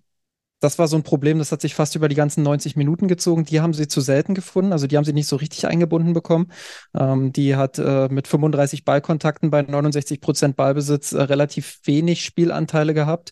das 0.66 0.80
war 0.80 0.88
so 0.88 0.98
ein 0.98 1.04
Problem, 1.04 1.38
das 1.38 1.52
hat 1.52 1.62
sich 1.62 1.76
fast 1.76 1.96
über 1.96 2.10
die 2.10 2.16
ganzen 2.16 2.44
90 2.44 2.76
Minuten 2.76 3.08
gezogen. 3.08 3.46
Die 3.46 3.62
haben 3.62 3.74
sie 3.74 3.88
zu 3.88 4.02
selten 4.02 4.34
gefunden, 4.34 4.72
also 4.72 4.88
die 4.88 4.98
haben 4.98 5.06
sie 5.06 5.14
nicht 5.14 5.28
so 5.28 5.36
richtig 5.36 5.68
eingebunden 5.68 6.14
bekommen. 6.14 6.52
Ähm, 6.98 7.32
die 7.32 7.56
hat 7.56 7.78
äh, 7.78 8.08
mit 8.10 8.28
35 8.28 8.84
Ballkontakten 8.84 9.52
bei 9.52 9.62
69 9.62 10.22
Prozent 10.22 10.56
Ballbesitz 10.56 11.14
äh, 11.14 11.22
relativ 11.22 11.80
wenig 11.84 12.26
Spielanteile 12.26 12.96
gehabt. 12.96 13.32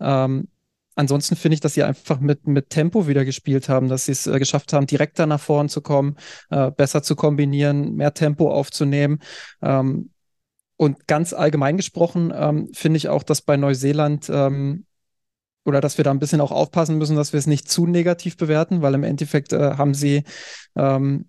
Ähm, 0.00 0.48
ansonsten 0.96 1.36
finde 1.36 1.54
ich, 1.54 1.60
dass 1.60 1.74
sie 1.74 1.84
einfach 1.84 2.18
mit, 2.18 2.48
mit 2.48 2.70
Tempo 2.70 3.06
wieder 3.06 3.24
gespielt 3.24 3.68
haben, 3.68 3.88
dass 3.88 4.06
sie 4.06 4.12
es 4.12 4.26
äh, 4.26 4.38
geschafft 4.40 4.72
haben, 4.72 4.86
direkter 4.86 5.26
nach 5.26 5.40
vorn 5.40 5.68
zu 5.68 5.82
kommen, 5.82 6.16
äh, 6.50 6.72
besser 6.72 7.04
zu 7.04 7.14
kombinieren, 7.14 7.94
mehr 7.94 8.12
Tempo 8.12 8.50
aufzunehmen. 8.50 9.20
Ähm, 9.62 10.10
und 10.76 11.06
ganz 11.06 11.32
allgemein 11.32 11.76
gesprochen 11.76 12.32
ähm, 12.34 12.68
finde 12.72 12.96
ich 12.96 13.08
auch, 13.08 13.22
dass 13.22 13.40
bei 13.40 13.56
Neuseeland 13.56 14.28
ähm, 14.28 14.84
oder 15.64 15.80
dass 15.80 15.96
wir 15.96 16.04
da 16.04 16.10
ein 16.10 16.18
bisschen 16.18 16.40
auch 16.40 16.52
aufpassen 16.52 16.98
müssen, 16.98 17.16
dass 17.16 17.32
wir 17.32 17.38
es 17.38 17.46
nicht 17.46 17.70
zu 17.70 17.86
negativ 17.86 18.36
bewerten, 18.36 18.82
weil 18.82 18.94
im 18.94 19.04
Endeffekt 19.04 19.52
äh, 19.52 19.74
haben 19.76 19.94
sie 19.94 20.24
ähm, 20.76 21.26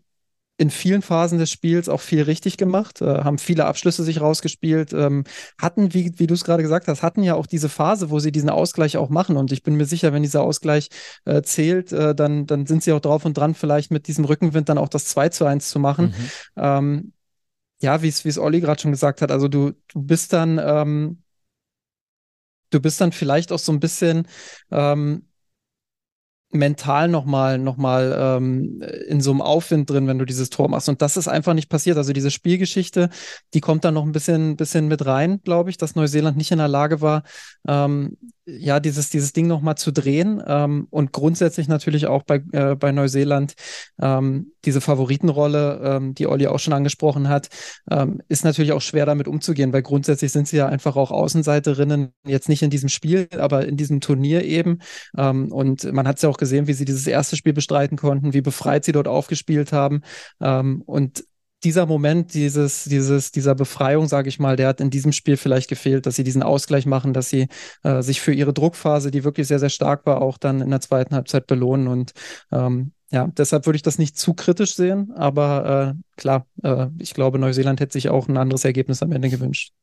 in 0.58 0.70
vielen 0.70 1.02
Phasen 1.02 1.40
des 1.40 1.50
Spiels 1.50 1.90
auch 1.90 2.00
viel 2.00 2.22
richtig 2.22 2.58
gemacht, 2.58 3.02
äh, 3.02 3.24
haben 3.24 3.40
viele 3.40 3.66
Abschlüsse 3.66 4.04
sich 4.04 4.22
rausgespielt, 4.22 4.94
ähm, 4.94 5.24
hatten, 5.60 5.94
wie, 5.94 6.14
wie 6.18 6.28
du 6.28 6.36
es 6.36 6.44
gerade 6.44 6.62
gesagt 6.62 6.88
hast, 6.88 7.02
hatten 7.02 7.24
ja 7.24 7.34
auch 7.34 7.48
diese 7.48 7.70
Phase, 7.70 8.12
wo 8.12 8.20
sie 8.20 8.32
diesen 8.32 8.50
Ausgleich 8.50 8.98
auch 8.98 9.10
machen. 9.10 9.36
Und 9.36 9.52
ich 9.52 9.64
bin 9.64 9.76
mir 9.76 9.86
sicher, 9.86 10.14
wenn 10.14 10.22
dieser 10.22 10.44
Ausgleich 10.44 10.90
äh, 11.26 11.42
zählt, 11.42 11.92
äh, 11.92 12.14
dann, 12.14 12.46
dann 12.46 12.68
sind 12.68 12.84
sie 12.84 12.94
auch 12.94 13.00
drauf 13.00 13.26
und 13.26 13.36
dran, 13.36 13.56
vielleicht 13.56 13.92
mit 13.92 14.08
diesem 14.08 14.26
Rückenwind 14.26 14.70
dann 14.70 14.78
auch 14.78 14.90
das 14.90 15.06
2 15.06 15.30
zu 15.30 15.46
1 15.46 15.70
zu 15.70 15.80
machen. 15.80 16.14
Mhm. 16.16 16.62
Ähm, 16.64 17.14
ja, 17.82 18.02
wie 18.02 18.08
es 18.08 18.38
Olli 18.38 18.62
gerade 18.62 18.80
schon 18.80 18.92
gesagt 18.92 19.22
hat, 19.22 19.32
also 19.32 19.48
du, 19.48 19.72
du 19.92 20.02
bist 20.02 20.34
dann, 20.34 20.62
ähm, 20.64 21.23
du 22.74 22.80
bist 22.80 23.00
dann 23.02 23.12
vielleicht 23.12 23.52
auch 23.52 23.60
so 23.60 23.72
ein 23.72 23.80
bisschen 23.80 24.28
ähm, 24.72 25.28
mental 26.54 27.08
nochmal 27.08 27.58
noch 27.58 27.78
mal, 27.78 28.16
ähm, 28.18 28.82
in 29.08 29.22
so 29.22 29.32
einem 29.32 29.42
Aufwind 29.42 29.90
drin, 29.90 30.08
wenn 30.08 30.20
du 30.20 30.26
dieses 30.26 30.50
Tor 30.50 30.70
machst. 30.70 30.88
Und 30.88 31.02
das 31.02 31.18
ist 31.18 31.28
einfach 31.28 31.54
nicht 31.54 31.70
passiert. 31.70 31.98
Also 31.98 32.14
diese 32.14 32.32
Spielgeschichte, 32.32 33.10
die 33.54 33.62
kommt 33.62 33.84
dann 33.84 33.96
noch 33.96 34.04
ein 34.04 34.12
bisschen, 34.12 34.56
bisschen 34.56 34.88
mit 34.88 35.06
rein, 35.06 35.42
glaube 35.44 35.70
ich, 35.72 35.78
dass 35.78 35.96
Neuseeland 35.96 36.38
nicht 36.38 36.52
in 36.52 36.60
der 36.60 36.68
Lage 36.68 37.02
war, 37.02 37.24
ähm, 37.68 38.18
ja, 38.46 38.80
dieses, 38.80 39.10
dieses 39.10 39.34
Ding 39.34 39.48
nochmal 39.48 39.76
zu 39.76 39.92
drehen 39.92 40.42
ähm, 40.46 40.88
und 40.90 41.12
grundsätzlich 41.14 41.68
natürlich 41.68 42.08
auch 42.08 42.24
bei, 42.24 42.44
äh, 42.52 42.76
bei 42.76 42.92
Neuseeland 42.92 43.54
ähm, 44.02 44.52
diese 44.66 44.82
Favoritenrolle, 44.82 45.82
ähm, 45.84 46.14
die 46.14 46.28
Olli 46.28 46.48
auch 46.48 46.60
schon 46.60 46.74
angesprochen 46.74 47.30
hat, 47.30 47.50
ähm, 47.90 48.22
ist 48.28 48.44
natürlich 48.44 48.74
auch 48.74 48.82
schwer 48.82 49.06
damit 49.06 49.28
umzugehen, 49.28 49.72
weil 49.72 49.82
grundsätzlich 49.82 50.32
sind 50.32 50.48
sie 50.48 50.58
ja 50.58 50.68
einfach 50.68 50.96
auch 50.96 51.12
Außenseiterinnen, 51.12 52.10
jetzt 52.26 52.50
nicht 52.50 52.64
in 52.64 52.70
diesem 52.70 52.90
Spiel, 52.90 53.28
aber 53.38 53.66
in 53.66 53.78
diesem 53.78 54.02
Turnier 54.02 54.44
eben. 54.44 54.80
Ähm, 55.18 55.52
und 55.52 55.92
man 55.94 56.08
hat 56.08 56.18
es 56.18 56.22
ja 56.24 56.30
auch 56.30 56.38
gesehen, 56.38 56.68
wie 56.68 56.74
sie 56.74 56.86
dieses 56.86 57.08
erste 57.08 57.38
Spiel 57.38 57.54
bestreiten 57.54 57.98
konnten, 57.98 58.34
wie 58.34 58.42
befreit 58.42 58.84
sie 58.84 58.92
dort 58.92 59.08
aufgespielt 59.08 59.72
haben. 59.72 60.02
Ähm, 60.42 60.82
und 60.86 61.24
dieser 61.64 61.86
Moment, 61.86 62.34
dieses, 62.34 62.84
dieses, 62.86 63.32
dieser 63.32 63.56
Befreiung, 63.56 64.08
sage 64.08 64.30
ich 64.30 64.40
mal, 64.40 64.56
der 64.56 64.68
hat 64.68 64.82
in 64.82 64.90
diesem 64.90 65.12
Spiel 65.12 65.38
vielleicht 65.38 65.70
gefehlt, 65.70 66.06
dass 66.06 66.16
sie 66.16 66.24
diesen 66.24 66.44
Ausgleich 66.44 66.86
machen, 66.86 67.14
dass 67.14 67.30
sie 67.30 67.48
äh, 67.84 68.02
sich 68.02 68.22
für 68.22 68.34
ihre 68.34 68.54
Druckphase, 68.54 69.12
die 69.12 69.24
wirklich 69.24 69.48
sehr, 69.48 69.60
sehr 69.60 69.70
stark 69.70 70.06
war, 70.06 70.22
auch 70.22 70.38
dann 70.38 70.62
in 70.62 70.70
der 70.70 70.82
zweiten 70.82 71.16
Halbzeit 71.16 71.48
belohnen. 71.48 71.88
Und 71.88 72.14
ähm, 72.52 72.92
ja, 73.12 73.28
deshalb 73.28 73.66
würde 73.66 73.76
ich 73.78 73.84
das 73.84 74.00
nicht 74.00 74.18
zu 74.18 74.34
kritisch 74.34 74.76
sehen, 74.76 75.12
aber 75.16 75.96
äh, 75.96 76.20
klar, 76.20 76.48
äh, 76.64 76.88
ich 77.00 77.14
glaube, 77.14 77.40
Neuseeland 77.40 77.80
hätte 77.80 77.94
sich 77.94 78.10
auch 78.10 78.28
ein 78.28 78.38
anderes 78.38 78.66
Ergebnis 78.66 79.04
am 79.04 79.12
Ende 79.12 79.30
gewünscht. 79.30 79.74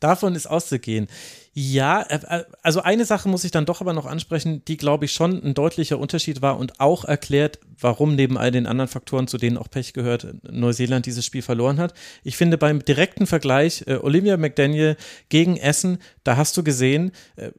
Davon 0.00 0.34
ist 0.34 0.46
auszugehen. 0.46 1.06
Ja, 1.52 2.02
äh, 2.02 2.20
äh, 2.28 2.44
also 2.62 2.82
eine 2.82 3.04
Sache 3.04 3.28
muss 3.28 3.42
ich 3.42 3.50
dann 3.50 3.66
doch 3.66 3.80
aber 3.80 3.92
noch 3.92 4.06
ansprechen, 4.06 4.64
die 4.66 4.76
glaube 4.76 5.06
ich 5.06 5.12
schon 5.12 5.42
ein 5.42 5.54
deutlicher 5.54 5.98
Unterschied 5.98 6.42
war 6.42 6.58
und 6.58 6.78
auch 6.78 7.04
erklärt, 7.04 7.58
warum 7.78 8.14
neben 8.14 8.38
all 8.38 8.52
den 8.52 8.66
anderen 8.66 8.88
Faktoren, 8.88 9.26
zu 9.26 9.36
denen 9.36 9.56
auch 9.56 9.68
Pech 9.68 9.92
gehört, 9.92 10.28
Neuseeland 10.48 11.06
dieses 11.06 11.24
Spiel 11.24 11.42
verloren 11.42 11.78
hat. 11.78 11.92
Ich 12.22 12.36
finde 12.36 12.56
beim 12.56 12.84
direkten 12.84 13.26
Vergleich 13.26 13.84
äh, 13.88 13.96
Olivia 13.96 14.36
McDaniel 14.36 14.96
gegen 15.28 15.56
Essen, 15.56 15.98
da 16.22 16.36
hast 16.36 16.56
du 16.56 16.62
gesehen, 16.62 17.10
äh, 17.34 17.50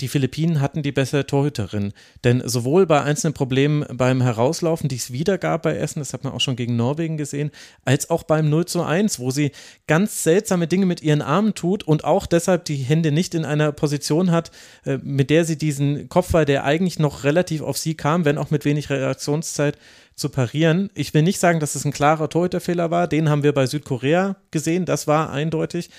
die 0.00 0.08
Philippinen 0.08 0.60
hatten 0.60 0.82
die 0.82 0.92
bessere 0.92 1.26
Torhüterin. 1.26 1.92
Denn 2.24 2.42
sowohl 2.46 2.86
bei 2.86 3.02
einzelnen 3.02 3.34
Problemen 3.34 3.84
beim 3.92 4.20
Herauslaufen, 4.20 4.88
die 4.88 4.96
es 4.96 5.12
wieder 5.12 5.38
gab 5.38 5.62
bei 5.62 5.76
Essen, 5.76 5.98
das 6.00 6.12
hat 6.12 6.24
man 6.24 6.32
auch 6.32 6.40
schon 6.40 6.56
gegen 6.56 6.76
Norwegen 6.76 7.16
gesehen, 7.16 7.50
als 7.84 8.10
auch 8.10 8.22
beim 8.22 8.48
0 8.48 8.66
zu 8.66 8.82
1, 8.82 9.18
wo 9.18 9.30
sie 9.30 9.52
ganz 9.86 10.22
seltsame 10.22 10.66
Dinge 10.66 10.86
mit 10.86 11.02
ihren 11.02 11.22
Armen 11.22 11.54
tut 11.54 11.82
und 11.82 12.04
auch 12.04 12.26
deshalb 12.26 12.64
die 12.64 12.76
Hände 12.76 13.12
nicht 13.12 13.34
in 13.34 13.44
einer 13.44 13.72
Position 13.72 14.30
hat, 14.30 14.50
äh, 14.84 14.98
mit 15.02 15.30
der 15.30 15.44
sie 15.44 15.58
diesen 15.58 16.08
Kopfball, 16.08 16.44
der 16.44 16.64
eigentlich 16.64 16.98
noch 16.98 17.24
relativ 17.24 17.62
auf 17.62 17.78
sie 17.78 17.94
kam, 17.94 18.24
wenn 18.24 18.38
auch 18.38 18.50
mit 18.50 18.64
wenig 18.64 18.90
Reaktionszeit, 18.90 19.78
zu 20.18 20.28
parieren. 20.28 20.90
Ich 20.94 21.14
will 21.14 21.22
nicht 21.22 21.38
sagen, 21.38 21.60
dass 21.60 21.76
es 21.76 21.84
ein 21.84 21.92
klarer 21.92 22.28
Torhüterfehler 22.28 22.90
war. 22.90 23.06
Den 23.06 23.28
haben 23.28 23.44
wir 23.44 23.54
bei 23.54 23.66
Südkorea 23.66 24.36
gesehen. 24.50 24.84
Das 24.84 25.06
war 25.06 25.30
eindeutig. 25.30 25.90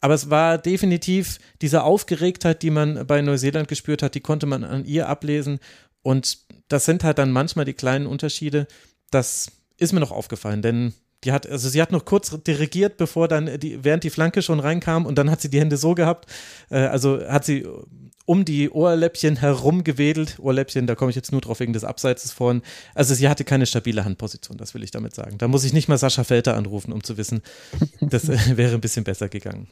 Aber 0.00 0.14
es 0.14 0.30
war 0.30 0.58
definitiv 0.58 1.38
diese 1.62 1.82
Aufgeregtheit, 1.82 2.62
die 2.62 2.70
man 2.70 3.06
bei 3.06 3.22
Neuseeland 3.22 3.68
gespürt 3.68 4.02
hat, 4.02 4.14
die 4.14 4.20
konnte 4.20 4.46
man 4.46 4.64
an 4.64 4.84
ihr 4.84 5.08
ablesen. 5.08 5.58
Und 6.02 6.38
das 6.68 6.84
sind 6.84 7.04
halt 7.04 7.18
dann 7.18 7.32
manchmal 7.32 7.64
die 7.64 7.74
kleinen 7.74 8.06
Unterschiede. 8.06 8.66
Das 9.10 9.52
ist 9.76 9.92
mir 9.92 10.00
noch 10.00 10.12
aufgefallen, 10.12 10.62
denn 10.62 10.94
die 11.24 11.32
hat, 11.32 11.48
also 11.48 11.68
sie 11.68 11.80
hat 11.80 11.92
noch 11.92 12.04
kurz 12.04 12.36
dirigiert, 12.46 12.98
bevor 12.98 13.26
dann 13.26 13.58
die, 13.58 13.82
während 13.82 14.04
die 14.04 14.10
Flanke 14.10 14.42
schon 14.42 14.60
reinkam 14.60 15.06
und 15.06 15.16
dann 15.16 15.30
hat 15.30 15.40
sie 15.40 15.50
die 15.50 15.58
Hände 15.60 15.76
so 15.76 15.94
gehabt. 15.94 16.30
Äh, 16.70 16.78
also 16.78 17.20
hat 17.26 17.44
sie 17.44 17.66
um 18.26 18.44
die 18.44 18.70
Ohrläppchen 18.70 19.36
herum 19.36 19.84
gewedelt. 19.84 20.38
Ohrläppchen, 20.40 20.86
da 20.86 20.94
komme 20.94 21.10
ich 21.10 21.16
jetzt 21.16 21.32
nur 21.32 21.40
drauf 21.40 21.60
wegen 21.60 21.72
des 21.72 21.84
Abseits 21.84 22.30
vorhin. 22.32 22.62
Also 22.94 23.14
sie 23.14 23.28
hatte 23.28 23.44
keine 23.44 23.66
stabile 23.66 24.04
Handposition, 24.04 24.58
das 24.58 24.74
will 24.74 24.82
ich 24.82 24.90
damit 24.90 25.14
sagen. 25.14 25.38
Da 25.38 25.48
muss 25.48 25.64
ich 25.64 25.72
nicht 25.72 25.88
mal 25.88 25.96
Sascha 25.96 26.24
Felter 26.24 26.56
anrufen, 26.56 26.92
um 26.92 27.02
zu 27.02 27.16
wissen, 27.16 27.42
das 28.00 28.28
äh, 28.28 28.36
wäre 28.56 28.74
ein 28.74 28.80
bisschen 28.80 29.04
besser 29.04 29.28
gegangen. 29.28 29.68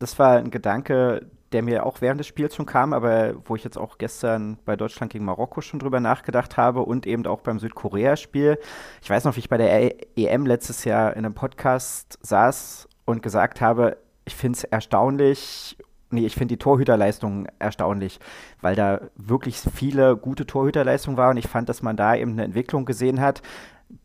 Das 0.00 0.18
war 0.18 0.36
ein 0.36 0.50
Gedanke, 0.50 1.26
der 1.52 1.62
mir 1.62 1.86
auch 1.86 2.00
während 2.00 2.20
des 2.20 2.26
Spiels 2.26 2.54
schon 2.54 2.66
kam, 2.66 2.92
aber 2.92 3.34
wo 3.46 3.56
ich 3.56 3.64
jetzt 3.64 3.78
auch 3.78 3.98
gestern 3.98 4.58
bei 4.64 4.76
Deutschland 4.76 5.12
gegen 5.12 5.24
Marokko 5.24 5.60
schon 5.60 5.80
drüber 5.80 6.00
nachgedacht 6.00 6.56
habe 6.56 6.80
und 6.80 7.06
eben 7.06 7.26
auch 7.26 7.40
beim 7.40 7.58
Südkorea-Spiel. 7.58 8.58
Ich 9.02 9.10
weiß 9.10 9.24
noch, 9.24 9.36
wie 9.36 9.40
ich 9.40 9.48
bei 9.48 9.56
der 9.56 10.16
EM 10.16 10.46
letztes 10.46 10.84
Jahr 10.84 11.16
in 11.16 11.24
einem 11.24 11.34
Podcast 11.34 12.18
saß 12.22 12.88
und 13.06 13.22
gesagt 13.22 13.60
habe, 13.60 13.96
ich 14.24 14.36
finde 14.36 14.58
es 14.58 14.64
erstaunlich 14.64 15.78
nee, 16.10 16.26
ich 16.26 16.34
finde 16.34 16.54
die 16.54 16.58
Torhüterleistung 16.58 17.46
erstaunlich, 17.58 18.20
weil 18.60 18.74
da 18.74 19.00
wirklich 19.16 19.56
viele 19.56 20.16
gute 20.16 20.46
Torhüterleistungen 20.46 21.16
waren. 21.16 21.30
Und 21.30 21.36
ich 21.38 21.48
fand, 21.48 21.68
dass 21.68 21.82
man 21.82 21.96
da 21.96 22.14
eben 22.14 22.32
eine 22.32 22.44
Entwicklung 22.44 22.84
gesehen 22.84 23.20
hat. 23.20 23.42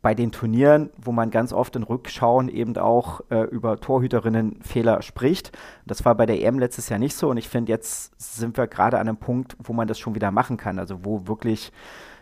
Bei 0.02 0.16
den 0.16 0.32
Turnieren, 0.32 0.92
wo 0.98 1.12
man 1.12 1.30
ganz 1.30 1.52
oft 1.52 1.76
in 1.76 1.84
Rückschauen 1.84 2.48
eben 2.48 2.78
auch 2.78 3.20
äh, 3.30 3.42
über 3.42 3.82
Torhüterinnenfehler 3.82 5.02
spricht. 5.02 5.52
Das 5.86 6.06
war 6.06 6.16
bei 6.16 6.26
der 6.26 6.42
EM 6.42 6.58
letztes 6.58 6.88
Jahr 6.88 7.00
nicht 7.00 7.18
so 7.18 7.30
und 7.30 7.36
ich 7.36 7.50
finde, 7.50 7.74
jetzt 7.74 8.14
sind 8.18 8.56
wir 8.56 8.68
gerade 8.68 8.98
an 8.98 9.10
einem 9.10 9.18
Punkt, 9.18 9.58
wo 9.62 9.74
man 9.74 9.90
das 9.90 10.00
schon 10.00 10.16
wieder 10.16 10.32
machen 10.32 10.56
kann, 10.56 10.80
also 10.80 11.04
wo 11.04 11.28
wirklich 11.28 11.74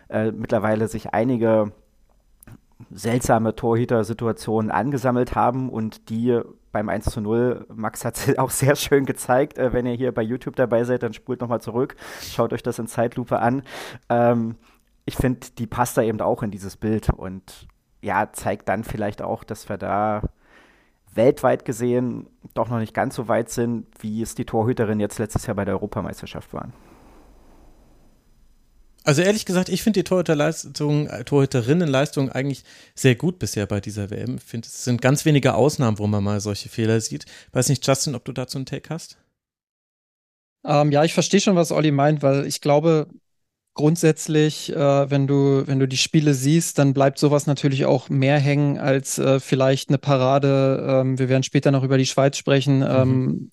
äh, 0.08 0.32
mittlerweile 0.32 0.88
sich 0.88 1.14
einige 1.14 1.70
seltsame 2.90 3.54
Torhüter-Situationen 3.54 4.72
angesammelt 4.72 5.36
haben 5.36 5.68
und 5.70 6.08
die 6.10 6.40
beim 6.72 6.88
1 6.88 7.04
zu 7.04 7.20
0, 7.20 7.66
Max 7.74 8.04
hat 8.04 8.16
es 8.16 8.38
auch 8.38 8.50
sehr 8.50 8.74
schön 8.76 9.04
gezeigt. 9.04 9.58
Äh, 9.58 9.72
wenn 9.72 9.86
ihr 9.86 9.94
hier 9.94 10.12
bei 10.12 10.22
YouTube 10.22 10.56
dabei 10.56 10.84
seid, 10.84 11.02
dann 11.02 11.12
spult 11.12 11.40
nochmal 11.40 11.60
zurück, 11.60 11.96
schaut 12.20 12.52
euch 12.52 12.62
das 12.62 12.78
in 12.78 12.86
Zeitlupe 12.86 13.38
an. 13.38 13.62
Ähm, 14.08 14.56
ich 15.04 15.16
finde, 15.16 15.46
die 15.58 15.66
passt 15.66 15.96
da 15.96 16.02
eben 16.02 16.20
auch 16.20 16.42
in 16.42 16.50
dieses 16.50 16.76
Bild 16.76 17.10
und 17.10 17.66
ja, 18.00 18.32
zeigt 18.32 18.68
dann 18.68 18.84
vielleicht 18.84 19.22
auch, 19.22 19.44
dass 19.44 19.68
wir 19.68 19.76
da 19.76 20.22
weltweit 21.14 21.64
gesehen 21.64 22.28
doch 22.54 22.68
noch 22.68 22.78
nicht 22.78 22.94
ganz 22.94 23.14
so 23.14 23.28
weit 23.28 23.50
sind, 23.50 23.86
wie 24.00 24.22
es 24.22 24.34
die 24.34 24.44
Torhüterin 24.44 25.00
jetzt 25.00 25.18
letztes 25.18 25.46
Jahr 25.46 25.56
bei 25.56 25.64
der 25.64 25.74
Europameisterschaft 25.74 26.52
waren. 26.54 26.72
Also 29.04 29.22
ehrlich 29.22 29.46
gesagt, 29.46 29.68
ich 29.68 29.82
finde 29.82 30.00
die 30.00 30.04
Torhüterleistung, 30.04 31.08
äh, 31.08 31.24
Torhüterinnenleistung 31.24 32.30
eigentlich 32.30 32.62
sehr 32.94 33.16
gut 33.16 33.38
bisher 33.38 33.66
bei 33.66 33.80
dieser 33.80 34.10
WM. 34.10 34.36
Ich 34.36 34.44
finde, 34.44 34.68
es 34.68 34.84
sind 34.84 35.02
ganz 35.02 35.24
wenige 35.24 35.54
Ausnahmen, 35.54 35.98
wo 35.98 36.06
man 36.06 36.22
mal 36.22 36.40
solche 36.40 36.68
Fehler 36.68 37.00
sieht. 37.00 37.26
Weiß 37.52 37.68
nicht, 37.68 37.86
Justin, 37.86 38.14
ob 38.14 38.24
du 38.24 38.32
dazu 38.32 38.58
einen 38.58 38.66
Take 38.66 38.90
hast? 38.90 39.18
Ähm, 40.64 40.92
ja, 40.92 41.02
ich 41.02 41.14
verstehe 41.14 41.40
schon, 41.40 41.56
was 41.56 41.72
Olli 41.72 41.90
meint, 41.90 42.22
weil 42.22 42.46
ich 42.46 42.60
glaube, 42.60 43.08
grundsätzlich, 43.74 44.72
äh, 44.72 45.10
wenn 45.10 45.26
du, 45.26 45.66
wenn 45.66 45.80
du 45.80 45.88
die 45.88 45.96
Spiele 45.96 46.34
siehst, 46.34 46.78
dann 46.78 46.94
bleibt 46.94 47.18
sowas 47.18 47.46
natürlich 47.46 47.86
auch 47.86 48.08
mehr 48.08 48.38
hängen 48.38 48.78
als 48.78 49.18
äh, 49.18 49.40
vielleicht 49.40 49.88
eine 49.88 49.98
Parade. 49.98 50.86
Ähm, 50.88 51.18
wir 51.18 51.28
werden 51.28 51.42
später 51.42 51.70
noch 51.70 51.82
über 51.82 51.98
die 51.98 52.06
Schweiz 52.06 52.36
sprechen, 52.36 52.78
mhm. 52.78 52.84
ähm, 52.84 53.50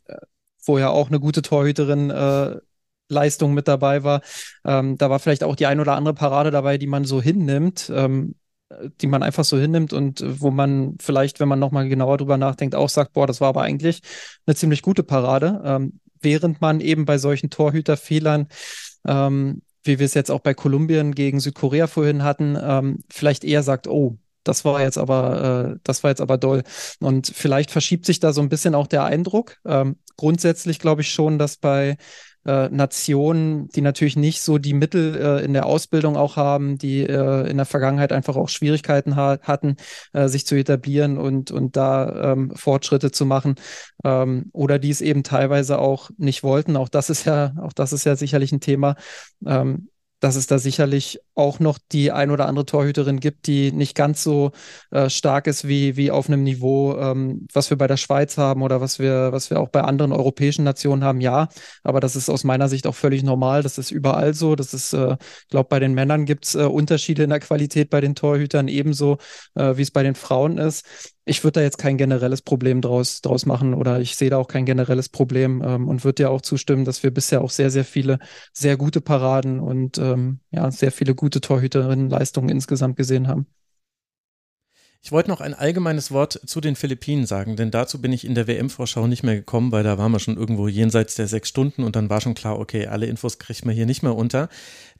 wo 0.63 0.77
ja 0.77 0.89
auch 0.89 1.07
eine 1.07 1.19
gute 1.19 1.41
Torhüterin 1.41 2.11
äh, 2.11 2.57
Leistung 3.09 3.53
mit 3.53 3.67
dabei 3.67 4.03
war. 4.03 4.21
Ähm, 4.65 4.97
da 4.97 5.09
war 5.09 5.19
vielleicht 5.19 5.43
auch 5.43 5.55
die 5.55 5.65
ein 5.65 5.79
oder 5.79 5.95
andere 5.95 6.13
Parade 6.13 6.51
dabei, 6.51 6.77
die 6.77 6.87
man 6.87 7.05
so 7.05 7.21
hinnimmt, 7.21 7.91
ähm, 7.93 8.35
die 9.01 9.07
man 9.07 9.23
einfach 9.23 9.43
so 9.43 9.57
hinnimmt 9.57 9.93
und 9.93 10.23
wo 10.25 10.51
man 10.51 10.95
vielleicht, 11.01 11.39
wenn 11.39 11.47
man 11.47 11.59
nochmal 11.59 11.89
genauer 11.89 12.17
drüber 12.17 12.37
nachdenkt, 12.37 12.75
auch 12.75 12.89
sagt, 12.89 13.13
boah, 13.13 13.25
das 13.27 13.41
war 13.41 13.49
aber 13.49 13.63
eigentlich 13.63 14.01
eine 14.45 14.55
ziemlich 14.55 14.81
gute 14.81 15.03
Parade. 15.03 15.61
Ähm, 15.65 15.99
während 16.21 16.61
man 16.61 16.79
eben 16.79 17.05
bei 17.05 17.17
solchen 17.17 17.49
Torhüterfehlern 17.49 18.47
ähm, 19.07 19.61
wie 19.83 19.99
wir 19.99 20.05
es 20.05 20.13
jetzt 20.13 20.31
auch 20.31 20.41
bei 20.41 20.53
Kolumbien 20.53 21.15
gegen 21.15 21.39
Südkorea 21.39 21.87
vorhin 21.87 22.23
hatten, 22.23 22.57
ähm, 22.61 22.99
vielleicht 23.09 23.43
eher 23.43 23.63
sagt, 23.63 23.87
oh, 23.87 24.17
das 24.43 24.65
war 24.65 24.81
jetzt 24.81 24.97
aber, 24.97 25.73
äh, 25.75 25.79
das 25.83 26.03
war 26.03 26.11
jetzt 26.11 26.21
aber 26.21 26.37
doll. 26.37 26.63
Und 26.99 27.27
vielleicht 27.27 27.71
verschiebt 27.71 28.05
sich 28.05 28.19
da 28.19 28.33
so 28.33 28.41
ein 28.41 28.49
bisschen 28.49 28.75
auch 28.75 28.87
der 28.87 29.03
Eindruck. 29.03 29.57
Ähm, 29.65 29.97
grundsätzlich 30.17 30.79
glaube 30.79 31.01
ich 31.01 31.11
schon, 31.11 31.37
dass 31.39 31.57
bei 31.57 31.97
äh, 32.49 32.69
Nationen, 32.69 33.67
die 33.69 33.81
natürlich 33.81 34.15
nicht 34.15 34.41
so 34.41 34.57
die 34.57 34.73
Mittel 34.73 35.15
äh, 35.15 35.45
in 35.45 35.53
der 35.53 35.67
Ausbildung 35.67 36.17
auch 36.17 36.35
haben, 36.35 36.79
die 36.79 37.01
äh, 37.01 37.47
in 37.47 37.57
der 37.57 37.67
Vergangenheit 37.67 38.11
einfach 38.11 38.35
auch 38.35 38.49
Schwierigkeiten 38.49 39.15
ha 39.15 39.37
hatten, 39.43 39.75
äh, 40.13 40.27
sich 40.27 40.47
zu 40.47 40.55
etablieren 40.55 41.17
und, 41.19 41.51
und 41.51 41.75
da 41.75 42.31
ähm, 42.31 42.51
Fortschritte 42.55 43.11
zu 43.11 43.25
machen 43.25 43.55
ähm, 44.03 44.49
oder 44.51 44.79
die 44.79 44.89
es 44.89 45.01
eben 45.01 45.23
teilweise 45.23 45.77
auch 45.77 46.09
nicht 46.17 46.41
wollten. 46.41 46.75
Auch 46.75 46.89
das 46.89 47.11
ist 47.11 47.25
ja, 47.25 47.53
auch 47.61 47.73
das 47.73 47.93
ist 47.93 48.05
ja 48.05 48.15
sicherlich 48.15 48.51
ein 48.51 48.61
Thema. 48.61 48.95
Ähm, 49.45 49.89
dass 50.19 50.35
es 50.35 50.47
da 50.47 50.59
sicherlich 50.59 51.21
auch 51.39 51.59
noch 51.59 51.79
die 51.91 52.11
ein 52.11 52.31
oder 52.31 52.47
andere 52.47 52.65
Torhüterin 52.65 53.19
gibt, 53.19 53.47
die 53.47 53.71
nicht 53.71 53.95
ganz 53.95 54.21
so 54.23 54.51
äh, 54.91 55.09
stark 55.09 55.47
ist 55.47 55.67
wie, 55.67 55.95
wie 55.95 56.11
auf 56.11 56.27
einem 56.27 56.43
Niveau, 56.43 56.97
ähm, 56.97 57.47
was 57.53 57.69
wir 57.69 57.77
bei 57.77 57.87
der 57.87 57.97
Schweiz 57.97 58.37
haben 58.37 58.61
oder 58.61 58.81
was 58.81 58.99
wir, 58.99 59.31
was 59.31 59.49
wir 59.49 59.59
auch 59.59 59.69
bei 59.69 59.81
anderen 59.81 60.11
europäischen 60.11 60.65
Nationen 60.65 61.03
haben, 61.03 61.21
ja. 61.21 61.47
Aber 61.83 62.01
das 62.01 62.15
ist 62.15 62.29
aus 62.29 62.43
meiner 62.43 62.67
Sicht 62.67 62.85
auch 62.87 62.95
völlig 62.95 63.23
normal. 63.23 63.63
Das 63.63 63.77
ist 63.77 63.89
überall 63.91 64.33
so. 64.33 64.55
Das 64.55 64.73
ist, 64.73 64.93
äh, 64.93 65.13
ich 65.13 65.47
glaube, 65.49 65.69
bei 65.69 65.79
den 65.79 65.93
Männern 65.93 66.25
gibt 66.25 66.45
es 66.45 66.55
äh, 66.55 66.63
Unterschiede 66.63 67.23
in 67.23 67.29
der 67.29 67.39
Qualität 67.39 67.89
bei 67.89 68.01
den 68.01 68.15
Torhütern, 68.15 68.67
ebenso 68.67 69.17
äh, 69.55 69.77
wie 69.77 69.81
es 69.83 69.91
bei 69.91 70.03
den 70.03 70.15
Frauen 70.15 70.57
ist 70.57 70.85
ich 71.29 71.43
würde 71.43 71.59
da 71.59 71.61
jetzt 71.61 71.77
kein 71.77 71.97
generelles 71.97 72.41
Problem 72.41 72.81
draus, 72.81 73.21
draus 73.21 73.45
machen 73.45 73.75
oder 73.75 73.99
ich 73.99 74.15
sehe 74.15 74.31
da 74.31 74.37
auch 74.37 74.47
kein 74.47 74.65
generelles 74.65 75.09
Problem 75.09 75.61
ähm, 75.63 75.87
und 75.87 76.03
würde 76.03 76.23
dir 76.23 76.31
auch 76.31 76.41
zustimmen, 76.41 76.85
dass 76.85 77.03
wir 77.03 77.11
bisher 77.11 77.41
auch 77.41 77.51
sehr, 77.51 77.69
sehr 77.69 77.85
viele 77.85 78.17
sehr 78.51 78.77
gute 78.77 78.99
Paraden 78.99 79.59
und 79.59 79.99
ähm, 79.99 80.39
ja, 80.49 80.71
sehr 80.71 80.91
viele 80.91 81.13
gute 81.13 81.28
Torhüterinnenleistungen 81.29 82.49
insgesamt 82.49 82.97
gesehen 82.97 83.27
haben. 83.27 83.45
Ich 85.01 85.13
wollte 85.13 85.29
noch 85.29 85.39
ein 85.39 85.53
allgemeines 85.53 86.11
Wort 86.11 86.41
zu 86.45 86.59
den 86.59 86.75
Philippinen 86.75 87.25
sagen, 87.25 87.55
denn 87.55 87.71
dazu 87.71 88.01
bin 88.01 88.11
ich 88.11 88.25
in 88.25 88.35
der 88.35 88.47
WM-Vorschau 88.47 89.07
nicht 89.07 89.23
mehr 89.23 89.35
gekommen, 89.35 89.71
weil 89.71 89.83
da 89.83 89.97
waren 89.97 90.11
wir 90.11 90.19
schon 90.19 90.35
irgendwo 90.35 90.67
jenseits 90.67 91.15
der 91.15 91.27
sechs 91.27 91.47
Stunden 91.47 91.83
und 91.83 91.95
dann 91.95 92.09
war 92.09 92.19
schon 92.19 92.33
klar, 92.33 92.59
okay, 92.59 92.87
alle 92.87 93.05
Infos 93.05 93.39
kriegt 93.39 93.63
man 93.63 93.73
hier 93.73 93.85
nicht 93.85 94.03
mehr 94.03 94.15
unter. 94.15 94.49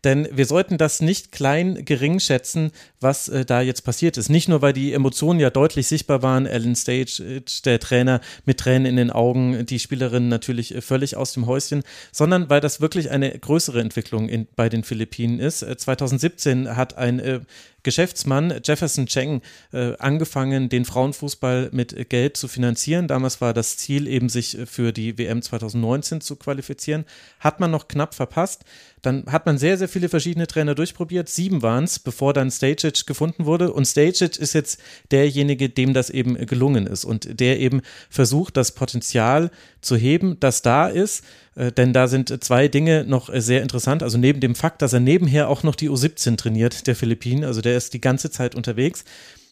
Denn 0.06 0.30
wir 0.32 0.46
sollten 0.46 0.78
das 0.78 1.02
nicht 1.02 1.34
klein 1.34 1.84
gering 1.84 2.22
schätzen, 2.22 2.72
was 3.02 3.28
äh, 3.28 3.44
da 3.44 3.60
jetzt 3.60 3.82
passiert 3.82 4.16
ist. 4.16 4.30
Nicht 4.30 4.48
nur, 4.48 4.62
weil 4.62 4.72
die 4.72 4.94
Emotionen 4.94 5.42
ja 5.42 5.50
deutlich 5.50 5.88
sichtbar 5.88 6.22
waren, 6.22 6.48
Alan 6.48 6.76
Stage, 6.76 7.44
der 7.66 7.80
Trainer 7.82 8.22
mit 8.46 8.60
Tränen 8.60 8.86
in 8.86 8.96
den 8.96 9.12
Augen, 9.12 9.66
die 9.66 9.80
Spielerin 9.80 10.30
natürlich 10.30 10.74
äh, 10.74 10.80
völlig 10.80 11.18
aus 11.18 11.34
dem 11.34 11.48
Häuschen, 11.48 11.84
sondern 12.14 12.50
weil 12.50 12.62
das 12.62 12.80
wirklich 12.80 13.12
eine 13.12 13.38
größere 13.38 13.82
Entwicklung 13.82 14.30
in, 14.30 14.48
bei 14.56 14.70
den 14.70 14.86
Philippinen 14.86 15.40
ist. 15.40 15.60
2017 15.60 16.66
äh, 16.66 16.70
hat 16.70 16.98
ein 16.98 17.20
äh, 17.20 17.42
Geschäftsmann 17.84 18.60
Jefferson 18.64 19.06
Cheng 19.06 19.42
äh, 19.72 19.96
angefangen, 19.98 20.70
den 20.70 20.86
Frauenfußball 20.86 21.70
mit 21.72 22.10
Geld 22.10 22.38
zu 22.38 22.48
finanzieren. 22.48 23.08
Damals 23.08 23.42
war 23.42 23.54
das 23.54 23.78
Ziel 23.78 24.08
eben, 24.08 24.30
sich 24.30 24.58
für 24.66 24.92
die 24.92 25.18
WM 25.18 25.42
2019 25.42 26.22
zu 26.22 26.36
qualifizieren. 26.36 27.06
Hat 27.40 27.60
man 27.60 27.72
noch 27.72 27.88
knapp 27.88 28.16
verpasst. 28.16 28.64
Dann 29.02 29.26
hat 29.28 29.46
man 29.46 29.58
sehr, 29.58 29.78
sehr 29.78 29.88
viele 29.88 30.10
verschiedene 30.10 30.48
Trainer 30.48 30.76
durchprobiert. 30.76 31.30
Sieben 31.30 31.62
waren 31.62 31.84
es, 31.84 32.00
bevor 32.00 32.34
dann 32.34 32.52
Stagic 32.52 33.06
gefunden 33.06 33.46
wurde. 33.46 33.72
Und 33.74 33.86
Stagic 33.86 34.38
ist 34.38 34.54
jetzt 34.54 34.80
derjenige, 35.12 35.70
dem 35.70 35.94
das 35.94 36.10
eben 36.10 36.46
gelungen 36.46 36.88
ist 36.88 37.06
und 37.06 37.40
der 37.40 37.60
eben 37.60 37.82
versucht, 38.10 38.58
das 38.58 38.74
Potenzial 38.74 39.52
zu 39.82 39.96
heben, 39.96 40.40
das 40.40 40.62
da 40.62 40.88
ist. 40.88 41.24
Äh, 41.56 41.72
denn 41.72 41.94
da 41.94 42.08
sind 42.08 42.44
zwei 42.44 42.68
Dinge 42.68 43.06
noch 43.06 43.30
sehr 43.34 43.62
interessant. 43.62 44.04
Also 44.04 44.18
neben 44.18 44.40
dem 44.40 44.56
Fakt, 44.56 44.82
dass 44.82 44.94
er 44.94 45.00
nebenher 45.00 45.50
auch 45.50 45.64
noch 45.64 45.76
die 45.76 45.90
U17 45.90 46.38
trainiert, 46.38 46.88
der 46.88 46.96
Philippinen, 46.96 47.44
also 47.44 47.62
der 47.62 47.78
ist 47.78 47.94
die 47.94 48.02
ganze 48.02 48.32
Zeit 48.32 48.56
unterwegs 48.56 49.04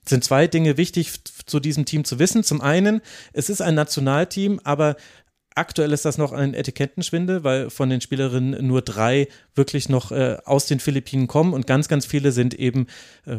sind 0.09 0.23
zwei 0.23 0.47
Dinge 0.47 0.77
wichtig 0.77 1.13
zu 1.45 1.59
diesem 1.59 1.85
Team 1.85 2.03
zu 2.03 2.19
wissen. 2.19 2.43
Zum 2.43 2.61
einen, 2.61 3.01
es 3.33 3.49
ist 3.49 3.61
ein 3.61 3.75
Nationalteam, 3.75 4.59
aber 4.63 4.95
Aktuell 5.57 5.91
ist 5.91 6.05
das 6.05 6.19
noch 6.19 6.33
ein 6.33 6.53
Etikettenschwinde, 6.53 7.43
weil 7.43 7.71
von 7.71 7.89
den 7.89 7.99
Spielerinnen 7.99 8.67
nur 8.67 8.83
drei 8.83 9.27
wirklich 9.55 9.89
noch 9.89 10.11
äh, 10.11 10.37
aus 10.45 10.67
den 10.67 10.79
Philippinen 10.79 11.25
kommen 11.25 11.53
und 11.53 11.65
ganz, 11.65 11.87
ganz 11.87 12.05
viele 12.05 12.31
sind 12.31 12.53
eben 12.53 12.85
äh, 13.25 13.37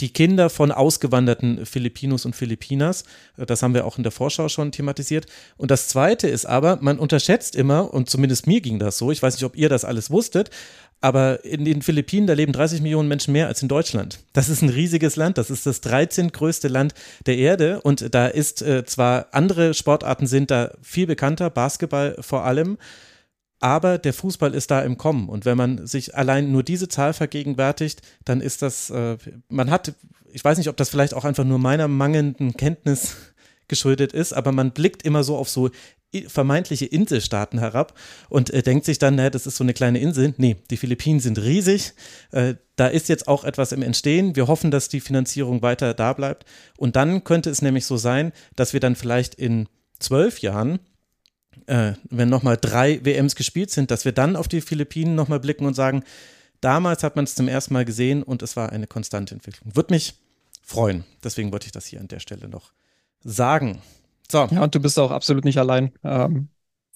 die 0.00 0.12
Kinder 0.12 0.50
von 0.50 0.72
ausgewanderten 0.72 1.66
Filipinos 1.66 2.24
und 2.24 2.34
Filipinas. 2.34 3.04
Äh, 3.36 3.46
das 3.46 3.62
haben 3.62 3.74
wir 3.74 3.86
auch 3.86 3.96
in 3.96 4.02
der 4.02 4.12
Vorschau 4.12 4.48
schon 4.48 4.72
thematisiert. 4.72 5.26
Und 5.56 5.70
das 5.70 5.88
Zweite 5.88 6.28
ist 6.28 6.46
aber, 6.46 6.78
man 6.80 6.98
unterschätzt 6.98 7.56
immer, 7.56 7.92
und 7.92 8.10
zumindest 8.10 8.46
mir 8.46 8.60
ging 8.60 8.78
das 8.78 8.98
so, 8.98 9.10
ich 9.10 9.22
weiß 9.22 9.34
nicht, 9.34 9.44
ob 9.44 9.56
ihr 9.56 9.68
das 9.68 9.84
alles 9.84 10.10
wusstet, 10.10 10.50
aber 11.00 11.44
in 11.44 11.64
den 11.64 11.80
Philippinen, 11.80 12.26
da 12.26 12.34
leben 12.34 12.52
30 12.52 12.82
Millionen 12.82 13.08
Menschen 13.08 13.32
mehr 13.32 13.46
als 13.46 13.62
in 13.62 13.68
Deutschland. 13.68 14.20
Das 14.34 14.50
ist 14.50 14.60
ein 14.60 14.68
riesiges 14.68 15.16
Land. 15.16 15.38
Das 15.38 15.50
ist 15.50 15.64
das 15.64 15.80
13. 15.80 16.30
größte 16.30 16.68
Land 16.68 16.92
der 17.24 17.38
Erde. 17.38 17.80
Und 17.80 18.14
da 18.14 18.26
ist 18.26 18.60
äh, 18.60 18.84
zwar 18.84 19.28
andere 19.32 19.72
Sportarten 19.72 20.26
sind 20.26 20.50
da 20.50 20.72
viel 20.82 21.06
bekannter, 21.06 21.48
Basketball 21.48 22.16
vor 22.20 22.44
allem. 22.44 22.76
Aber 23.60 23.98
der 23.98 24.14
Fußball 24.14 24.54
ist 24.54 24.70
da 24.70 24.80
im 24.80 24.96
Kommen. 24.96 25.28
Und 25.28 25.44
wenn 25.44 25.56
man 25.56 25.86
sich 25.86 26.16
allein 26.16 26.50
nur 26.50 26.62
diese 26.62 26.88
Zahl 26.88 27.12
vergegenwärtigt, 27.12 28.00
dann 28.24 28.40
ist 28.40 28.62
das, 28.62 28.90
äh, 28.90 29.18
man 29.48 29.70
hat, 29.70 29.92
ich 30.32 30.42
weiß 30.42 30.58
nicht, 30.58 30.68
ob 30.68 30.76
das 30.76 30.88
vielleicht 30.88 31.14
auch 31.14 31.24
einfach 31.24 31.44
nur 31.44 31.58
meiner 31.58 31.86
mangelnden 31.86 32.56
Kenntnis 32.56 33.16
geschuldet 33.68 34.12
ist, 34.12 34.32
aber 34.32 34.50
man 34.50 34.72
blickt 34.72 35.02
immer 35.04 35.22
so 35.22 35.36
auf 35.36 35.48
so 35.48 35.70
vermeintliche 36.26 36.86
Inselstaaten 36.86 37.60
herab 37.60 37.94
und 38.28 38.50
äh, 38.50 38.62
denkt 38.62 38.84
sich 38.84 38.98
dann, 38.98 39.14
naja, 39.14 39.30
das 39.30 39.46
ist 39.46 39.56
so 39.56 39.64
eine 39.64 39.74
kleine 39.74 40.00
Insel. 40.00 40.34
Nee, 40.38 40.56
die 40.70 40.76
Philippinen 40.76 41.20
sind 41.20 41.38
riesig. 41.38 41.92
Äh, 42.32 42.54
da 42.74 42.88
ist 42.88 43.08
jetzt 43.08 43.28
auch 43.28 43.44
etwas 43.44 43.70
im 43.72 43.82
Entstehen. 43.82 44.34
Wir 44.34 44.48
hoffen, 44.48 44.70
dass 44.72 44.88
die 44.88 45.00
Finanzierung 45.00 45.62
weiter 45.62 45.94
da 45.94 46.12
bleibt. 46.12 46.46
Und 46.76 46.96
dann 46.96 47.22
könnte 47.22 47.50
es 47.50 47.62
nämlich 47.62 47.86
so 47.86 47.96
sein, 47.96 48.32
dass 48.56 48.72
wir 48.72 48.80
dann 48.80 48.96
vielleicht 48.96 49.36
in 49.36 49.68
zwölf 50.00 50.40
Jahren, 50.40 50.80
äh, 51.66 51.92
wenn 52.08 52.28
nochmal 52.28 52.56
drei 52.60 53.04
WMs 53.04 53.34
gespielt 53.34 53.70
sind, 53.70 53.90
dass 53.90 54.04
wir 54.04 54.12
dann 54.12 54.36
auf 54.36 54.48
die 54.48 54.60
Philippinen 54.60 55.14
nochmal 55.14 55.40
blicken 55.40 55.66
und 55.66 55.74
sagen, 55.74 56.02
damals 56.60 57.02
hat 57.02 57.16
man 57.16 57.24
es 57.24 57.34
zum 57.34 57.48
ersten 57.48 57.74
Mal 57.74 57.84
gesehen 57.84 58.22
und 58.22 58.42
es 58.42 58.56
war 58.56 58.70
eine 58.70 58.86
konstante 58.86 59.34
Entwicklung. 59.34 59.74
Würde 59.74 59.94
mich 59.94 60.14
freuen. 60.62 61.04
Deswegen 61.22 61.52
wollte 61.52 61.66
ich 61.66 61.72
das 61.72 61.86
hier 61.86 62.00
an 62.00 62.08
der 62.08 62.20
Stelle 62.20 62.48
noch 62.48 62.72
sagen. 63.22 63.82
So. 64.30 64.46
Ja, 64.50 64.62
und 64.62 64.74
du 64.74 64.80
bist 64.80 64.98
auch 64.98 65.10
absolut 65.10 65.44
nicht 65.44 65.58
allein. 65.58 65.92
Ähm, 66.04 66.48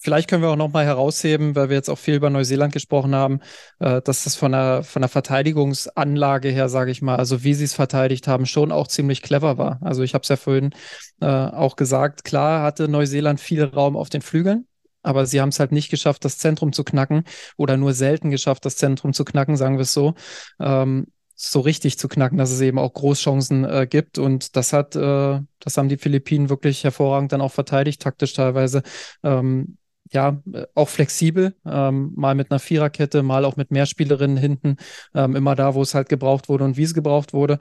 vielleicht 0.05 0.29
können 0.29 0.43
wir 0.43 0.49
auch 0.49 0.55
nochmal 0.55 0.85
herausheben, 0.85 1.55
weil 1.55 1.69
wir 1.69 1.75
jetzt 1.75 1.89
auch 1.89 1.97
viel 1.97 2.13
über 2.13 2.29
Neuseeland 2.29 2.71
gesprochen 2.71 3.15
haben, 3.15 3.39
äh, 3.79 4.03
dass 4.03 4.23
das 4.23 4.35
von 4.35 4.51
der, 4.51 4.83
von 4.83 5.01
der 5.01 5.09
Verteidigungsanlage 5.09 6.49
her, 6.49 6.69
sage 6.69 6.91
ich 6.91 7.01
mal, 7.01 7.15
also 7.15 7.43
wie 7.43 7.55
sie 7.55 7.63
es 7.63 7.73
verteidigt 7.73 8.27
haben, 8.27 8.45
schon 8.45 8.71
auch 8.71 8.87
ziemlich 8.87 9.23
clever 9.23 9.57
war. 9.57 9.79
Also 9.81 10.03
ich 10.03 10.13
habe 10.13 10.21
es 10.21 10.29
ja 10.29 10.35
vorhin 10.35 10.75
äh, 11.21 11.25
auch 11.25 11.75
gesagt, 11.75 12.23
klar 12.23 12.61
hatte 12.61 12.87
Neuseeland 12.87 13.39
viel 13.39 13.63
Raum 13.63 13.97
auf 13.97 14.09
den 14.09 14.21
Flügeln, 14.21 14.67
aber 15.01 15.25
sie 15.25 15.41
haben 15.41 15.49
es 15.49 15.59
halt 15.59 15.71
nicht 15.71 15.89
geschafft, 15.89 16.23
das 16.23 16.37
Zentrum 16.37 16.71
zu 16.71 16.83
knacken 16.83 17.23
oder 17.57 17.75
nur 17.75 17.93
selten 17.93 18.29
geschafft, 18.29 18.63
das 18.63 18.77
Zentrum 18.77 19.11
zu 19.11 19.25
knacken, 19.25 19.57
sagen 19.57 19.77
wir 19.77 19.83
es 19.83 19.93
so. 19.93 20.13
Ähm, 20.59 21.07
so 21.35 21.59
richtig 21.59 21.97
zu 21.97 22.07
knacken, 22.07 22.37
dass 22.37 22.51
es 22.51 22.61
eben 22.61 22.79
auch 22.79 22.93
Großchancen 22.93 23.65
äh, 23.65 23.87
gibt. 23.89 24.19
Und 24.19 24.55
das 24.55 24.71
hat, 24.71 24.95
äh, 24.95 25.41
das 25.59 25.77
haben 25.77 25.89
die 25.89 25.97
Philippinen 25.97 26.49
wirklich 26.49 26.83
hervorragend 26.83 27.33
dann 27.33 27.41
auch 27.41 27.51
verteidigt, 27.51 28.01
taktisch 28.01 28.33
teilweise. 28.33 28.83
Ähm, 29.21 29.77
ja, 30.11 30.41
äh, 30.53 30.65
auch 30.75 30.89
flexibel, 30.89 31.55
ähm, 31.65 32.11
mal 32.15 32.35
mit 32.35 32.51
einer 32.51 32.59
Viererkette, 32.59 33.23
mal 33.23 33.45
auch 33.45 33.55
mit 33.55 33.71
mehr 33.71 33.85
Spielerinnen 33.85 34.37
hinten, 34.37 34.77
ähm, 35.13 35.35
immer 35.35 35.55
da, 35.55 35.75
wo 35.75 35.81
es 35.81 35.95
halt 35.95 36.09
gebraucht 36.09 36.49
wurde 36.49 36.63
und 36.63 36.77
wie 36.77 36.83
es 36.83 36.93
gebraucht 36.93 37.33
wurde. 37.33 37.59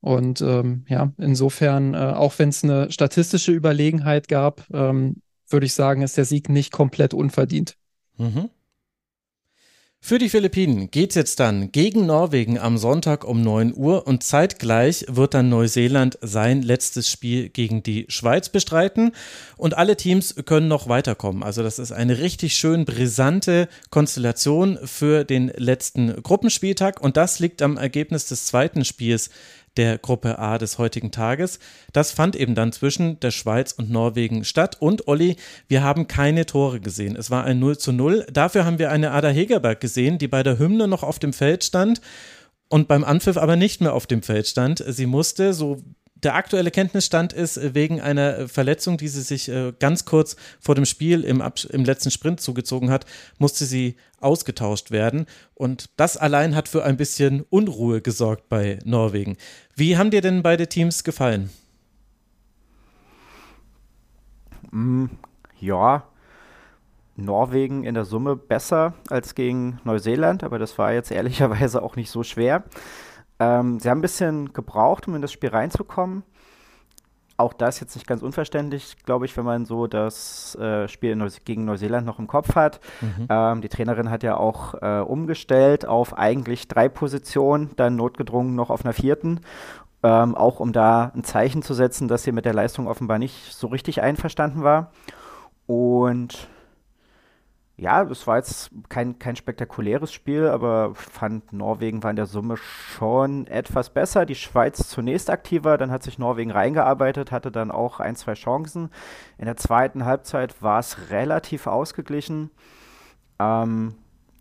Und 0.00 0.40
ähm, 0.40 0.84
ja, 0.88 1.12
insofern, 1.18 1.94
äh, 1.94 1.96
auch 1.96 2.38
wenn 2.38 2.50
es 2.50 2.62
eine 2.62 2.90
statistische 2.92 3.52
Überlegenheit 3.52 4.28
gab, 4.28 4.64
ähm, 4.72 5.22
würde 5.48 5.66
ich 5.66 5.74
sagen, 5.74 6.02
ist 6.02 6.16
der 6.16 6.24
Sieg 6.24 6.48
nicht 6.48 6.72
komplett 6.72 7.14
unverdient. 7.14 7.76
Mhm. 8.16 8.50
Für 10.00 10.18
die 10.18 10.28
Philippinen 10.28 10.90
geht 10.90 11.10
es 11.10 11.16
jetzt 11.16 11.40
dann 11.40 11.72
gegen 11.72 12.06
Norwegen 12.06 12.58
am 12.60 12.78
Sonntag 12.78 13.24
um 13.24 13.42
9 13.42 13.74
Uhr 13.74 14.06
und 14.06 14.22
zeitgleich 14.22 15.04
wird 15.08 15.34
dann 15.34 15.48
Neuseeland 15.48 16.16
sein 16.22 16.62
letztes 16.62 17.10
Spiel 17.10 17.48
gegen 17.48 17.82
die 17.82 18.06
Schweiz 18.08 18.48
bestreiten 18.48 19.10
und 19.56 19.76
alle 19.76 19.96
Teams 19.96 20.36
können 20.44 20.68
noch 20.68 20.88
weiterkommen. 20.88 21.42
Also 21.42 21.64
das 21.64 21.80
ist 21.80 21.90
eine 21.90 22.18
richtig 22.18 22.54
schön 22.54 22.84
brisante 22.84 23.68
Konstellation 23.90 24.78
für 24.84 25.24
den 25.24 25.48
letzten 25.56 26.22
Gruppenspieltag 26.22 27.00
und 27.00 27.16
das 27.16 27.40
liegt 27.40 27.60
am 27.60 27.76
Ergebnis 27.76 28.26
des 28.26 28.46
zweiten 28.46 28.84
Spiels 28.84 29.30
der 29.76 29.98
Gruppe 29.98 30.38
A 30.38 30.58
des 30.58 30.78
heutigen 30.78 31.10
Tages. 31.10 31.58
Das 31.92 32.10
fand 32.10 32.36
eben 32.36 32.54
dann 32.54 32.72
zwischen 32.72 33.20
der 33.20 33.30
Schweiz 33.30 33.72
und 33.72 33.90
Norwegen 33.90 34.44
statt. 34.44 34.76
Und 34.80 35.08
Olli, 35.08 35.36
wir 35.68 35.82
haben 35.82 36.06
keine 36.06 36.46
Tore 36.46 36.80
gesehen. 36.80 37.16
Es 37.16 37.30
war 37.30 37.44
ein 37.44 37.58
0 37.58 37.78
zu 37.78 37.92
0. 37.92 38.26
Dafür 38.32 38.64
haben 38.64 38.78
wir 38.78 38.90
eine 38.90 39.12
Ada 39.12 39.28
Hegerberg 39.28 39.80
gesehen, 39.80 40.18
die 40.18 40.28
bei 40.28 40.42
der 40.42 40.58
Hymne 40.58 40.88
noch 40.88 41.02
auf 41.02 41.18
dem 41.18 41.32
Feld 41.32 41.64
stand 41.64 42.00
und 42.68 42.88
beim 42.88 43.04
Anpfiff 43.04 43.36
aber 43.36 43.56
nicht 43.56 43.80
mehr 43.80 43.94
auf 43.94 44.06
dem 44.06 44.22
Feld 44.22 44.46
stand. 44.46 44.82
Sie 44.86 45.06
musste, 45.06 45.54
so 45.54 45.82
der 46.22 46.34
aktuelle 46.34 46.70
Kenntnisstand 46.70 47.32
ist, 47.32 47.74
wegen 47.74 48.00
einer 48.00 48.48
Verletzung, 48.48 48.96
die 48.96 49.08
sie 49.08 49.20
sich 49.20 49.48
äh, 49.48 49.72
ganz 49.78 50.06
kurz 50.06 50.36
vor 50.60 50.74
dem 50.74 50.86
Spiel 50.86 51.22
im, 51.22 51.42
im 51.70 51.84
letzten 51.84 52.10
Sprint 52.10 52.40
zugezogen 52.40 52.90
hat, 52.90 53.04
musste 53.38 53.66
sie 53.66 53.96
ausgetauscht 54.18 54.90
werden. 54.90 55.26
Und 55.54 55.90
das 55.96 56.16
allein 56.16 56.56
hat 56.56 56.68
für 56.68 56.84
ein 56.84 56.96
bisschen 56.96 57.42
Unruhe 57.50 58.00
gesorgt 58.00 58.48
bei 58.48 58.78
Norwegen. 58.84 59.36
Wie 59.78 59.98
haben 59.98 60.10
dir 60.10 60.22
denn 60.22 60.42
beide 60.42 60.68
Teams 60.68 61.04
gefallen? 61.04 61.50
Mm, 64.70 65.04
ja, 65.60 66.04
Norwegen 67.16 67.84
in 67.84 67.94
der 67.94 68.06
Summe 68.06 68.36
besser 68.36 68.94
als 69.10 69.34
gegen 69.34 69.78
Neuseeland, 69.84 70.44
aber 70.44 70.58
das 70.58 70.78
war 70.78 70.94
jetzt 70.94 71.10
ehrlicherweise 71.12 71.82
auch 71.82 71.94
nicht 71.94 72.10
so 72.10 72.22
schwer. 72.22 72.64
Ähm, 73.38 73.78
sie 73.78 73.90
haben 73.90 73.98
ein 73.98 74.02
bisschen 74.02 74.54
gebraucht, 74.54 75.08
um 75.08 75.14
in 75.14 75.20
das 75.20 75.32
Spiel 75.32 75.50
reinzukommen. 75.50 76.22
Auch 77.36 77.52
das 77.52 77.80
jetzt 77.80 77.94
nicht 77.94 78.06
ganz 78.06 78.22
unverständlich, 78.22 78.96
glaube 79.04 79.26
ich, 79.26 79.36
wenn 79.36 79.44
man 79.44 79.66
so 79.66 79.86
das 79.86 80.54
äh, 80.56 80.88
Spiel 80.88 81.16
Neuse 81.16 81.40
gegen 81.44 81.64
Neuseeland 81.64 82.06
noch 82.06 82.18
im 82.18 82.26
Kopf 82.26 82.54
hat. 82.54 82.80
Mhm. 83.00 83.26
Ähm, 83.28 83.60
die 83.60 83.68
Trainerin 83.68 84.10
hat 84.10 84.22
ja 84.22 84.36
auch 84.36 84.74
äh, 84.74 85.00
umgestellt 85.00 85.86
auf 85.86 86.16
eigentlich 86.16 86.68
drei 86.68 86.88
Positionen, 86.88 87.70
dann 87.76 87.96
notgedrungen 87.96 88.54
noch 88.54 88.70
auf 88.70 88.84
einer 88.84 88.94
vierten. 88.94 89.40
Ähm, 90.02 90.34
auch 90.34 90.60
um 90.60 90.72
da 90.72 91.12
ein 91.14 91.24
Zeichen 91.24 91.62
zu 91.62 91.74
setzen, 91.74 92.08
dass 92.08 92.22
sie 92.22 92.32
mit 92.32 92.44
der 92.44 92.54
Leistung 92.54 92.86
offenbar 92.86 93.18
nicht 93.18 93.52
so 93.52 93.66
richtig 93.66 94.02
einverstanden 94.02 94.62
war. 94.62 94.92
Und 95.66 96.48
ja, 97.78 98.02
es 98.04 98.26
war 98.26 98.36
jetzt 98.38 98.70
kein, 98.88 99.18
kein 99.18 99.36
spektakuläres 99.36 100.10
Spiel, 100.10 100.48
aber 100.48 100.94
fand 100.94 101.52
Norwegen 101.52 102.02
war 102.02 102.10
in 102.10 102.16
der 102.16 102.24
Summe 102.24 102.56
schon 102.56 103.46
etwas 103.48 103.90
besser. 103.90 104.24
Die 104.24 104.34
Schweiz 104.34 104.88
zunächst 104.88 105.28
aktiver, 105.28 105.76
dann 105.76 105.90
hat 105.90 106.02
sich 106.02 106.18
Norwegen 106.18 106.50
reingearbeitet, 106.50 107.32
hatte 107.32 107.52
dann 107.52 107.70
auch 107.70 108.00
ein, 108.00 108.16
zwei 108.16 108.32
Chancen. 108.32 108.90
In 109.36 109.44
der 109.44 109.58
zweiten 109.58 110.06
Halbzeit 110.06 110.62
war 110.62 110.78
es 110.78 111.10
relativ 111.10 111.66
ausgeglichen. 111.66 112.50
Ähm, 113.38 113.94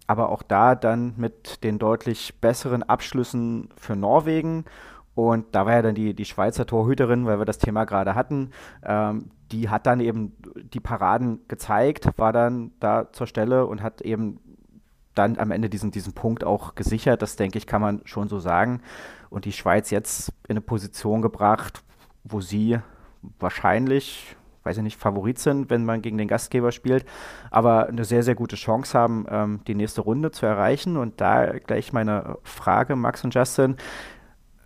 aber 0.08 0.30
auch 0.30 0.44
da 0.44 0.76
dann 0.76 1.14
mit 1.18 1.64
den 1.64 1.78
deutlich 1.78 2.40
besseren 2.40 2.84
Abschlüssen 2.84 3.70
für 3.76 3.98
Norwegen. 3.98 4.64
Und 5.14 5.56
da 5.56 5.66
war 5.66 5.74
ja 5.74 5.82
dann 5.82 5.96
die, 5.96 6.14
die 6.14 6.26
Schweizer 6.26 6.66
Torhüterin, 6.66 7.26
weil 7.26 7.40
wir 7.40 7.46
das 7.46 7.58
Thema 7.58 7.86
gerade 7.86 8.16
hatten, 8.16 8.52
ähm, 8.84 9.32
die 9.52 9.70
hat 9.70 9.86
dann 9.86 10.00
eben 10.00 10.36
die 10.74 10.80
Paraden 10.80 11.42
gezeigt, 11.48 12.18
war 12.18 12.34
dann 12.34 12.72
da 12.80 13.12
zur 13.12 13.28
Stelle 13.28 13.66
und 13.66 13.82
hat 13.82 14.02
eben 14.02 14.40
dann 15.14 15.38
am 15.38 15.52
Ende 15.52 15.70
diesen, 15.70 15.92
diesen 15.92 16.14
Punkt 16.14 16.44
auch 16.44 16.76
gesichert. 16.76 17.22
Das 17.22 17.36
denke 17.36 17.58
ich, 17.58 17.68
kann 17.68 17.82
man 17.82 18.02
schon 18.06 18.28
so 18.28 18.40
sagen. 18.40 18.82
Und 19.30 19.46
die 19.46 19.52
Schweiz 19.52 19.90
jetzt 19.90 20.30
in 20.48 20.52
eine 20.52 20.62
Position 20.62 21.22
gebracht, 21.22 21.84
wo 22.24 22.42
sie 22.42 22.80
wahrscheinlich, 23.40 24.36
weiß 24.64 24.78
ich 24.78 24.84
nicht, 24.84 25.00
Favorit 25.00 25.40
sind, 25.40 25.70
wenn 25.70 25.86
man 25.86 26.02
gegen 26.02 26.18
den 26.18 26.28
Gastgeber 26.28 26.72
spielt, 26.72 27.06
aber 27.52 27.88
eine 27.88 28.04
sehr, 28.04 28.24
sehr 28.24 28.36
gute 28.36 28.56
Chance 28.56 28.98
haben, 28.98 29.26
ähm, 29.30 29.62
die 29.68 29.76
nächste 29.76 30.02
Runde 30.02 30.32
zu 30.32 30.46
erreichen. 30.46 30.98
Und 30.98 31.22
da 31.22 31.58
gleich 31.60 31.94
meine 31.94 32.38
Frage, 32.44 32.96
Max 32.96 33.24
und 33.24 33.34
Justin. 33.34 33.78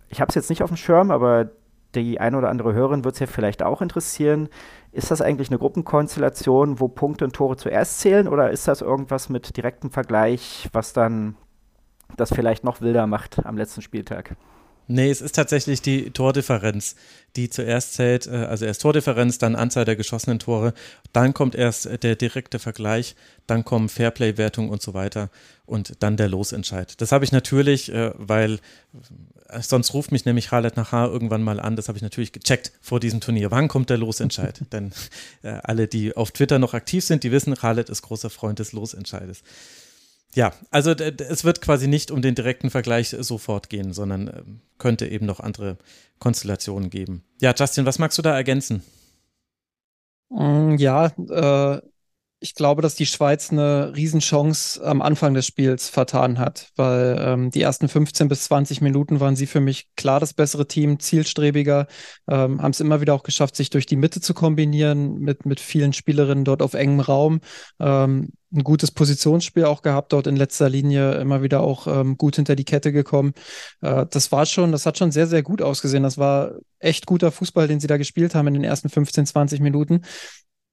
Ich 0.08 0.20
habe 0.20 0.30
es 0.30 0.34
jetzt 0.34 0.50
nicht 0.50 0.62
auf 0.62 0.70
dem 0.70 0.76
Schirm, 0.76 1.10
aber 1.10 1.50
die 1.94 2.20
eine 2.20 2.36
oder 2.38 2.48
andere 2.48 2.72
Hörerin 2.72 3.04
wird 3.04 3.14
es 3.14 3.20
ja 3.20 3.26
vielleicht 3.26 3.62
auch 3.62 3.82
interessieren. 3.82 4.48
Ist 4.92 5.10
das 5.10 5.20
eigentlich 5.20 5.50
eine 5.50 5.58
Gruppenkonstellation, 5.58 6.80
wo 6.80 6.88
Punkte 6.88 7.24
und 7.24 7.34
Tore 7.34 7.56
zuerst 7.56 8.00
zählen 8.00 8.28
oder 8.28 8.50
ist 8.50 8.68
das 8.68 8.80
irgendwas 8.80 9.28
mit 9.28 9.56
direktem 9.56 9.90
Vergleich, 9.90 10.68
was 10.72 10.92
dann 10.92 11.36
das 12.16 12.32
vielleicht 12.32 12.64
noch 12.64 12.80
wilder 12.80 13.06
macht 13.06 13.44
am 13.44 13.56
letzten 13.56 13.82
Spieltag? 13.82 14.36
Nee, 14.92 15.08
es 15.08 15.20
ist 15.20 15.36
tatsächlich 15.36 15.82
die 15.82 16.10
Tordifferenz, 16.10 16.96
die 17.36 17.48
zuerst 17.48 17.94
zählt. 17.94 18.26
Äh, 18.26 18.30
also 18.30 18.64
erst 18.64 18.82
Tordifferenz, 18.82 19.38
dann 19.38 19.54
Anzahl 19.54 19.84
der 19.84 19.94
geschossenen 19.94 20.40
Tore, 20.40 20.74
dann 21.12 21.32
kommt 21.32 21.54
erst 21.54 22.02
der 22.02 22.16
direkte 22.16 22.58
Vergleich, 22.58 23.14
dann 23.46 23.64
kommen 23.64 23.88
Fairplay-Wertung 23.88 24.68
und 24.68 24.82
so 24.82 24.92
weiter 24.92 25.30
und 25.64 25.92
dann 26.00 26.16
der 26.16 26.28
Losentscheid. 26.28 27.00
Das 27.00 27.12
habe 27.12 27.24
ich 27.24 27.30
natürlich, 27.30 27.92
äh, 27.92 28.10
weil 28.16 28.58
äh, 29.48 29.62
sonst 29.62 29.94
ruft 29.94 30.10
mich 30.10 30.24
nämlich 30.24 30.48
Khaled 30.48 30.76
nachher 30.76 31.06
irgendwann 31.06 31.44
mal 31.44 31.60
an. 31.60 31.76
Das 31.76 31.86
habe 31.86 31.96
ich 31.96 32.02
natürlich 32.02 32.32
gecheckt 32.32 32.72
vor 32.80 32.98
diesem 32.98 33.20
Turnier. 33.20 33.52
Wann 33.52 33.68
kommt 33.68 33.90
der 33.90 33.98
Losentscheid? 33.98 34.60
Denn 34.72 34.92
alle, 35.42 35.86
die 35.86 36.16
auf 36.16 36.32
Twitter 36.32 36.58
noch 36.58 36.74
aktiv 36.74 37.04
sind, 37.04 37.22
die 37.22 37.30
wissen, 37.30 37.54
Khaled 37.54 37.90
ist 37.90 38.02
großer 38.02 38.28
Freund 38.28 38.58
des 38.58 38.72
Losentscheides. 38.72 39.44
Ja, 40.34 40.52
also 40.70 40.92
es 40.92 41.44
wird 41.44 41.60
quasi 41.60 41.88
nicht 41.88 42.10
um 42.10 42.22
den 42.22 42.34
direkten 42.34 42.70
Vergleich 42.70 43.08
sofort 43.18 43.68
gehen, 43.68 43.92
sondern 43.92 44.28
äh, 44.28 44.42
könnte 44.78 45.06
eben 45.06 45.26
noch 45.26 45.40
andere 45.40 45.76
Konstellationen 46.20 46.90
geben. 46.90 47.24
Ja, 47.40 47.52
Justin, 47.56 47.86
was 47.86 47.98
magst 47.98 48.16
du 48.18 48.22
da 48.22 48.34
ergänzen? 48.36 48.82
Mm, 50.28 50.76
ja, 50.76 51.06
äh, 51.06 51.80
ich 52.42 52.54
glaube, 52.54 52.80
dass 52.80 52.94
die 52.94 53.04
Schweiz 53.04 53.52
eine 53.52 53.94
Riesenchance 53.94 54.82
am 54.82 55.02
Anfang 55.02 55.34
des 55.34 55.46
Spiels 55.46 55.90
vertan 55.90 56.38
hat, 56.38 56.70
weil 56.74 57.16
ähm, 57.20 57.50
die 57.50 57.60
ersten 57.60 57.86
15 57.86 58.28
bis 58.28 58.44
20 58.44 58.80
Minuten 58.80 59.20
waren 59.20 59.36
sie 59.36 59.46
für 59.46 59.60
mich 59.60 59.88
klar 59.94 60.20
das 60.20 60.32
bessere 60.32 60.66
Team, 60.66 60.98
zielstrebiger, 60.98 61.86
ähm, 62.28 62.62
haben 62.62 62.70
es 62.70 62.80
immer 62.80 63.02
wieder 63.02 63.12
auch 63.12 63.24
geschafft, 63.24 63.56
sich 63.56 63.68
durch 63.68 63.84
die 63.84 63.96
Mitte 63.96 64.22
zu 64.22 64.32
kombinieren 64.32 65.18
mit, 65.18 65.44
mit 65.44 65.60
vielen 65.60 65.92
Spielerinnen 65.92 66.46
dort 66.46 66.62
auf 66.62 66.72
engem 66.72 67.00
Raum. 67.00 67.40
Ähm, 67.78 68.30
ein 68.52 68.64
gutes 68.64 68.90
Positionsspiel 68.90 69.64
auch 69.64 69.82
gehabt, 69.82 70.12
dort 70.12 70.26
in 70.26 70.34
letzter 70.34 70.68
Linie 70.68 71.12
immer 71.16 71.42
wieder 71.42 71.60
auch 71.60 71.86
ähm, 71.86 72.16
gut 72.16 72.36
hinter 72.36 72.56
die 72.56 72.64
Kette 72.64 72.90
gekommen. 72.90 73.32
Äh, 73.82 74.06
das 74.10 74.32
war 74.32 74.46
schon, 74.46 74.72
das 74.72 74.86
hat 74.86 74.96
schon 74.96 75.12
sehr, 75.12 75.26
sehr 75.26 75.42
gut 75.42 75.60
ausgesehen. 75.60 76.02
Das 76.02 76.16
war 76.16 76.52
echt 76.78 77.04
guter 77.04 77.30
Fußball, 77.30 77.68
den 77.68 77.80
sie 77.80 77.86
da 77.86 77.98
gespielt 77.98 78.34
haben 78.34 78.48
in 78.48 78.54
den 78.54 78.64
ersten 78.64 78.88
15, 78.88 79.26
20 79.26 79.60
Minuten. 79.60 80.02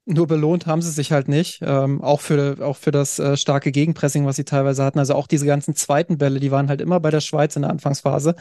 Nur 0.09 0.25
belohnt 0.25 0.67
haben 0.67 0.81
sie 0.81 0.91
sich 0.91 1.11
halt 1.11 1.27
nicht. 1.27 1.59
Ähm, 1.61 2.01
auch 2.01 2.21
für, 2.21 2.65
auch 2.65 2.77
für 2.77 2.91
das 2.91 3.19
äh, 3.19 3.35
starke 3.35 3.73
Gegenpressing, 3.73 4.25
was 4.25 4.37
sie 4.37 4.45
teilweise 4.45 4.85
hatten. 4.85 4.99
Also 4.99 5.13
auch 5.15 5.27
diese 5.27 5.45
ganzen 5.45 5.75
zweiten 5.75 6.17
Bälle, 6.17 6.39
die 6.39 6.49
waren 6.49 6.69
halt 6.69 6.79
immer 6.79 7.01
bei 7.01 7.11
der 7.11 7.19
Schweiz 7.19 7.57
in 7.57 7.63
der 7.63 7.71
Anfangsphase. 7.71 8.35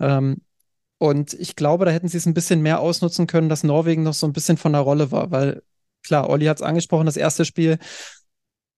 Ähm, 0.00 0.38
und 0.96 1.34
ich 1.34 1.56
glaube, 1.56 1.84
da 1.84 1.90
hätten 1.90 2.08
sie 2.08 2.16
es 2.16 2.24
ein 2.24 2.32
bisschen 2.32 2.62
mehr 2.62 2.80
ausnutzen 2.80 3.26
können, 3.26 3.50
dass 3.50 3.64
Norwegen 3.64 4.02
noch 4.02 4.14
so 4.14 4.26
ein 4.26 4.32
bisschen 4.32 4.56
von 4.56 4.72
der 4.72 4.80
Rolle 4.80 5.12
war, 5.12 5.30
weil 5.30 5.62
klar, 6.02 6.30
Olli 6.30 6.46
hat 6.46 6.56
es 6.56 6.62
angesprochen, 6.62 7.04
das 7.06 7.18
erste 7.18 7.44
Spiel 7.44 7.78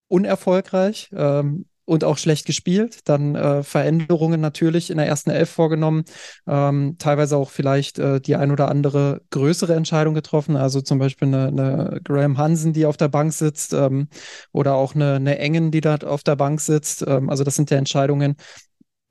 unerfolgreich. 0.09 1.11
Ähm, 1.14 1.66
und 1.85 2.05
auch 2.05 2.18
schlecht 2.18 2.47
gespielt. 2.47 3.01
Dann 3.05 3.35
äh, 3.35 3.62
Veränderungen 3.62 4.41
natürlich 4.41 4.91
in 4.91 4.99
der 4.99 5.07
ersten 5.07 5.30
Elf 5.30 5.51
vorgenommen, 5.51 6.05
ähm, 6.47 6.97
teilweise 6.99 7.37
auch 7.37 7.51
vielleicht 7.51 7.99
äh, 7.99 8.20
die 8.20 8.37
ein 8.37 8.51
oder 8.51 8.68
andere 8.68 9.22
größere 9.30 9.74
Entscheidung 9.74 10.14
getroffen, 10.14 10.57
also 10.57 10.80
zum 10.80 10.99
Beispiel 10.99 11.28
eine, 11.28 11.49
eine 11.49 12.01
Graham 12.05 12.39
Hansen, 12.39 12.72
die 12.72 12.87
auf 12.87 12.97
der 12.97 13.09
Bank 13.09 13.33
sitzt, 13.33 13.72
ähm, 13.72 14.09
oder 14.53 14.74
auch 14.74 14.95
eine, 14.95 15.14
eine 15.14 15.39
Engen, 15.39 15.70
die 15.70 15.80
da 15.80 15.97
auf 15.97 16.22
der 16.22 16.37
Bank 16.37 16.61
sitzt. 16.61 17.05
Ähm, 17.07 17.30
also 17.30 17.45
das 17.45 17.57
sind 17.57 17.70
ja 17.70 17.78
Entscheidungen, 17.78 18.37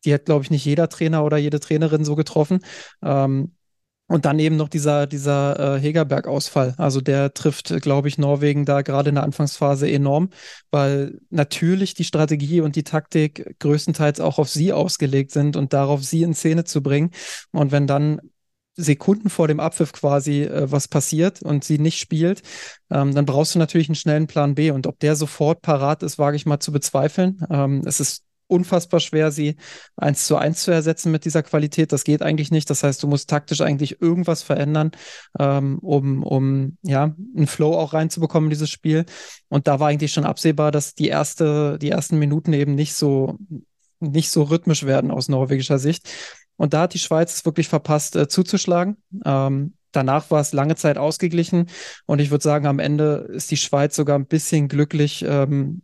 die 0.06 0.14
hat, 0.14 0.26
glaube 0.26 0.44
ich, 0.44 0.52
nicht 0.52 0.66
jeder 0.66 0.90
Trainer 0.90 1.24
oder 1.24 1.38
jede 1.38 1.60
Trainerin 1.60 2.04
so 2.04 2.16
getroffen. 2.16 2.60
Ähm, 3.04 3.54
und 4.12 4.26
dann 4.26 4.40
eben 4.40 4.58
noch 4.58 4.68
dieser, 4.68 5.08
dieser 5.08 5.78
äh, 5.78 5.80
Hegerberg-Ausfall. 5.80 6.74
Also 6.78 7.00
der 7.00 7.34
trifft, 7.34 7.82
glaube 7.82 8.10
ich, 8.10 8.18
Norwegen 8.18 8.66
da 8.66 8.82
gerade 8.82 9.08
in 9.08 9.16
der 9.16 9.24
Anfangsphase 9.24 9.90
enorm, 9.90 10.32
weil 10.70 11.20
natürlich 11.30 11.94
die 11.94 12.04
Strategie 12.04 12.60
und 12.60 12.76
die 12.76 12.84
Taktik 12.84 13.56
größtenteils 13.60 14.20
auch 14.20 14.38
auf 14.38 14.50
sie 14.50 14.74
ausgelegt 14.74 15.32
sind 15.32 15.56
und 15.56 15.72
darauf 15.72 16.04
sie 16.04 16.24
in 16.24 16.34
Szene 16.34 16.66
zu 16.66 16.84
bringen. 16.84 17.12
Und 17.54 17.72
wenn 17.72 17.88
dann 17.88 18.20
Sekunden 18.76 19.30
vor 19.30 19.48
dem 19.48 19.62
Abpfiff 19.62 19.94
quasi 19.94 20.44
äh, 20.44 20.70
was 20.70 20.90
passiert 20.90 21.42
und 21.42 21.64
sie 21.64 21.80
nicht 21.80 22.00
spielt, 22.00 22.42
ähm, 22.90 23.16
dann 23.16 23.26
brauchst 23.26 23.56
du 23.56 23.60
natürlich 23.60 23.88
einen 23.88 23.96
schnellen 23.96 24.28
Plan 24.28 24.56
B. 24.56 24.72
Und 24.72 24.88
ob 24.88 25.00
der 25.00 25.16
sofort 25.16 25.62
parat 25.62 26.04
ist, 26.04 26.20
wage 26.20 26.36
ich 26.36 26.46
mal 26.46 26.60
zu 26.60 26.74
bezweifeln. 26.74 27.46
Ähm, 27.50 27.82
es 27.86 28.02
ist 28.02 28.24
unfassbar 28.52 29.00
schwer, 29.00 29.32
sie 29.32 29.56
eins 29.96 30.28
zu 30.28 30.36
eins 30.36 30.64
zu 30.64 30.72
ersetzen 30.72 31.12
mit 31.12 31.26
dieser 31.26 31.44
Qualität. 31.44 31.92
Das 31.92 32.04
geht 32.04 32.22
eigentlich 32.22 32.52
nicht. 32.52 32.70
Das 32.70 32.84
heißt, 32.84 33.02
du 33.02 33.08
musst 33.08 33.30
taktisch 33.30 33.62
eigentlich 33.62 34.02
irgendwas 34.02 34.44
verändern, 34.44 34.92
ähm, 35.40 35.80
um, 35.80 36.24
um 36.24 36.78
ja, 36.84 37.16
einen 37.36 37.48
Flow 37.48 37.76
auch 37.78 37.94
reinzubekommen 37.94 38.48
in 38.48 38.52
dieses 38.52 38.70
Spiel. 38.70 39.06
Und 39.50 39.68
da 39.68 39.80
war 39.80 39.88
eigentlich 39.88 40.14
schon 40.14 40.26
absehbar, 40.26 40.72
dass 40.72 40.94
die 40.94 41.08
erste, 41.08 41.80
die 41.80 41.90
ersten 41.90 42.20
Minuten 42.20 42.54
eben 42.54 42.76
nicht 42.76 42.94
so, 42.94 43.38
nicht 44.00 44.30
so 44.30 44.44
rhythmisch 44.44 44.84
werden 44.86 45.12
aus 45.12 45.30
norwegischer 45.30 45.80
Sicht. 45.80 46.10
Und 46.58 46.74
da 46.74 46.82
hat 46.82 46.94
die 46.94 47.00
Schweiz 47.00 47.34
es 47.36 47.46
wirklich 47.46 47.68
verpasst, 47.68 48.16
äh, 48.16 48.28
zuzuschlagen. 48.28 48.98
Ähm, 49.26 49.74
danach 49.92 50.30
war 50.30 50.42
es 50.42 50.54
lange 50.54 50.76
Zeit 50.76 50.98
ausgeglichen. 50.98 51.68
Und 52.06 52.20
ich 52.20 52.32
würde 52.32 52.44
sagen, 52.44 52.68
am 52.68 52.80
Ende 52.80 53.28
ist 53.34 53.52
die 53.52 53.58
Schweiz 53.58 53.96
sogar 53.96 54.18
ein 54.18 54.28
bisschen 54.28 54.68
glücklich, 54.68 55.26
ähm, 55.28 55.82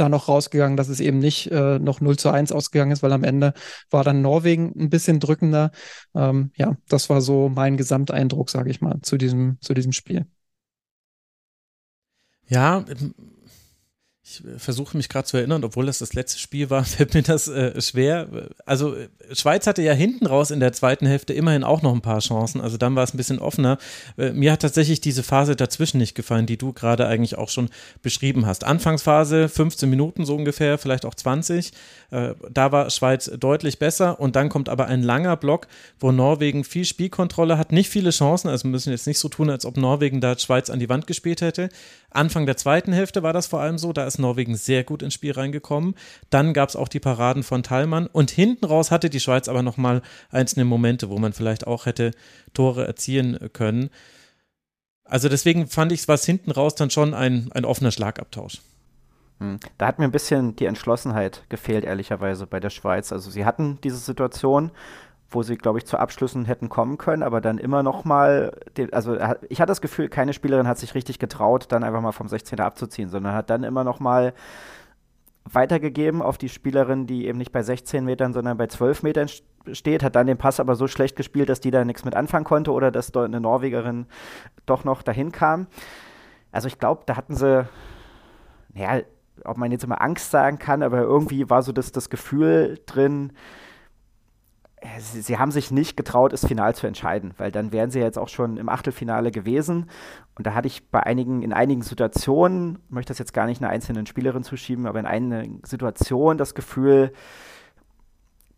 da 0.00 0.08
noch 0.08 0.28
rausgegangen, 0.28 0.76
dass 0.76 0.88
es 0.88 1.00
eben 1.00 1.18
nicht 1.18 1.50
äh, 1.50 1.78
noch 1.78 2.00
0 2.00 2.18
zu 2.18 2.30
1 2.30 2.52
ausgegangen 2.52 2.92
ist, 2.92 3.02
weil 3.02 3.12
am 3.12 3.24
Ende 3.24 3.54
war 3.90 4.04
dann 4.04 4.22
Norwegen 4.22 4.72
ein 4.78 4.90
bisschen 4.90 5.20
drückender. 5.20 5.70
Ähm, 6.14 6.52
ja, 6.56 6.76
das 6.88 7.10
war 7.10 7.20
so 7.20 7.48
mein 7.48 7.76
Gesamteindruck, 7.76 8.50
sage 8.50 8.70
ich 8.70 8.80
mal, 8.80 9.00
zu 9.02 9.16
diesem, 9.18 9.58
zu 9.60 9.74
diesem 9.74 9.92
Spiel. 9.92 10.26
Ja, 12.48 12.84
ich 14.28 14.44
äh, 14.44 14.58
versuche 14.58 14.96
mich 14.96 15.08
gerade 15.08 15.26
zu 15.26 15.36
erinnern, 15.36 15.64
obwohl 15.64 15.86
das 15.86 15.98
das 15.98 16.14
letzte 16.14 16.38
Spiel 16.38 16.70
war, 16.70 16.84
fällt 16.84 17.14
mir 17.14 17.22
das 17.22 17.48
äh, 17.48 17.80
schwer. 17.80 18.28
Also 18.66 18.94
äh, 18.94 19.08
Schweiz 19.32 19.66
hatte 19.66 19.82
ja 19.82 19.92
hinten 19.92 20.26
raus 20.26 20.50
in 20.50 20.60
der 20.60 20.72
zweiten 20.72 21.06
Hälfte 21.06 21.32
immerhin 21.32 21.64
auch 21.64 21.82
noch 21.82 21.94
ein 21.94 22.00
paar 22.00 22.20
Chancen. 22.20 22.60
Also 22.60 22.76
dann 22.76 22.96
war 22.96 23.04
es 23.04 23.14
ein 23.14 23.16
bisschen 23.16 23.38
offener. 23.38 23.78
Äh, 24.16 24.32
mir 24.32 24.52
hat 24.52 24.62
tatsächlich 24.62 25.00
diese 25.00 25.22
Phase 25.22 25.56
dazwischen 25.56 25.98
nicht 25.98 26.14
gefallen, 26.14 26.46
die 26.46 26.56
du 26.56 26.72
gerade 26.72 27.06
eigentlich 27.06 27.36
auch 27.38 27.48
schon 27.48 27.70
beschrieben 28.02 28.46
hast. 28.46 28.64
Anfangsphase 28.64 29.48
15 29.48 29.88
Minuten 29.88 30.24
so 30.24 30.36
ungefähr, 30.36 30.78
vielleicht 30.78 31.04
auch 31.04 31.14
20. 31.14 31.72
Äh, 32.10 32.34
da 32.50 32.72
war 32.72 32.90
Schweiz 32.90 33.30
deutlich 33.38 33.78
besser 33.78 34.20
und 34.20 34.36
dann 34.36 34.48
kommt 34.48 34.68
aber 34.68 34.86
ein 34.86 35.02
langer 35.02 35.36
Block, 35.36 35.66
wo 36.00 36.12
Norwegen 36.12 36.64
viel 36.64 36.84
Spielkontrolle 36.84 37.58
hat, 37.58 37.72
nicht 37.72 37.88
viele 37.88 38.10
Chancen. 38.10 38.48
Also 38.48 38.68
müssen 38.68 38.90
jetzt 38.90 39.06
nicht 39.06 39.18
so 39.18 39.28
tun, 39.28 39.50
als 39.50 39.64
ob 39.64 39.76
Norwegen 39.76 40.20
da 40.20 40.38
Schweiz 40.38 40.70
an 40.70 40.78
die 40.78 40.88
Wand 40.88 41.06
gespielt 41.06 41.40
hätte. 41.40 41.68
Anfang 42.10 42.46
der 42.46 42.56
zweiten 42.56 42.92
Hälfte 42.92 43.22
war 43.22 43.32
das 43.32 43.46
vor 43.46 43.60
allem 43.60 43.78
so. 43.78 43.92
Da 43.92 44.06
ist 44.06 44.17
Norwegen 44.18 44.56
sehr 44.56 44.84
gut 44.84 45.02
ins 45.02 45.14
Spiel 45.14 45.32
reingekommen. 45.32 45.94
Dann 46.30 46.52
gab 46.52 46.68
es 46.68 46.76
auch 46.76 46.88
die 46.88 47.00
Paraden 47.00 47.42
von 47.42 47.62
Thalmann 47.62 48.06
und 48.06 48.30
hinten 48.30 48.64
raus 48.64 48.90
hatte 48.90 49.10
die 49.10 49.20
Schweiz 49.20 49.48
aber 49.48 49.62
nochmal 49.62 50.02
einzelne 50.30 50.64
Momente, 50.64 51.10
wo 51.10 51.18
man 51.18 51.32
vielleicht 51.32 51.66
auch 51.66 51.86
hätte 51.86 52.12
Tore 52.54 52.86
erzielen 52.86 53.50
können. 53.52 53.90
Also 55.04 55.28
deswegen 55.28 55.66
fand 55.66 55.92
ich 55.92 56.00
es 56.00 56.08
was 56.08 56.24
hinten 56.24 56.50
raus 56.50 56.74
dann 56.74 56.90
schon 56.90 57.14
ein, 57.14 57.50
ein 57.52 57.64
offener 57.64 57.90
Schlagabtausch. 57.90 58.60
Hm. 59.40 59.58
Da 59.78 59.86
hat 59.86 59.98
mir 59.98 60.04
ein 60.04 60.12
bisschen 60.12 60.56
die 60.56 60.66
Entschlossenheit 60.66 61.44
gefehlt, 61.48 61.84
ehrlicherweise, 61.84 62.46
bei 62.46 62.60
der 62.60 62.70
Schweiz. 62.70 63.12
Also 63.12 63.30
sie 63.30 63.44
hatten 63.44 63.78
diese 63.82 63.96
Situation, 63.96 64.70
wo 65.30 65.42
sie, 65.42 65.56
glaube 65.56 65.78
ich, 65.78 65.86
zu 65.86 65.98
Abschlüssen 65.98 66.46
hätten 66.46 66.68
kommen 66.68 66.96
können, 66.96 67.22
aber 67.22 67.40
dann 67.40 67.58
immer 67.58 67.82
noch 67.82 68.04
mal, 68.04 68.52
also 68.92 69.16
ich 69.48 69.60
hatte 69.60 69.70
das 69.70 69.80
Gefühl, 69.80 70.08
keine 70.08 70.32
Spielerin 70.32 70.66
hat 70.66 70.78
sich 70.78 70.94
richtig 70.94 71.18
getraut, 71.18 71.66
dann 71.68 71.84
einfach 71.84 72.00
mal 72.00 72.12
vom 72.12 72.28
16er 72.28 72.62
abzuziehen, 72.62 73.10
sondern 73.10 73.34
hat 73.34 73.50
dann 73.50 73.62
immer 73.62 73.84
noch 73.84 74.00
mal 74.00 74.32
weitergegeben 75.44 76.22
auf 76.22 76.38
die 76.38 76.48
Spielerin, 76.48 77.06
die 77.06 77.26
eben 77.26 77.38
nicht 77.38 77.52
bei 77.52 77.62
16 77.62 78.04
Metern, 78.04 78.32
sondern 78.32 78.56
bei 78.56 78.66
12 78.66 79.02
Metern 79.02 79.28
steht, 79.72 80.02
hat 80.02 80.16
dann 80.16 80.26
den 80.26 80.38
Pass 80.38 80.60
aber 80.60 80.76
so 80.76 80.86
schlecht 80.88 81.16
gespielt, 81.16 81.48
dass 81.48 81.60
die 81.60 81.70
da 81.70 81.84
nichts 81.84 82.04
mit 82.04 82.14
anfangen 82.14 82.44
konnte 82.44 82.72
oder 82.72 82.90
dass 82.90 83.12
dort 83.12 83.26
eine 83.26 83.40
Norwegerin 83.40 84.06
doch 84.66 84.84
noch 84.84 85.02
dahin 85.02 85.32
kam. 85.32 85.66
Also 86.52 86.68
ich 86.68 86.78
glaube, 86.78 87.02
da 87.06 87.16
hatten 87.16 87.34
sie, 87.34 87.66
naja, 88.74 89.02
ob 89.44 89.58
man 89.58 89.70
jetzt 89.72 89.84
immer 89.84 90.00
Angst 90.00 90.30
sagen 90.30 90.58
kann, 90.58 90.82
aber 90.82 91.02
irgendwie 91.02 91.48
war 91.50 91.62
so 91.62 91.72
das, 91.72 91.92
das 91.92 92.10
Gefühl 92.10 92.80
drin, 92.86 93.32
sie, 94.98 95.20
sie, 95.22 95.38
haben 95.38 95.50
sich 95.50 95.70
nicht 95.70 95.96
getraut, 95.96 96.32
das 96.32 96.46
Final 96.46 96.74
zu 96.74 96.86
entscheiden, 96.86 97.34
weil 97.38 97.50
dann 97.50 97.72
wären 97.72 97.90
sie 97.90 98.00
jetzt 98.00 98.18
auch 98.18 98.28
schon 98.28 98.56
im 98.56 98.68
Achtelfinale 98.68 99.30
gewesen. 99.30 99.90
Und 100.34 100.46
da 100.46 100.54
hatte 100.54 100.68
ich 100.68 100.88
bei 100.90 101.02
einigen, 101.02 101.42
in 101.42 101.52
einigen 101.52 101.82
Situationen, 101.82 102.78
möchte 102.88 103.10
das 103.10 103.18
jetzt 103.18 103.32
gar 103.32 103.46
nicht 103.46 103.60
einer 103.60 103.70
einzelnen 103.70 104.06
Spielerin 104.06 104.42
zuschieben, 104.42 104.86
aber 104.86 105.00
in 105.00 105.06
einer 105.06 105.44
Situation 105.64 106.38
das 106.38 106.54
Gefühl, 106.54 107.12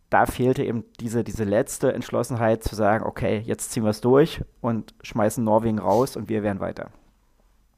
da 0.09 0.25
fehlte 0.25 0.63
eben 0.63 0.83
diese, 0.99 1.23
diese 1.23 1.45
letzte 1.45 1.93
Entschlossenheit 1.93 2.63
zu 2.63 2.75
sagen, 2.75 3.05
okay, 3.05 3.41
jetzt 3.45 3.71
ziehen 3.71 3.83
wir 3.83 3.91
es 3.91 4.01
durch 4.01 4.41
und 4.59 4.93
schmeißen 5.01 5.43
Norwegen 5.43 5.79
raus 5.79 6.17
und 6.17 6.27
wir 6.29 6.43
wären 6.43 6.59
weiter. 6.59 6.91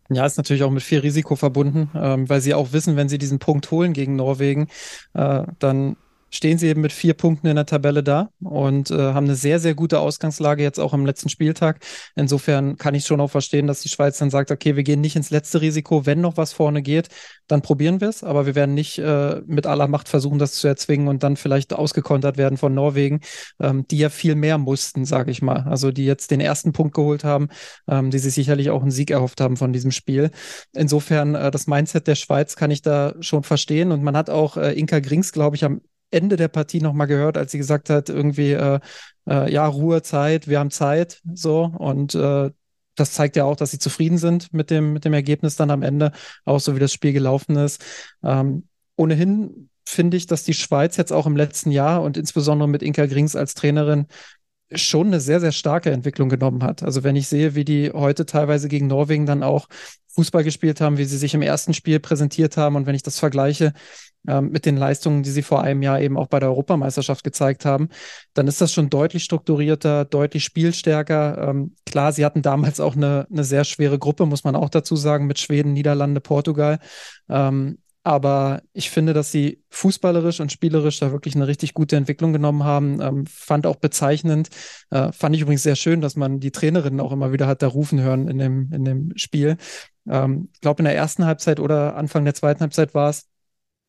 Ja, 0.10 0.26
ist 0.26 0.38
natürlich 0.38 0.64
auch 0.64 0.72
mit 0.72 0.84
viel 0.84 1.00
Risiko 1.00 1.36
verbunden, 1.36 1.89
ähm, 1.96 2.30
weil 2.30 2.41
sie 2.41 2.54
auch 2.54 2.74
wissen, 2.74 2.96
wenn 2.96 3.08
sie 3.08 3.18
diesen 3.18 3.39
Punkt 3.39 3.70
holen 3.72 3.94
gegen 3.94 4.16
Norwegen, 4.16 4.68
äh, 5.14 5.44
dann 5.60 5.96
stehen 6.34 6.58
sie 6.58 6.68
eben 6.68 6.82
mit 6.82 6.92
vier 6.92 7.14
Punkten 7.14 7.48
in 7.48 7.56
der 7.56 7.68
Tabelle 7.68 8.02
da 8.02 8.30
und 8.42 8.90
äh, 8.90 8.96
haben 8.96 9.26
eine 9.26 9.36
sehr, 9.36 9.60
sehr 9.60 9.76
gute 9.76 10.00
Ausgangslage 10.00 10.64
jetzt 10.64 10.80
auch 10.80 10.92
am 10.92 11.06
letzten 11.06 11.30
Spieltag. 11.30 11.80
Insofern 12.16 12.78
kann 12.78 12.96
ich 12.96 13.06
schon 13.06 13.22
auch 13.22 13.30
verstehen, 13.30 13.68
dass 13.68 13.82
die 13.82 13.90
Schweiz 13.90 14.18
dann 14.18 14.32
sagt, 14.32 14.50
okay, 14.50 14.76
wir 14.76 14.84
gehen 14.84 15.00
nicht 15.00 15.16
ins 15.16 15.30
letzte 15.30 15.62
Risiko. 15.62 16.08
Wenn 16.08 16.22
noch 16.22 16.36
was 16.36 16.52
vorne 16.52 16.82
geht, 16.82 17.10
dann 17.48 17.62
probieren 17.62 18.02
wir 18.02 18.10
es. 18.10 18.24
Aber 18.24 18.48
wir 18.48 18.56
werden 18.56 18.74
nicht 18.74 18.98
äh, 18.98 19.42
mit 19.46 19.68
aller 19.68 19.88
Macht 19.88 20.10
versuchen, 20.10 20.40
das 20.40 20.54
zu 20.54 20.68
erzwingen 20.68 21.08
und 21.08 21.22
dann 21.22 21.38
vielleicht 21.38 21.72
ausgekontert 21.72 22.38
werden 22.38 22.58
von 22.58 22.74
Norwegen, 22.74 23.22
ähm, 23.60 23.86
die 23.88 24.00
ja 24.00 24.10
viel 24.10 24.34
mehr 24.34 24.58
mussten, 24.58 25.06
sage 25.06 25.30
ich 25.30 25.44
mal. 25.44 25.66
Also 25.70 25.92
die 25.92 26.06
jetzt 26.06 26.32
den 26.32 26.42
ersten 26.42 26.74
Punkt 26.74 26.96
geholt 26.96 27.24
haben, 27.24 27.50
ähm, 27.88 28.10
die 28.10 28.20
sich 28.20 28.34
sicherlich 28.34 28.72
auch 28.72 28.82
einen 28.82 28.92
Sieg 28.92 29.12
erhofft 29.12 29.40
haben 29.40 29.56
von 29.56 29.72
diesem 29.72 29.92
Spiel. 29.92 30.32
Insofern, 30.74 31.36
äh, 31.36 31.52
das 31.52 31.68
Mindset 31.68 32.08
der 32.08 32.16
Schweiz 32.16 32.56
kann 32.56 32.72
ich 32.72 32.82
da 32.82 33.14
schon 33.20 33.44
verstehen. 33.44 33.92
Und 33.92 34.02
man 34.02 34.18
hat 34.18 34.32
auch 34.32 34.58
äh, 34.58 34.74
Inka 34.74 35.00
Grings, 35.00 35.32
glaube 35.32 35.56
ich, 35.56 35.64
am 35.64 35.82
Ende 36.14 36.36
der 36.36 36.47
Partie 36.47 36.82
nochmal 36.82 37.07
gehört, 37.07 37.38
als 37.38 37.51
sie 37.51 37.57
gesagt 37.57 37.89
hat, 37.89 38.09
irgendwie, 38.09 38.51
äh, 38.51 38.80
äh, 39.28 39.51
ja, 39.51 39.66
Ruhezeit, 39.68 40.47
wir 40.47 40.59
haben 40.59 40.72
Zeit, 40.72 41.22
so. 41.34 41.64
Und 41.78 42.16
äh, 42.16 42.51
das 42.95 43.14
zeigt 43.14 43.36
ja 43.36 43.45
auch, 43.45 43.55
dass 43.55 43.72
sie 43.72 43.80
zufrieden 43.80 44.18
sind 44.18 44.53
mit 44.53 44.70
dem, 44.70 44.93
mit 44.93 45.05
dem 45.05 45.14
Ergebnis 45.14 45.55
dann 45.55 45.72
am 45.72 45.82
Ende, 45.82 46.11
auch 46.45 46.59
so 46.59 46.76
wie 46.76 46.80
das 46.80 46.93
Spiel 46.93 47.14
gelaufen 47.14 47.55
ist. 47.55 47.84
Ähm, 48.24 48.68
ohnehin 48.95 49.70
finde 49.86 50.18
ich, 50.18 50.28
dass 50.28 50.43
die 50.43 50.53
Schweiz 50.53 50.97
jetzt 50.97 51.11
auch 51.11 51.26
im 51.26 51.36
letzten 51.36 51.72
Jahr 51.72 52.01
und 52.03 52.18
insbesondere 52.18 52.70
mit 52.70 52.84
Inka 52.84 53.05
Grings 53.05 53.36
als 53.36 53.53
Trainerin 53.53 54.07
schon 54.74 55.07
eine 55.07 55.20
sehr, 55.20 55.39
sehr 55.39 55.51
starke 55.51 55.91
Entwicklung 55.91 56.30
genommen 56.30 56.64
hat. 56.64 56.84
Also 56.84 57.03
wenn 57.03 57.16
ich 57.16 57.28
sehe, 57.28 57.55
wie 57.55 57.66
die 57.66 57.91
heute 57.91 58.26
teilweise 58.26 58.68
gegen 58.68 58.88
Norwegen 58.88 59.26
dann 59.26 59.43
auch 59.43 59.68
Fußball 60.16 60.43
gespielt 60.43 60.82
haben, 60.82 60.97
wie 60.97 61.05
sie 61.05 61.18
sich 61.18 61.34
im 61.34 61.41
ersten 61.41 61.74
Spiel 61.74 61.99
präsentiert 61.99 62.57
haben 62.57 62.76
und 62.76 62.86
wenn 62.86 62.95
ich 62.95 63.03
das 63.03 63.20
vergleiche 63.20 63.74
ähm, 64.28 64.51
mit 64.51 64.65
den 64.65 64.78
Leistungen, 64.78 65.24
die 65.24 65.30
sie 65.30 65.41
vor 65.41 65.63
einem 65.63 65.82
Jahr 65.82 65.99
eben 66.01 66.17
auch 66.17 66.28
bei 66.28 66.39
der 66.39 66.49
Europameisterschaft 66.49 67.24
gezeigt 67.24 67.65
haben, 67.65 67.89
dann 68.34 68.47
ist 68.47 68.61
das 68.61 68.74
schon 68.74 68.89
deutlich 68.89 69.24
strukturierter, 69.24 70.05
deutlich 70.05 70.43
spielstärker. 70.43 71.49
Ähm, 71.49 71.76
klar, 71.86 72.11
sie 72.11 72.26
hatten 72.26 72.41
damals 72.41 72.80
auch 72.80 72.95
eine, 72.95 73.28
eine 73.32 73.43
sehr 73.43 73.63
schwere 73.63 73.99
Gruppe, 73.99 74.26
muss 74.26 74.43
man 74.43 74.55
auch 74.55 74.69
dazu 74.69 74.95
sagen, 74.95 75.28
mit 75.28 75.39
Schweden, 75.39 75.74
Niederlande, 75.74 76.21
Portugal. 76.21 76.80
Ähm, 77.30 77.78
aber 78.05 78.61
ich 78.74 78.89
finde, 78.89 79.13
dass 79.13 79.32
sie 79.32 79.63
fußballerisch 79.69 80.41
und 80.41 80.51
spielerisch 80.51 80.99
da 80.99 81.13
wirklich 81.13 81.36
eine 81.36 81.47
richtig 81.47 81.74
gute 81.74 81.95
Entwicklung 81.95 82.34
genommen 82.34 82.65
haben. 82.65 83.01
Ähm, 83.01 83.26
fand 83.26 83.65
auch 83.65 83.78
bezeichnend. 83.78 84.49
Äh, 84.89 85.13
fand 85.13 85.36
ich 85.36 85.41
übrigens 85.41 85.63
sehr 85.63 85.78
schön, 85.78 86.01
dass 86.01 86.17
man 86.17 86.41
die 86.41 86.51
Trainerin 86.51 86.99
auch 86.99 87.13
immer 87.13 87.32
wieder 87.32 87.47
hat 87.47 87.61
da 87.61 87.67
rufen 87.67 88.01
hören 88.01 88.28
in 88.28 88.38
dem, 88.38 88.69
in 88.74 88.84
dem 88.84 89.13
Spiel. 89.15 89.55
Ähm, 90.09 90.49
ich 90.53 90.59
glaube, 90.59 90.80
in 90.80 90.86
der 90.86 90.95
ersten 90.95 91.26
Halbzeit 91.26 91.61
oder 91.61 91.95
Anfang 91.95 92.26
der 92.26 92.34
zweiten 92.34 92.59
Halbzeit 92.59 92.93
war 92.93 93.09
es, 93.09 93.30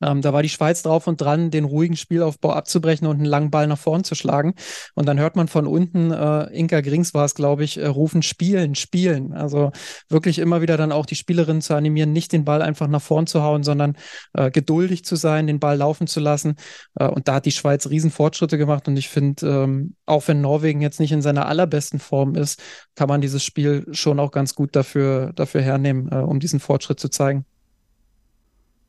ähm, 0.03 0.23
da 0.23 0.33
war 0.33 0.43
die 0.43 0.49
Schweiz 0.49 0.83
drauf 0.83 1.07
und 1.07 1.21
dran, 1.21 1.51
den 1.51 1.65
ruhigen 1.65 1.97
Spielaufbau 1.97 2.53
abzubrechen 2.53 3.07
und 3.07 3.17
einen 3.17 3.25
langen 3.25 3.51
Ball 3.51 3.67
nach 3.67 3.79
vorn 3.79 4.05
zu 4.05 4.15
schlagen. 4.15 4.55
Und 4.95 5.07
dann 5.07 5.19
hört 5.19 5.37
man 5.37 5.49
von 5.49 5.67
unten, 5.67 6.11
äh, 6.11 6.45
Inka 6.53 6.81
Grings 6.81 7.15
war 7.15 7.25
es, 7.25 7.35
glaube 7.35 7.65
ich, 7.65 7.79
äh, 7.79 7.87
rufen, 7.87 8.23
spielen, 8.23 8.75
spielen. 8.75 9.33
Also 9.33 9.71
wirklich 10.09 10.39
immer 10.39 10.61
wieder 10.61 10.77
dann 10.77 10.93
auch 10.93 11.07
die 11.07 11.15
Spielerinnen 11.15 11.63
zu 11.63 11.75
animieren, 11.75 12.13
nicht 12.13 12.33
den 12.33 12.45
Ball 12.45 12.63
einfach 12.63 12.89
nach 12.89 13.03
vorn 13.03 13.27
zu 13.27 13.43
hauen, 13.43 13.63
sondern 13.63 13.97
äh, 14.35 14.51
geduldig 14.51 15.05
zu 15.05 15.17
sein, 15.17 15.47
den 15.47 15.61
Ball 15.61 15.77
laufen 15.77 16.07
zu 16.07 16.21
lassen. 16.21 16.57
Äh, 16.97 17.07
und 17.07 17.29
da 17.29 17.35
hat 17.35 17.47
die 17.47 17.53
Schweiz 17.53 17.89
Riesenfortschritte 17.89 18.59
gemacht. 18.59 18.89
Und 18.89 18.97
ich 18.97 19.09
finde, 19.09 19.47
ähm, 19.47 19.95
auch 20.07 20.27
wenn 20.29 20.41
Norwegen 20.41 20.81
jetzt 20.81 21.01
nicht 21.01 21.13
in 21.13 21.23
seiner 21.23 21.47
allerbesten 21.47 22.01
Form 22.01 22.35
ist, 22.35 22.61
kann 22.97 23.09
man 23.09 23.21
dieses 23.21 23.45
Spiel 23.45 23.87
schon 23.93 24.21
auch 24.21 24.33
ganz 24.33 24.55
gut 24.55 24.75
dafür, 24.77 25.33
dafür 25.35 25.63
hernehmen, 25.63 26.09
äh, 26.11 26.17
um 26.17 26.41
diesen 26.41 26.61
Fortschritt 26.61 27.01
zu 27.01 27.09
zeigen. 27.09 27.47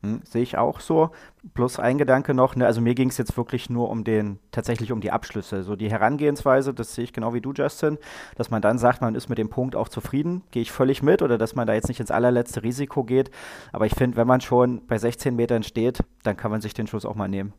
Hm, 0.06 0.22
sehe 0.24 0.43
ich 0.43 0.58
auch 0.58 0.80
so. 0.80 1.10
Plus 1.53 1.80
ein 1.80 1.97
Gedanke 1.97 2.34
noch, 2.34 2.56
ne, 2.56 2.66
also 2.66 2.80
mir 2.82 2.95
ging 2.95 3.10
es 3.10 3.18
jetzt 3.18 3.38
wirklich 3.38 3.70
nur 3.70 3.89
um 3.89 4.03
den, 4.03 4.39
tatsächlich 4.51 4.91
um 4.91 5.01
die 5.01 5.12
Abschlüsse. 5.12 5.64
So 5.64 5.76
die 5.76 5.89
Herangehensweise, 5.89 6.74
das 6.74 6.93
sehe 6.95 7.03
ich 7.06 7.14
genau 7.14 7.34
wie 7.34 7.41
du, 7.41 7.53
Justin, 7.53 7.97
dass 8.36 8.51
man 8.51 8.62
dann 8.62 8.78
sagt, 8.78 9.01
man 9.01 9.16
ist 9.16 9.30
mit 9.30 9.38
dem 9.38 9.49
Punkt 9.49 9.76
auch 9.76 9.89
zufrieden, 9.89 10.43
gehe 10.51 10.62
ich 10.62 10.72
völlig 10.72 11.01
mit, 11.01 11.22
oder 11.22 11.38
dass 11.38 11.56
man 11.56 11.68
da 11.68 11.74
jetzt 11.74 11.88
nicht 11.88 11.99
ins 11.99 12.12
allerletzte 12.12 12.64
Risiko 12.64 13.03
geht. 13.03 13.32
Aber 13.74 13.86
ich 13.86 13.95
finde, 13.95 14.18
wenn 14.18 14.28
man 14.28 14.41
schon 14.41 14.86
bei 14.86 14.97
16 14.97 15.36
Metern 15.36 15.64
steht, 15.64 16.03
dann 16.24 16.38
kann 16.38 16.51
man 16.51 16.62
sich 16.62 16.74
den 16.74 16.88
Schuss 16.88 17.06
auch 17.06 17.16
mal 17.16 17.28
nehmen. 17.28 17.53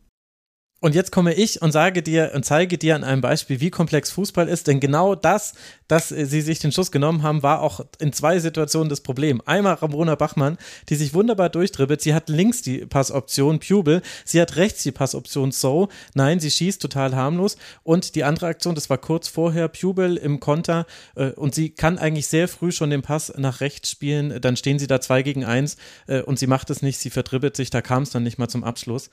Und 0.79 0.95
jetzt 0.95 1.11
komme 1.11 1.33
ich 1.33 1.63
und 1.63 1.73
sage 1.73 2.03
dir 2.03 2.33
und 2.35 2.45
zeige 2.45 2.77
dir 2.77 2.97
an 2.97 3.03
einem 3.03 3.23
Beispiel, 3.23 3.61
wie 3.61 3.71
komplex 3.71 4.11
Fußball 4.11 4.47
ist, 4.47 4.67
denn 4.67 4.79
genau 4.79 5.15
das, 5.15 5.55
dass 5.89 6.11
sie 6.11 6.43
sich 6.43 6.59
den 6.59 6.71
Schuss 6.71 6.93
genommen 6.93 7.23
haben, 7.23 7.43
war 7.43 7.63
auch 7.63 7.81
in 7.99 8.13
zwei 8.13 8.39
Situationen 8.41 8.91
das 8.91 9.01
Problem. 9.01 9.41
Einmal 9.47 9.75
Ramona 9.75 10.17
Bachmann, 10.17 10.59
die 10.91 10.97
sich 10.97 11.15
wunderbar 11.15 11.49
durchdribbelt. 11.49 12.03
Sie 12.03 12.13
hat 12.13 12.29
links 12.29 12.61
die 12.61 12.85
Passoption 12.85 13.59
Pubel, 13.59 14.03
sie 14.27 14.39
hat 14.39 14.57
rechts 14.57 14.83
die 14.83 14.93
Passoption 14.93 15.51
So. 15.51 15.89
Nein, 16.13 16.41
sie 16.41 16.51
schießt 16.51 16.83
total 16.83 17.17
harmlos. 17.17 17.57
Und 17.83 18.15
die 18.15 18.25
andere 18.25 18.47
Aktion, 18.47 18.75
das 18.75 18.91
war 18.91 18.99
kurz 18.99 19.29
vorher 19.29 19.69
Pubel 19.69 20.19
im 20.19 20.41
Konter 20.41 20.85
äh, 21.15 21.31
und 21.31 21.55
sie 21.55 21.71
kann 21.71 21.97
eigentlich 21.97 22.27
sehr 22.27 22.49
früh 22.49 22.71
schon 22.71 22.91
den 22.91 23.01
Pass 23.01 23.33
nach 23.39 23.63
rechts 23.63 23.91
spielen. 23.91 24.43
Dann 24.43 24.59
stehen 24.59 24.79
sie 24.79 24.87
da 24.87 25.01
zwei 25.01 25.23
gegen 25.23 25.47
eins 25.47 25.79
äh, 26.07 26.21
und 26.21 26.39
sie 26.39 26.47
macht 26.47 26.69
es 26.69 26.83
nicht, 26.83 26.99
sie 26.99 27.11
verdribbelt 27.11 27.57
sich, 27.57 27.71
da 27.71 27.81
kam 27.81 28.03
es 28.03 28.11
dann 28.11 28.25
nicht 28.25 28.37
mal 28.37 28.49
zum 28.49 28.63
Abschluss. 28.63 29.09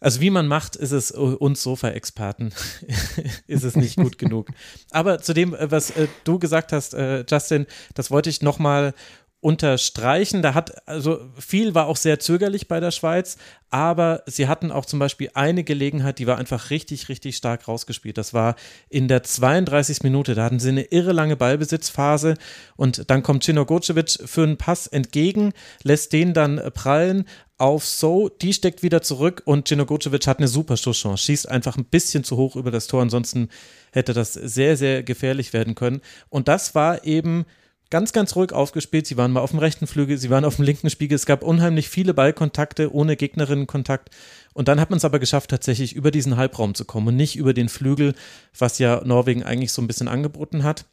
Also 0.00 0.20
wie 0.20 0.30
man 0.30 0.46
macht, 0.46 0.76
ist 0.76 0.92
es 0.92 1.10
uns 1.10 1.62
Sofa-Experten, 1.62 2.52
ist 3.46 3.64
es 3.64 3.76
nicht 3.76 3.96
gut 3.96 4.18
genug. 4.18 4.48
Aber 4.90 5.20
zu 5.20 5.34
dem, 5.34 5.54
äh, 5.54 5.70
was 5.70 5.90
äh, 5.90 6.08
du 6.24 6.38
gesagt 6.38 6.72
hast, 6.72 6.94
äh, 6.94 7.24
Justin, 7.28 7.66
das 7.94 8.10
wollte 8.10 8.30
ich 8.30 8.42
nochmal 8.42 8.94
unterstreichen. 9.40 10.42
Da 10.42 10.54
hat, 10.54 10.86
also 10.86 11.20
viel 11.38 11.74
war 11.74 11.86
auch 11.86 11.96
sehr 11.96 12.18
zögerlich 12.18 12.68
bei 12.68 12.78
der 12.78 12.90
Schweiz, 12.90 13.38
aber 13.70 14.22
sie 14.26 14.48
hatten 14.48 14.70
auch 14.70 14.84
zum 14.84 14.98
Beispiel 14.98 15.30
eine 15.34 15.64
Gelegenheit, 15.64 16.18
die 16.18 16.26
war 16.26 16.36
einfach 16.36 16.70
richtig, 16.70 17.08
richtig 17.08 17.36
stark 17.36 17.66
rausgespielt. 17.66 18.18
Das 18.18 18.34
war 18.34 18.56
in 18.90 19.08
der 19.08 19.22
32. 19.22 20.02
Minute. 20.02 20.34
Da 20.34 20.44
hatten 20.44 20.60
sie 20.60 20.68
eine 20.68 20.82
irre 20.82 21.12
lange 21.12 21.36
Ballbesitzphase 21.36 22.34
und 22.76 23.10
dann 23.10 23.22
kommt 23.22 23.44
Cinogocevic 23.44 24.18
für 24.26 24.42
einen 24.42 24.58
Pass 24.58 24.86
entgegen, 24.86 25.52
lässt 25.82 26.12
den 26.12 26.34
dann 26.34 26.60
prallen 26.74 27.24
auf 27.60 27.84
So, 27.84 28.28
die 28.28 28.52
steckt 28.52 28.82
wieder 28.82 29.02
zurück 29.02 29.42
und 29.44 29.68
Cinogocevic 29.68 30.26
hat 30.26 30.38
eine 30.38 30.48
super 30.48 30.76
Schusschance, 30.76 31.24
schießt 31.24 31.48
einfach 31.48 31.76
ein 31.76 31.84
bisschen 31.84 32.24
zu 32.24 32.36
hoch 32.36 32.56
über 32.56 32.70
das 32.70 32.86
Tor, 32.86 33.02
ansonsten 33.02 33.48
hätte 33.92 34.14
das 34.14 34.32
sehr, 34.32 34.76
sehr 34.76 35.02
gefährlich 35.02 35.52
werden 35.52 35.74
können. 35.74 36.00
Und 36.28 36.48
das 36.48 36.74
war 36.74 37.04
eben 37.04 37.44
ganz, 37.90 38.12
ganz 38.12 38.34
ruhig 38.36 38.52
aufgespielt. 38.52 39.06
Sie 39.06 39.16
waren 39.16 39.32
mal 39.32 39.40
auf 39.40 39.50
dem 39.50 39.58
rechten 39.58 39.86
Flügel, 39.86 40.16
sie 40.16 40.30
waren 40.30 40.44
auf 40.44 40.56
dem 40.56 40.64
linken 40.64 40.90
Spiegel. 40.90 41.16
Es 41.16 41.26
gab 41.26 41.42
unheimlich 41.42 41.88
viele 41.88 42.14
Ballkontakte 42.14 42.94
ohne 42.94 43.16
Gegnerinnenkontakt. 43.16 44.10
Und 44.54 44.68
dann 44.68 44.80
hat 44.80 44.90
man 44.90 44.96
es 44.96 45.04
aber 45.04 45.18
geschafft, 45.18 45.50
tatsächlich 45.50 45.94
über 45.94 46.10
diesen 46.10 46.36
Halbraum 46.36 46.74
zu 46.74 46.84
kommen 46.84 47.08
und 47.08 47.16
nicht 47.16 47.36
über 47.36 47.52
den 47.52 47.68
Flügel, 47.68 48.14
was 48.56 48.78
ja 48.78 49.02
Norwegen 49.04 49.42
eigentlich 49.42 49.72
so 49.72 49.82
ein 49.82 49.86
bisschen 49.86 50.08
angeboten 50.08 50.62
hat. 50.62 50.86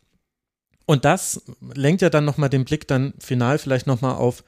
Und 0.86 1.05
das 1.05 1.43
lenkt 1.74 2.01
ja 2.01 2.09
dann 2.09 2.26
nochmal 2.26 2.49
den 2.49 2.65
Blick 2.65 2.88
dann 2.88 3.13
final 3.20 3.57
vielleicht 3.57 3.88
nochmal 3.88 4.15
auf 4.15 4.43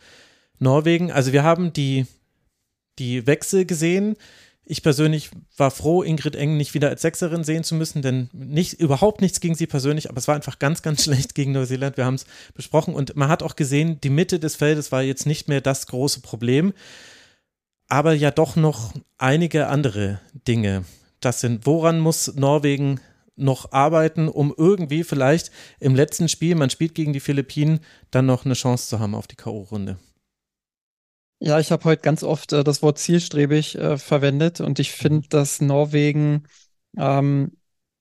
Norwegen. 0.60 1.12
Also 1.12 1.34
wir 1.34 1.44
haben 1.44 1.74
die, 1.74 2.06
die 3.00 3.26
Wechsel 3.26 3.66
gesehen 3.66 4.16
Ich 4.66 4.84
persönlich 4.84 5.32
war 5.58 5.72
froh, 5.72 6.04
Ingrid 6.04 6.36
Eng 6.36 6.56
nicht 6.56 6.76
wieder 6.76 6.90
als 6.90 7.02
Sechserin 7.02 7.44
sehen 7.44 7.64
zu 7.64 7.74
müssen, 7.74 8.02
denn 8.02 8.30
nicht, 8.34 8.74
überhaupt 8.74 9.22
nichts 9.22 9.40
gegen 9.40 9.56
sie 9.56 9.66
persönlich, 9.66 10.10
aber 10.10 10.20
es 10.20 10.28
war 10.28 10.36
einfach 10.36 10.60
ganz, 10.60 10.82
ganz 10.82 11.04
schlecht 11.06 11.34
gegen 11.34 11.54
Neuseeland. 11.54 11.98
Wir 11.98 12.06
haben 12.06 12.16
es 12.16 12.26
besprochen 12.54 12.94
und 12.94 13.16
man 13.16 13.30
hat 13.30 13.42
auch 13.42 13.56
gesehen, 13.56 14.00
die 14.02 14.12
Mitte 14.12 14.40
des 14.40 14.56
Feldes 14.58 14.92
war 14.92 15.02
jetzt 15.02 15.26
nicht 15.26 15.48
mehr 15.48 15.62
das 15.62 15.88
große 15.88 16.22
Problem, 16.22 16.74
aber 17.88 18.14
ja 18.14 18.30
doch 18.30 18.56
noch 18.56 18.94
einige 19.18 19.68
andere 19.68 20.22
Dinge. 20.48 20.86
Das 21.20 21.42
sind, 21.42 21.66
woran 21.66 22.00
muss 22.00 22.36
Norwegen 22.36 23.00
noch 23.40 23.72
arbeiten, 23.72 24.28
um 24.28 24.54
irgendwie 24.56 25.04
vielleicht 25.04 25.52
im 25.80 25.96
letzten 25.96 26.30
Spiel, 26.30 26.56
man 26.56 26.70
spielt 26.70 26.94
gegen 26.94 27.14
die 27.14 27.20
Philippinen, 27.20 27.80
dann 28.12 28.26
noch 28.26 28.46
eine 28.46 28.54
Chance 28.54 28.88
zu 28.88 29.00
haben 29.00 29.16
auf 29.16 29.28
die 29.28 29.36
K.O.-Runde? 29.36 29.96
Ja, 31.42 31.60
ich 31.60 31.72
habe 31.72 31.86
heute 31.86 32.02
ganz 32.02 32.24
oft 32.24 32.52
äh, 32.52 32.64
das 32.64 32.82
Wort 32.82 32.98
zielstrebig 32.98 33.78
äh, 33.78 33.98
verwendet 33.98 34.60
und 34.60 34.80
ich 34.80 34.92
finde, 34.92 35.20
mhm. 35.20 35.30
dass 35.30 35.62
Norwegen 35.62 36.44
ähm, 36.98 37.54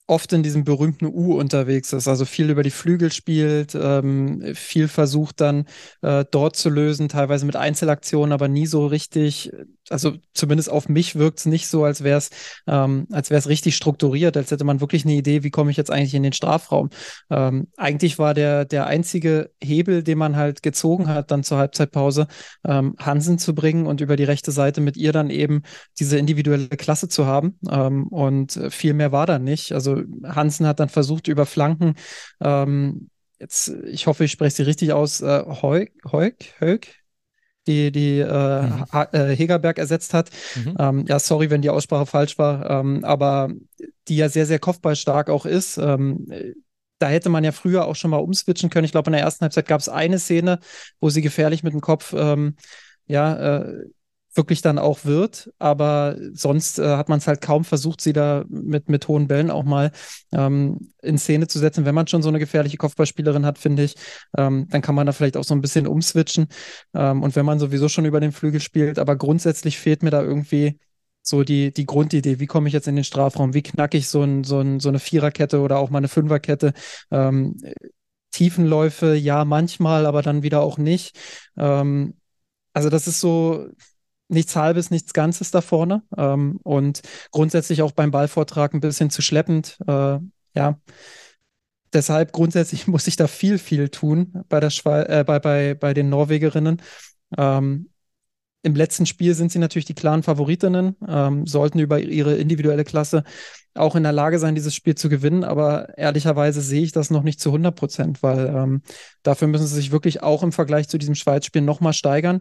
oft 0.09 0.33
in 0.33 0.43
diesem 0.43 0.65
berühmten 0.65 1.07
U 1.07 1.39
unterwegs 1.39 1.93
ist, 1.93 2.09
also 2.09 2.25
viel 2.25 2.51
über 2.51 2.63
die 2.63 2.71
Flügel 2.71 3.13
spielt, 3.13 3.75
ähm, 3.77 4.55
viel 4.55 4.89
versucht 4.89 5.41
dann 5.41 5.67
äh, 6.03 6.25
dort 6.31 6.57
zu 6.57 6.71
lösen, 6.71 7.09
teilweise 7.09 7.47
mit 7.47 7.57
Einzelaktionen, 7.57 8.33
aber 8.33 8.49
nie 8.49 8.67
so 8.67 8.87
richtig, 8.87 9.53
also 9.91 10.15
zumindest 10.35 10.71
auf 10.71 10.89
mich 10.89 11.17
wirkt 11.17 11.41
es 11.41 11.47
nicht 11.47 11.69
so, 11.69 11.85
als 11.85 12.05
wäre 12.05 12.19
es 12.19 12.31
ähm, 12.67 13.07
richtig 13.11 13.77
strukturiert, 13.77 14.37
als 14.37 14.51
hätte 14.51 14.65
man 14.65 14.81
wirklich 14.81 15.05
eine 15.05 15.15
Idee, 15.15 15.43
wie 15.43 15.51
komme 15.51 15.71
ich 15.71 15.77
jetzt 15.77 15.91
eigentlich 15.91 16.15
in 16.15 16.23
den 16.23 16.33
Strafraum. 16.33 16.91
Ähm, 17.31 17.69
eigentlich 17.77 18.19
war 18.19 18.35
der, 18.35 18.65
der 18.65 18.87
einzige 18.87 19.51
Hebel, 19.63 20.03
den 20.03 20.19
man 20.19 20.37
halt 20.37 20.63
gezogen 20.63 21.09
hat, 21.09 21.31
dann 21.31 21.45
zur 21.45 21.59
Halbzeitpause, 21.59 22.27
ähm, 22.67 22.95
Hansen 22.99 23.39
zu 23.39 23.55
bringen 23.55 23.87
und 23.87 24.01
über 24.01 24.17
die 24.17 24.25
rechte 24.25 24.53
Seite 24.53 24.81
mit 24.81 24.97
ihr 24.97 25.13
dann 25.13 25.31
eben 25.31 25.63
diese 25.99 26.19
individuelle 26.19 26.69
Klasse 26.69 27.09
zu 27.09 27.27
haben. 27.27 27.59
Ähm, 27.71 28.07
und 28.09 28.59
viel 28.71 28.95
mehr 28.95 29.13
war 29.13 29.27
da 29.27 29.39
nicht. 29.39 29.73
Also 29.73 30.03
Hansen 30.25 30.67
hat 30.67 30.81
dann 30.81 30.89
versucht, 30.89 31.29
über 31.29 31.47
Flanken, 31.47 31.95
ähm, 32.41 33.11
jetzt, 33.39 33.69
ich 33.87 34.07
hoffe, 34.07 34.25
ich 34.25 34.33
spreche 34.33 34.57
sie 34.57 34.63
richtig 34.63 34.93
aus, 34.93 35.21
äh, 35.21 35.45
Heuk, 35.63 35.91
Heuk, 36.11 36.35
Heuk, 36.61 36.87
die, 37.69 37.93
die 37.93 38.19
äh, 38.19 38.63
mhm. 38.63 38.85
äh, 39.13 39.37
Hegerberg 39.37 39.79
ersetzt 39.79 40.15
hat. 40.15 40.31
Mhm. 40.57 40.77
Ähm, 40.79 41.05
ja, 41.07 41.19
sorry, 41.21 41.51
wenn 41.51 41.63
die 41.63 41.71
Aussprache 41.71 42.07
falsch 42.07 42.39
war, 42.39 42.69
ähm, 42.69 43.05
aber 43.05 43.51
die 44.09 44.17
ja 44.17 44.29
sehr, 44.29 44.47
sehr 44.47 44.59
kopfballstark 44.59 45.31
auch 45.31 45.47
ist. 45.47 45.79
Ähm, 45.79 46.27
da 46.99 47.09
hätte 47.09 47.29
man 47.29 47.45
ja 47.45 47.53
früher 47.53 47.87
auch 47.87 47.95
schon 47.95 48.11
mal 48.11 48.17
umswitchen 48.17 48.71
können. 48.71 48.85
Ich 48.85 48.91
glaube, 48.91 49.09
in 49.09 49.13
der 49.13 49.23
ersten 49.23 49.43
Halbzeit 49.43 49.69
gab 49.69 49.81
es 49.81 49.89
eine 49.89 50.19
Szene, 50.19 50.59
wo 51.01 51.11
sie 51.11 51.23
gefährlich 51.23 51.63
mit 51.63 51.73
dem 51.73 51.81
Kopf 51.81 52.13
ähm, 52.17 52.57
ja, 53.07 53.59
äh, 53.59 53.85
wirklich 54.35 54.63
dann 54.63 54.79
auch 54.79 55.05
wird. 55.05 55.51
Aber 55.59 56.17
sonst 56.33 56.79
äh, 56.79 56.97
hat 56.97 57.09
man 57.09 57.19
es 57.19 57.27
halt 57.27 57.41
kaum 57.41 57.65
versucht, 57.65 58.01
sie 58.01 58.13
da 58.13 58.45
mit, 58.49 58.89
mit 58.89 59.09
hohen 59.09 59.29
Bällen 59.29 59.51
auch 59.51 59.65
mal 59.65 59.91
ähm, 60.33 60.93
in 61.03 61.19
Szene 61.19 61.49
zu 61.49 61.59
setzen. 61.59 61.85
Wenn 61.85 61.95
man 61.95 62.07
schon 62.07 62.23
so 62.23 62.29
eine 62.29 62.39
gefährliche 62.39 62.77
Kopfballspielerin 62.77 63.47
hat, 63.47 63.59
finde 63.59 63.85
ich, 63.85 63.95
ähm, 64.37 64.67
dann 64.71 64.83
kann 64.83 64.95
man 64.95 65.07
da 65.07 65.13
vielleicht 65.13 65.37
auch 65.37 65.45
so 65.45 65.55
ein 65.55 65.61
bisschen 65.61 65.87
umswitchen. 65.87 66.49
Ähm, 66.95 67.23
und 67.23 67.37
wenn 67.37 67.47
man 67.47 67.59
sowieso 67.59 67.89
schon 67.89 68.05
über 68.05 68.21
den 68.21 68.33
Flügel 68.33 68.61
spielt, 68.61 68.99
aber 68.99 69.17
grundsätzlich 69.17 69.79
fehlt 69.79 70.03
mir 70.03 70.11
da 70.11 70.23
irgendwie 70.23 70.79
so 71.23 71.45
die, 71.45 71.73
die 71.73 71.87
Grundidee, 71.87 72.41
wie 72.41 72.47
komme 72.47 72.69
ich 72.69 72.75
jetzt 72.75 72.89
in 72.89 72.97
den 72.97 73.05
Strafraum, 73.05 73.55
wie 73.55 73.63
knacke 73.63 73.99
ich 73.99 74.09
so, 74.09 74.23
ein, 74.23 74.45
so, 74.45 74.61
ein, 74.61 74.81
so 74.81 74.89
eine 74.89 74.99
Viererkette 74.99 75.61
oder 75.61 75.79
auch 75.79 75.91
mal 75.91 75.99
eine 75.99 76.09
Fünferkette. 76.09 76.73
Ähm, 77.11 77.57
Tiefenläufe, 78.31 79.15
ja, 79.15 79.45
manchmal, 79.45 80.07
aber 80.07 80.23
dann 80.23 80.43
wieder 80.43 80.61
auch 80.61 80.79
nicht. 80.79 81.19
Ähm, 81.57 82.15
also 82.73 82.91
das 82.91 83.09
ist 83.09 83.21
so, 83.21 83.69
nichts 84.29 84.57
Halbes, 84.57 84.91
nichts 84.91 85.13
Ganzes 85.13 85.51
da 85.51 85.61
vorne. 85.61 86.03
Ähm, 86.17 86.61
und 86.63 87.03
grundsätzlich 87.31 87.83
auch 87.83 87.93
beim 87.93 88.11
Ballvortrag 88.11 88.75
ein 88.75 88.81
bisschen 88.81 89.11
zu 89.11 89.23
schleppend. 89.23 89.79
Äh, 89.87 90.19
ja. 90.55 90.79
Deshalb 91.93 92.33
grundsätzlich 92.33 92.87
muss 92.87 93.07
ich 93.07 93.17
da 93.17 93.27
viel, 93.27 93.59
viel 93.59 93.89
tun 93.89 94.45
bei, 94.49 94.61
der 94.61 94.71
Schwe 94.71 95.09
äh, 95.09 95.25
bei, 95.25 95.39
bei, 95.39 95.75
bei 95.75 95.95
den 95.95 96.09
Norwegerinnen. 96.09 96.83
Ähm, 97.37 97.91
Im 98.63 98.75
letzten 98.75 99.07
Spiel 99.07 99.35
sind 99.35 99.53
sie 99.53 99.61
natürlich 99.61 99.87
die 99.87 99.95
klaren 99.95 100.23
Favoritinnen, 100.23 100.97
ähm, 101.07 101.47
sollten 101.47 101.79
über 101.79 102.01
ihre 102.01 102.35
individuelle 102.35 102.85
Klasse 102.85 103.23
auch 103.75 103.95
in 103.95 104.03
der 104.03 104.13
Lage 104.13 104.39
sein, 104.39 104.55
dieses 104.55 104.75
Spiel 104.75 104.95
zu 104.95 105.09
gewinnen. 105.09 105.45
Aber 105.45 105.97
ehrlicherweise 105.97 106.61
sehe 106.61 106.83
ich 106.83 106.93
das 106.93 107.11
noch 107.11 107.23
nicht 107.23 107.41
zu 107.41 107.51
100 107.51 107.75
Prozent, 107.75 108.23
weil 108.23 108.47
ähm, 108.49 108.83
dafür 109.23 109.49
müssen 109.49 109.67
sie 109.67 109.77
sich 109.77 109.93
wirklich 109.93 110.23
auch 110.23 110.43
im 110.43 110.53
Vergleich 110.53 110.89
zu 110.89 110.99
diesem 110.99 111.15
Schweiz-Spiel 111.15 111.63
nochmal 111.63 111.93
steigern 111.93 112.41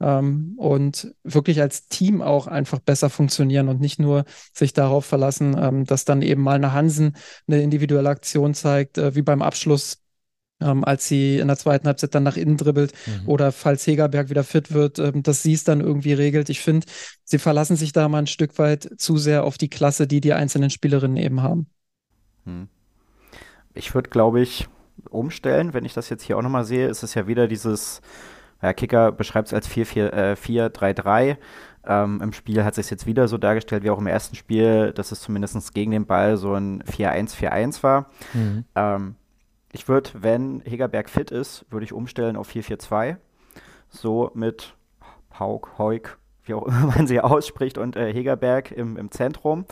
ähm, 0.00 0.54
und 0.56 1.14
wirklich 1.22 1.60
als 1.60 1.88
Team 1.88 2.22
auch 2.22 2.46
einfach 2.46 2.78
besser 2.78 3.10
funktionieren 3.10 3.68
und 3.68 3.80
nicht 3.80 3.98
nur 3.98 4.24
sich 4.54 4.72
darauf 4.72 5.04
verlassen, 5.04 5.56
ähm, 5.58 5.84
dass 5.84 6.04
dann 6.04 6.22
eben 6.22 6.42
mal 6.42 6.56
eine 6.56 6.72
Hansen 6.72 7.16
eine 7.46 7.62
individuelle 7.62 8.08
Aktion 8.08 8.54
zeigt, 8.54 8.98
äh, 8.98 9.14
wie 9.14 9.22
beim 9.22 9.42
Abschluss 9.42 9.98
ähm, 10.60 10.84
als 10.84 11.08
sie 11.08 11.38
in 11.38 11.48
der 11.48 11.56
zweiten 11.56 11.86
Halbzeit 11.86 12.14
dann 12.14 12.22
nach 12.22 12.36
innen 12.36 12.56
dribbelt 12.56 12.92
mhm. 13.06 13.28
oder 13.28 13.52
falls 13.52 13.86
Hegerberg 13.86 14.30
wieder 14.30 14.44
fit 14.44 14.72
wird, 14.72 14.98
ähm, 14.98 15.22
dass 15.22 15.42
sie 15.42 15.52
es 15.52 15.64
dann 15.64 15.80
irgendwie 15.80 16.12
regelt. 16.12 16.48
Ich 16.50 16.60
finde, 16.60 16.86
sie 17.24 17.38
verlassen 17.38 17.76
sich 17.76 17.92
da 17.92 18.08
mal 18.08 18.18
ein 18.18 18.26
Stück 18.26 18.58
weit 18.58 18.88
zu 18.98 19.16
sehr 19.16 19.44
auf 19.44 19.58
die 19.58 19.70
Klasse, 19.70 20.06
die 20.06 20.20
die 20.20 20.32
einzelnen 20.32 20.70
Spielerinnen 20.70 21.16
eben 21.16 21.42
haben. 21.42 21.66
Hm. 22.44 22.68
Ich 23.74 23.94
würde, 23.94 24.10
glaube 24.10 24.40
ich, 24.40 24.68
umstellen, 25.10 25.74
wenn 25.74 25.84
ich 25.84 25.94
das 25.94 26.08
jetzt 26.08 26.24
hier 26.24 26.36
auch 26.36 26.42
nochmal 26.42 26.64
sehe, 26.64 26.88
ist 26.88 27.02
es 27.02 27.14
ja 27.14 27.26
wieder 27.26 27.46
dieses, 27.46 28.00
ja, 28.62 28.72
Kicker 28.72 29.12
beschreibt 29.12 29.48
es 29.48 29.54
als 29.54 29.68
4-4-3-3. 29.68 31.24
Äh, 31.24 31.36
ähm, 31.86 32.20
Im 32.20 32.32
Spiel 32.32 32.64
hat 32.64 32.74
sich 32.74 32.90
jetzt 32.90 33.06
wieder 33.06 33.28
so 33.28 33.38
dargestellt 33.38 33.84
wie 33.84 33.90
auch 33.90 33.98
im 33.98 34.06
ersten 34.06 34.36
Spiel, 34.36 34.92
dass 34.92 35.12
es 35.12 35.20
zumindest 35.20 35.72
gegen 35.74 35.92
den 35.92 36.06
Ball 36.06 36.36
so 36.36 36.54
ein 36.54 36.82
4-1-4-1 36.82 37.82
war. 37.82 38.10
Mhm. 38.34 38.64
Ähm, 38.74 39.14
ich 39.72 39.88
würde, 39.88 40.10
wenn 40.14 40.60
Hegerberg 40.60 41.10
fit 41.10 41.30
ist, 41.30 41.66
würde 41.70 41.84
ich 41.84 41.92
umstellen 41.92 42.36
auf 42.36 42.48
4-4-2. 42.50 43.16
So 43.88 44.30
mit 44.34 44.74
Haug, 45.38 45.78
Heuk, 45.78 46.18
wie 46.44 46.54
auch 46.54 46.66
immer 46.66 46.86
man 46.86 47.06
sie 47.06 47.20
ausspricht, 47.20 47.78
und 47.78 47.96
äh, 47.96 48.12
Hegerberg 48.12 48.70
im, 48.72 48.96
im 48.96 49.10
Zentrum. 49.10 49.66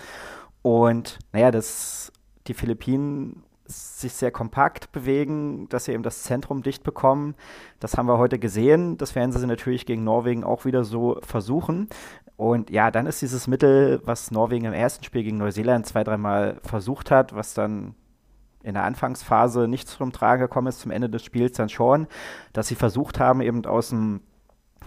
Und 0.62 1.18
naja, 1.32 1.50
dass 1.50 2.12
die 2.46 2.54
Philippinen 2.54 3.42
sich 3.68 4.12
sehr 4.12 4.30
kompakt 4.30 4.92
bewegen, 4.92 5.68
dass 5.68 5.86
sie 5.86 5.92
eben 5.92 6.02
das 6.02 6.22
Zentrum 6.22 6.62
dicht 6.62 6.84
bekommen. 6.84 7.34
Das 7.80 7.96
haben 7.96 8.06
wir 8.06 8.18
heute 8.18 8.38
gesehen. 8.38 8.96
Das 8.96 9.14
werden 9.14 9.32
sie 9.32 9.44
natürlich 9.46 9.86
gegen 9.86 10.04
Norwegen 10.04 10.44
auch 10.44 10.64
wieder 10.64 10.84
so 10.84 11.18
versuchen. 11.22 11.88
Und 12.36 12.70
ja, 12.70 12.90
dann 12.90 13.06
ist 13.06 13.22
dieses 13.22 13.46
Mittel, 13.48 14.00
was 14.04 14.30
Norwegen 14.30 14.66
im 14.66 14.72
ersten 14.72 15.04
Spiel 15.04 15.24
gegen 15.24 15.38
Neuseeland 15.38 15.86
zwei, 15.86 16.04
dreimal 16.04 16.60
versucht 16.62 17.10
hat, 17.10 17.34
was 17.34 17.54
dann 17.54 17.94
in 18.66 18.74
der 18.74 18.82
Anfangsphase 18.82 19.68
nicht 19.68 19.88
zum 19.88 20.12
Tragen 20.12 20.42
gekommen 20.42 20.66
ist, 20.66 20.80
zum 20.80 20.90
Ende 20.90 21.08
des 21.08 21.24
Spiels 21.24 21.56
dann 21.56 21.68
schon, 21.68 22.08
dass 22.52 22.66
sie 22.66 22.74
versucht 22.74 23.20
haben, 23.20 23.40
eben 23.40 23.64
aus 23.64 23.90
dem, 23.90 24.20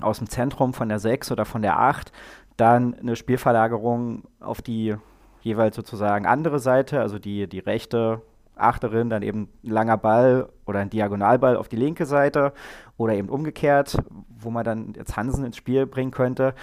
aus 0.02 0.18
dem 0.18 0.30
Zentrum 0.30 0.74
von 0.74 0.90
der 0.90 1.00
6 1.00 1.32
oder 1.32 1.46
von 1.46 1.62
der 1.62 1.80
8 1.80 2.12
dann 2.58 2.94
eine 2.96 3.16
Spielverlagerung 3.16 4.24
auf 4.42 4.62
die 4.62 4.98
jeweils 5.42 5.78
sozusagen 5.78 6.26
andere 6.26 6.60
Seite, 6.60 7.00
also 7.00 7.20
die, 7.20 7.48
die 7.48 7.60
rechte 7.60 8.22
Achterin, 8.58 9.10
dann 9.10 9.22
eben 9.22 9.48
ein 9.64 9.70
langer 9.70 9.96
Ball 9.96 10.50
oder 10.66 10.80
ein 10.80 10.90
Diagonalball 10.90 11.56
auf 11.56 11.70
die 11.70 11.78
linke 11.78 12.06
Seite 12.06 12.52
oder 12.98 13.14
eben 13.14 13.30
umgekehrt, 13.30 13.98
wo 14.28 14.50
man 14.50 14.66
dann 14.66 14.94
jetzt 14.98 15.16
Hansen 15.16 15.46
ins 15.46 15.56
Spiel 15.56 15.86
bringen 15.86 16.12
könnte. 16.12 16.54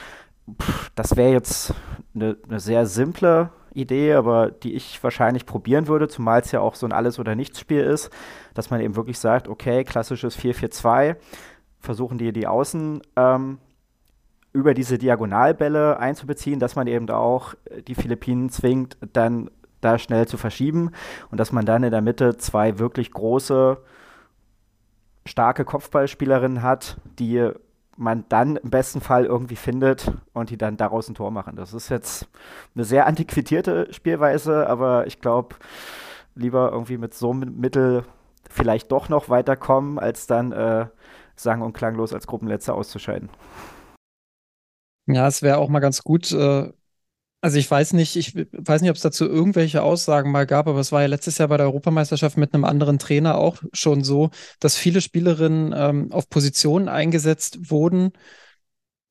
Pff, 0.61 0.91
das 0.95 1.17
wäre 1.17 1.33
jetzt 1.33 1.73
eine, 2.15 2.37
eine 2.47 2.61
sehr 2.61 2.85
simple 2.85 3.49
Idee, 3.77 4.15
aber 4.15 4.51
die 4.51 4.75
ich 4.75 5.03
wahrscheinlich 5.03 5.47
probieren 5.47 5.87
würde, 5.87 6.09
zumal 6.09 6.41
es 6.41 6.53
ja 6.53 6.61
auch 6.61 6.75
so 6.75 6.87
ein 6.87 6.93
Alles- 6.93 7.19
oder 7.19 7.35
Nichts-Spiel 7.35 7.83
ist, 7.83 8.11
dass 8.55 8.71
man 8.71 8.81
eben 8.81 8.97
wirklich 8.97 9.19
sagt, 9.19 9.49
okay, 9.49 9.85
klassisches 9.85 10.39
4-4-2, 10.39 11.17
versuchen 11.81 12.19
die 12.19 12.33
die 12.33 12.47
Außen 12.47 13.03
ähm, 13.17 13.59
über 14.53 14.75
diese 14.75 14.99
Diagonalbälle 14.99 15.99
einzubeziehen, 15.99 16.59
dass 16.59 16.77
man 16.77 16.87
eben 16.87 17.09
auch 17.11 17.55
die 17.87 17.95
Philippinen 17.95 18.49
zwingt, 18.49 18.97
dann 19.13 19.51
da 19.81 19.99
schnell 19.99 20.27
zu 20.27 20.37
verschieben 20.37 20.91
und 21.31 21.39
dass 21.39 21.53
man 21.53 21.67
dann 21.67 21.83
in 21.83 21.91
der 21.91 22.01
Mitte 22.01 22.37
zwei 22.39 22.79
wirklich 22.79 23.13
große, 23.13 23.79
starke 25.27 25.65
Kopfballspielerinnen 25.65 26.63
hat, 26.63 26.97
die 27.19 27.51
man 27.97 28.25
dann 28.29 28.57
im 28.57 28.71
besten 28.71 29.01
Fall 29.01 29.25
irgendwie 29.25 29.57
findet 29.57 30.13
und 30.33 30.51
die 30.51 30.59
dann 30.59 30.77
daraus 30.77 31.09
ein 31.09 31.15
Tor 31.15 31.31
machen. 31.31 31.57
Das 31.57 31.73
ist 31.75 31.89
jetzt 31.89 32.29
eine 32.75 32.85
sehr 32.85 33.07
antiquierte 33.07 33.93
Spielweise, 33.93 34.67
aber 34.69 35.07
ich 35.07 35.21
glaube, 35.21 35.57
lieber 36.35 36.71
irgendwie 36.73 36.99
mit 36.99 37.15
so 37.15 37.31
einem 37.31 37.57
Mittel 37.59 38.05
vielleicht 38.51 38.93
doch 38.93 39.09
noch 39.09 39.29
weiterkommen, 39.29 39.99
als 39.99 40.27
dann 40.27 40.53
äh, 40.53 40.87
sang- 41.37 41.63
und 41.63 41.73
klanglos 41.73 42.13
als 42.13 42.27
Gruppenletzter 42.27 42.75
auszuscheiden. 42.75 43.31
Ja, 45.07 45.27
es 45.29 45.43
wäre 45.43 45.59
auch 45.59 45.69
mal 45.69 45.81
ganz 45.81 46.03
gut, 46.03 46.33
äh, 46.33 46.73
also 47.47 47.59
ich 47.61 47.71
weiß 47.71 47.93
nicht, 47.93 48.17
ich 48.17 48.35
weiß 48.35 48.81
nicht, 48.81 48.91
ob 48.91 48.97
es 48.97 49.03
dazu 49.03 49.25
irgendwelche 49.25 49.81
Aussagen 49.81 50.33
mal 50.33 50.47
gab, 50.47 50.67
aber 50.67 50.81
es 50.81 50.91
war 50.91 51.03
ja 51.03 51.07
letztes 51.07 51.39
Jahr 51.39 51.47
bei 51.47 51.57
der 51.57 51.67
Europameisterschaft 51.67 52.37
mit 52.37 52.53
einem 52.53 52.65
anderen 52.65 52.99
Trainer 52.99 53.39
auch 53.39 53.63
schon 53.73 54.03
so, 54.03 54.31
dass 54.59 54.77
viele 54.77 55.01
Spielerinnen 55.01 55.73
ähm, 55.73 56.11
auf 56.11 56.29
Positionen 56.29 56.89
eingesetzt 56.89 57.71
wurden, 57.71 58.11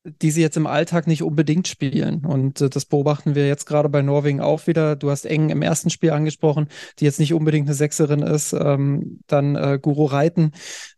die 0.04 0.32
sie 0.32 0.42
jetzt 0.42 0.58
im 0.58 0.68
Alltag 0.68 1.08
nicht 1.08 1.24
unbedingt 1.24 1.70
spielen. 1.70 2.26
Und 2.26 2.60
äh, 2.60 2.70
das 2.70 2.84
beobachten 2.84 3.36
wir 3.36 3.48
jetzt 3.48 3.68
gerade 3.68 3.88
bei 3.88 4.02
Norwegen 4.02 4.42
auch 4.42 4.68
wieder. 4.68 4.98
Du 4.98 5.12
hast 5.12 5.26
Eng 5.26 5.50
im 5.50 5.62
ersten 5.62 5.90
Spiel 5.90 6.12
angesprochen, 6.12 6.68
die 7.00 7.06
jetzt 7.06 7.22
nicht 7.22 7.34
unbedingt 7.34 7.70
eine 7.70 7.74
Sechserin 7.74 8.22
ist. 8.22 8.52
Ähm, 8.52 9.22
dann 9.28 9.56
äh, 9.56 9.80
Guru 9.82 10.08
Reiten, 10.08 10.52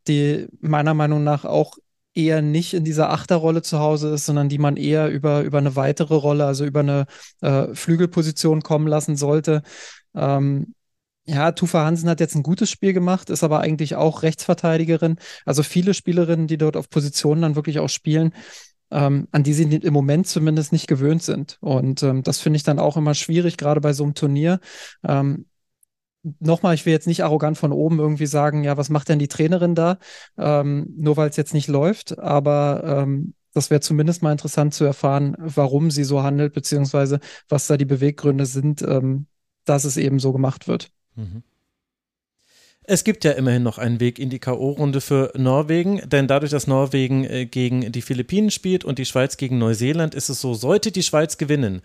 die 0.07 0.47
meiner 0.59 0.95
Meinung 0.95 1.23
nach 1.23 1.45
auch 1.45 1.77
eher 2.17 2.41
nicht 2.41 2.73
in 2.73 2.83
dieser 2.83 3.11
Achterrolle 3.11 3.61
zu 3.61 3.79
Hause 3.79 4.13
ist, 4.13 4.25
sondern 4.25 4.49
die 4.49 4.57
man 4.57 4.75
eher 4.75 5.09
über, 5.09 5.41
über 5.43 5.59
eine 5.59 5.75
weitere 5.75 6.15
Rolle, 6.15 6.45
also 6.45 6.65
über 6.65 6.81
eine 6.81 7.05
äh, 7.41 7.73
Flügelposition 7.73 8.61
kommen 8.63 8.87
lassen 8.87 9.15
sollte. 9.15 9.61
Ähm, 10.15 10.73
ja, 11.25 11.51
Tufa 11.51 11.85
Hansen 11.85 12.09
hat 12.09 12.21
jetzt 12.21 12.35
ein 12.35 12.43
gutes 12.43 12.71
Spiel 12.71 12.93
gemacht, 12.93 13.29
ist 13.29 13.43
aber 13.43 13.59
eigentlich 13.59 13.95
auch 13.95 14.23
Rechtsverteidigerin. 14.23 15.17
Also 15.45 15.61
viele 15.61 15.93
Spielerinnen, 15.93 16.47
die 16.47 16.57
dort 16.57 16.77
auf 16.77 16.89
Positionen 16.89 17.41
dann 17.41 17.55
wirklich 17.55 17.79
auch 17.79 17.89
spielen, 17.89 18.33
ähm, 18.91 19.27
an 19.31 19.43
die 19.43 19.53
sie 19.53 19.63
im 19.63 19.93
Moment 19.93 20.27
zumindest 20.27 20.71
nicht 20.71 20.87
gewöhnt 20.87 21.23
sind. 21.23 21.57
Und 21.59 22.01
ähm, 22.01 22.23
das 22.23 22.39
finde 22.39 22.57
ich 22.57 22.63
dann 22.63 22.79
auch 22.79 22.95
immer 22.95 23.13
schwierig, 23.13 23.57
gerade 23.57 23.81
bei 23.81 23.91
so 23.91 24.05
einem 24.05 24.13
Turnier. 24.13 24.59
Ähm, 25.05 25.46
Nochmal, 26.39 26.75
ich 26.75 26.85
will 26.85 26.93
jetzt 26.93 27.07
nicht 27.07 27.23
arrogant 27.23 27.57
von 27.57 27.71
oben 27.71 27.99
irgendwie 27.99 28.25
sagen, 28.25 28.63
ja, 28.63 28.77
was 28.77 28.89
macht 28.89 29.09
denn 29.09 29.19
die 29.19 29.27
Trainerin 29.27 29.75
da? 29.75 29.97
Ähm, 30.37 30.93
nur 30.97 31.17
weil 31.17 31.29
es 31.29 31.37
jetzt 31.37 31.53
nicht 31.53 31.67
läuft, 31.67 32.17
aber 32.19 32.83
ähm, 32.83 33.33
das 33.53 33.69
wäre 33.69 33.81
zumindest 33.81 34.21
mal 34.21 34.31
interessant 34.31 34.73
zu 34.73 34.85
erfahren, 34.85 35.35
warum 35.39 35.89
sie 35.89 36.03
so 36.03 36.23
handelt, 36.23 36.53
beziehungsweise 36.53 37.19
was 37.49 37.67
da 37.67 37.77
die 37.77 37.85
Beweggründe 37.85 38.45
sind, 38.45 38.81
ähm, 38.83 39.25
dass 39.65 39.83
es 39.83 39.97
eben 39.97 40.19
so 40.19 40.31
gemacht 40.31 40.67
wird. 40.67 40.91
Mhm. 41.15 41.43
Es 42.89 43.03
gibt 43.03 43.25
ja 43.25 43.31
immerhin 43.31 43.63
noch 43.63 43.79
einen 43.79 43.99
Weg 43.99 44.17
in 44.17 44.29
die 44.29 44.39
K.O.-Runde 44.39 45.01
für 45.01 45.33
Norwegen, 45.35 46.01
denn 46.07 46.27
dadurch, 46.27 46.51
dass 46.51 46.67
Norwegen 46.67 47.25
äh, 47.25 47.45
gegen 47.45 47.91
die 47.91 48.01
Philippinen 48.01 48.49
spielt 48.49 48.85
und 48.85 48.97
die 48.97 49.05
Schweiz 49.05 49.35
gegen 49.35 49.57
Neuseeland, 49.57 50.15
ist 50.15 50.29
es 50.29 50.39
so, 50.39 50.53
sollte 50.53 50.93
die 50.93 51.03
Schweiz 51.03 51.37
gewinnen, 51.37 51.81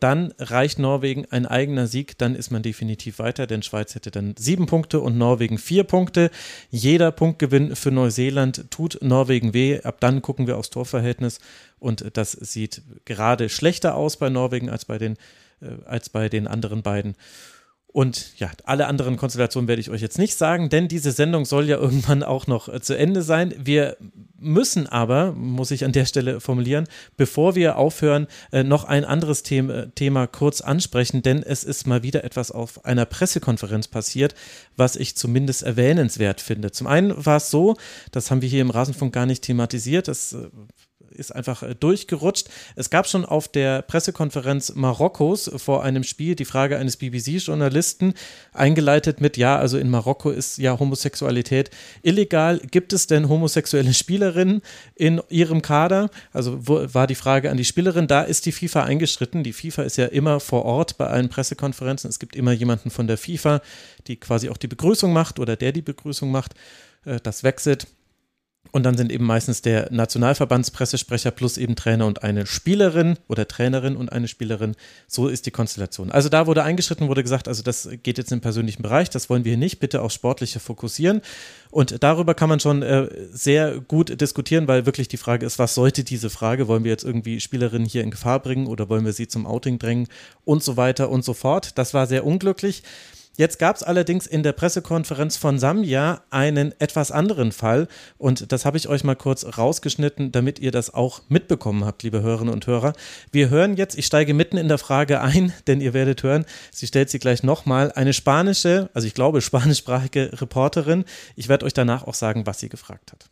dann 0.00 0.32
reicht 0.38 0.78
Norwegen 0.78 1.26
ein 1.30 1.44
eigener 1.44 1.86
Sieg, 1.86 2.16
dann 2.16 2.34
ist 2.34 2.50
man 2.50 2.62
definitiv 2.62 3.18
weiter, 3.18 3.46
denn 3.46 3.62
Schweiz 3.62 3.94
hätte 3.94 4.10
dann 4.10 4.34
sieben 4.38 4.64
Punkte 4.66 5.00
und 5.00 5.18
Norwegen 5.18 5.58
vier 5.58 5.84
Punkte. 5.84 6.30
Jeder 6.70 7.12
Punktgewinn 7.12 7.76
für 7.76 7.90
Neuseeland 7.90 8.70
tut 8.70 8.98
Norwegen 9.02 9.52
weh. 9.52 9.80
Ab 9.82 9.96
dann 10.00 10.22
gucken 10.22 10.46
wir 10.46 10.56
aufs 10.56 10.70
Torverhältnis 10.70 11.38
und 11.78 12.16
das 12.16 12.32
sieht 12.32 12.82
gerade 13.04 13.50
schlechter 13.50 13.94
aus 13.94 14.16
bei 14.16 14.30
Norwegen 14.30 14.70
als 14.70 14.86
bei 14.86 14.96
den, 14.96 15.16
äh, 15.60 15.66
als 15.84 16.08
bei 16.08 16.30
den 16.30 16.46
anderen 16.46 16.82
beiden. 16.82 17.14
Und 17.94 18.40
ja, 18.40 18.50
alle 18.64 18.88
anderen 18.88 19.16
Konstellationen 19.16 19.68
werde 19.68 19.80
ich 19.80 19.88
euch 19.88 20.00
jetzt 20.00 20.18
nicht 20.18 20.34
sagen, 20.34 20.68
denn 20.68 20.88
diese 20.88 21.12
Sendung 21.12 21.44
soll 21.44 21.68
ja 21.68 21.76
irgendwann 21.78 22.24
auch 22.24 22.48
noch 22.48 22.68
äh, 22.68 22.80
zu 22.80 22.98
Ende 22.98 23.22
sein. 23.22 23.54
Wir 23.56 23.96
müssen 24.36 24.88
aber, 24.88 25.30
muss 25.30 25.70
ich 25.70 25.84
an 25.84 25.92
der 25.92 26.04
Stelle 26.04 26.40
formulieren, 26.40 26.88
bevor 27.16 27.54
wir 27.54 27.76
aufhören, 27.76 28.26
äh, 28.50 28.64
noch 28.64 28.82
ein 28.82 29.04
anderes 29.04 29.44
Thema, 29.44 29.94
Thema 29.94 30.26
kurz 30.26 30.60
ansprechen, 30.60 31.22
denn 31.22 31.44
es 31.44 31.62
ist 31.62 31.86
mal 31.86 32.02
wieder 32.02 32.24
etwas 32.24 32.50
auf 32.50 32.84
einer 32.84 33.04
Pressekonferenz 33.04 33.86
passiert, 33.86 34.34
was 34.76 34.96
ich 34.96 35.14
zumindest 35.14 35.62
erwähnenswert 35.62 36.40
finde. 36.40 36.72
Zum 36.72 36.88
einen 36.88 37.14
war 37.24 37.36
es 37.36 37.52
so, 37.52 37.76
das 38.10 38.28
haben 38.28 38.42
wir 38.42 38.48
hier 38.48 38.62
im 38.62 38.70
Rasenfunk 38.70 39.14
gar 39.14 39.26
nicht 39.26 39.44
thematisiert, 39.44 40.08
das 40.08 40.32
äh, 40.32 40.48
ist 41.14 41.34
einfach 41.34 41.62
äh, 41.62 41.74
durchgerutscht. 41.74 42.48
Es 42.76 42.90
gab 42.90 43.06
schon 43.06 43.24
auf 43.24 43.48
der 43.48 43.82
Pressekonferenz 43.82 44.74
Marokkos 44.74 45.50
vor 45.56 45.82
einem 45.82 46.04
Spiel 46.04 46.34
die 46.34 46.44
Frage 46.44 46.78
eines 46.78 46.96
BBC-Journalisten, 46.96 48.14
eingeleitet 48.52 49.20
mit, 49.20 49.36
ja, 49.36 49.58
also 49.58 49.78
in 49.78 49.90
Marokko 49.90 50.30
ist 50.30 50.58
ja 50.58 50.78
Homosexualität 50.78 51.70
illegal. 52.02 52.60
Gibt 52.70 52.92
es 52.92 53.06
denn 53.06 53.28
homosexuelle 53.28 53.94
Spielerinnen 53.94 54.62
in 54.94 55.20
ihrem 55.28 55.62
Kader? 55.62 56.10
Also 56.32 56.58
wo, 56.66 56.86
war 56.92 57.06
die 57.06 57.14
Frage 57.14 57.50
an 57.50 57.56
die 57.56 57.64
Spielerin. 57.64 58.06
Da 58.06 58.22
ist 58.22 58.46
die 58.46 58.52
FIFA 58.52 58.84
eingeschritten. 58.84 59.44
Die 59.44 59.52
FIFA 59.52 59.82
ist 59.82 59.96
ja 59.96 60.06
immer 60.06 60.40
vor 60.40 60.64
Ort 60.64 60.98
bei 60.98 61.06
allen 61.06 61.28
Pressekonferenzen. 61.28 62.10
Es 62.10 62.18
gibt 62.18 62.36
immer 62.36 62.52
jemanden 62.52 62.90
von 62.90 63.06
der 63.06 63.18
FIFA, 63.18 63.60
die 64.06 64.16
quasi 64.16 64.48
auch 64.48 64.56
die 64.56 64.68
Begrüßung 64.68 65.12
macht 65.12 65.38
oder 65.38 65.56
der 65.56 65.72
die 65.72 65.82
Begrüßung 65.82 66.30
macht. 66.30 66.54
Äh, 67.04 67.20
das 67.22 67.42
wechselt. 67.42 67.86
Und 68.74 68.82
dann 68.82 68.96
sind 68.96 69.12
eben 69.12 69.24
meistens 69.24 69.62
der 69.62 69.86
Nationalverbandspressesprecher 69.92 71.30
plus 71.30 71.58
eben 71.58 71.76
Trainer 71.76 72.06
und 72.06 72.24
eine 72.24 72.44
Spielerin 72.44 73.16
oder 73.28 73.46
Trainerin 73.46 73.94
und 73.94 74.10
eine 74.10 74.26
Spielerin. 74.26 74.74
So 75.06 75.28
ist 75.28 75.46
die 75.46 75.52
Konstellation. 75.52 76.10
Also 76.10 76.28
da 76.28 76.48
wurde 76.48 76.64
eingeschritten, 76.64 77.06
wurde 77.06 77.22
gesagt, 77.22 77.46
also 77.46 77.62
das 77.62 77.88
geht 78.02 78.18
jetzt 78.18 78.32
im 78.32 78.40
persönlichen 78.40 78.82
Bereich, 78.82 79.08
das 79.10 79.30
wollen 79.30 79.44
wir 79.44 79.50
hier 79.50 79.58
nicht, 79.58 79.78
bitte 79.78 80.02
auf 80.02 80.10
Sportliche 80.10 80.58
fokussieren. 80.58 81.20
Und 81.70 82.02
darüber 82.02 82.34
kann 82.34 82.48
man 82.48 82.58
schon 82.58 82.82
äh, 82.82 83.06
sehr 83.30 83.78
gut 83.78 84.20
diskutieren, 84.20 84.66
weil 84.66 84.86
wirklich 84.86 85.06
die 85.06 85.18
Frage 85.18 85.46
ist, 85.46 85.60
was 85.60 85.76
sollte 85.76 86.02
diese 86.02 86.28
Frage? 86.28 86.66
Wollen 86.66 86.82
wir 86.82 86.90
jetzt 86.90 87.04
irgendwie 87.04 87.38
Spielerinnen 87.38 87.86
hier 87.86 88.02
in 88.02 88.10
Gefahr 88.10 88.40
bringen 88.40 88.66
oder 88.66 88.88
wollen 88.88 89.04
wir 89.04 89.12
sie 89.12 89.28
zum 89.28 89.46
Outing 89.46 89.78
drängen 89.78 90.08
und 90.44 90.64
so 90.64 90.76
weiter 90.76 91.10
und 91.10 91.24
so 91.24 91.32
fort? 91.32 91.78
Das 91.78 91.94
war 91.94 92.08
sehr 92.08 92.26
unglücklich. 92.26 92.82
Jetzt 93.36 93.58
gab 93.58 93.74
es 93.74 93.82
allerdings 93.82 94.28
in 94.28 94.44
der 94.44 94.52
Pressekonferenz 94.52 95.36
von 95.36 95.58
Sambia 95.58 96.22
einen 96.30 96.72
etwas 96.80 97.10
anderen 97.10 97.50
Fall 97.50 97.88
und 98.16 98.52
das 98.52 98.64
habe 98.64 98.76
ich 98.76 98.88
euch 98.88 99.02
mal 99.02 99.16
kurz 99.16 99.44
rausgeschnitten, 99.58 100.30
damit 100.30 100.60
ihr 100.60 100.70
das 100.70 100.94
auch 100.94 101.22
mitbekommen 101.28 101.84
habt, 101.84 102.04
liebe 102.04 102.22
Hörerinnen 102.22 102.54
und 102.54 102.68
Hörer. 102.68 102.92
Wir 103.32 103.50
hören 103.50 103.76
jetzt, 103.76 103.98
ich 103.98 104.06
steige 104.06 104.34
mitten 104.34 104.56
in 104.56 104.68
der 104.68 104.78
Frage 104.78 105.20
ein, 105.20 105.52
denn 105.66 105.80
ihr 105.80 105.94
werdet 105.94 106.22
hören, 106.22 106.44
sie 106.70 106.86
stellt 106.86 107.10
sie 107.10 107.18
gleich 107.18 107.42
nochmal, 107.42 107.90
eine 107.90 108.12
spanische, 108.12 108.88
also 108.94 109.08
ich 109.08 109.14
glaube 109.14 109.40
spanischsprachige 109.40 110.30
Reporterin. 110.40 111.04
Ich 111.34 111.48
werde 111.48 111.66
euch 111.66 111.74
danach 111.74 112.04
auch 112.04 112.14
sagen, 112.14 112.46
was 112.46 112.60
sie 112.60 112.68
gefragt 112.68 113.10
hat. 113.10 113.30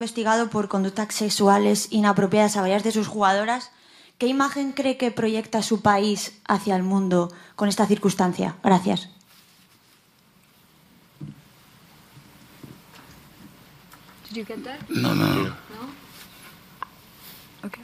Investigado 0.00 0.50
por 0.50 0.68
conductas 0.68 1.14
sexuales 1.16 1.86
inapropiadas 1.92 2.56
a 2.56 2.62
varias 2.62 2.82
de 2.82 2.90
sus 2.90 3.06
jugadoras. 3.06 3.70
¿Qué 4.22 4.28
imagen 4.28 4.70
cree 4.70 4.96
que 4.96 5.10
proyecta 5.10 5.62
su 5.62 5.82
país 5.82 6.30
hacia 6.46 6.76
el 6.76 6.84
mundo 6.84 7.32
con 7.56 7.68
esta 7.68 7.88
circunstancia? 7.88 8.54
Gracias. 8.62 9.08
Did 14.28 14.36
you 14.36 14.44
get 14.44 14.62
that? 14.62 14.88
No, 14.88 15.12
no. 15.12 15.26
no? 15.26 15.52
Okay. 17.64 17.82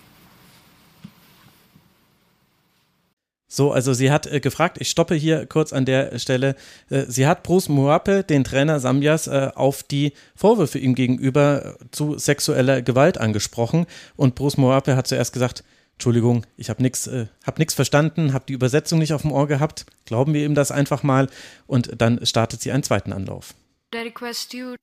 So, 3.48 3.72
also 3.72 3.92
sie 3.92 4.12
hat 4.12 4.28
äh, 4.28 4.38
gefragt, 4.38 4.80
ich 4.80 4.90
stoppe 4.90 5.16
hier 5.16 5.44
kurz 5.46 5.72
an 5.72 5.86
der 5.86 6.20
Stelle, 6.20 6.54
äh, 6.88 7.06
sie 7.08 7.26
hat 7.26 7.42
Bruce 7.42 7.68
Muape, 7.68 8.22
den 8.22 8.44
Trainer 8.44 8.78
Sambias, 8.78 9.26
äh, 9.26 9.50
auf 9.56 9.82
die 9.82 10.12
Vorwürfe 10.36 10.78
ihm 10.78 10.94
gegenüber 10.94 11.74
äh, 11.80 11.84
zu 11.90 12.16
sexueller 12.16 12.80
Gewalt 12.80 13.18
angesprochen 13.18 13.86
und 14.14 14.36
Bruce 14.36 14.56
Muape 14.56 14.94
hat 14.94 15.08
zuerst 15.08 15.32
gesagt, 15.32 15.64
Entschuldigung, 15.98 16.46
ich 16.56 16.70
habe 16.70 16.80
nichts 16.80 17.08
äh, 17.08 17.26
hab 17.44 17.58
verstanden, 17.72 18.32
habe 18.32 18.44
die 18.46 18.52
Übersetzung 18.52 19.00
nicht 19.00 19.12
auf 19.12 19.22
dem 19.22 19.32
Ohr 19.32 19.48
gehabt. 19.48 19.84
Glauben 20.04 20.32
wir 20.32 20.44
ihm 20.44 20.54
das 20.54 20.70
einfach 20.70 21.02
mal 21.02 21.28
und 21.66 22.00
dann 22.00 22.24
startet 22.24 22.60
sie 22.60 22.70
einen 22.70 22.84
zweiten 22.84 23.12
Anlauf. 23.12 23.52
I 23.92 23.98
request 23.98 24.54
you 24.54 24.76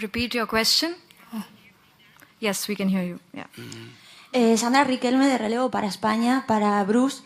repeat 0.00 0.36
your 0.36 0.46
question. 0.46 0.94
Yes, 2.38 2.68
we 2.68 2.76
can 2.76 2.88
hear 2.88 3.02
you. 3.02 3.18
Yeah. 3.34 3.48
Eh, 4.32 4.56
Sandra 4.56 4.84
Riquelme 4.84 5.26
de 5.26 5.38
relevo 5.38 5.72
para 5.72 5.88
España, 5.88 6.44
para 6.46 6.84
Bruce. 6.84 7.24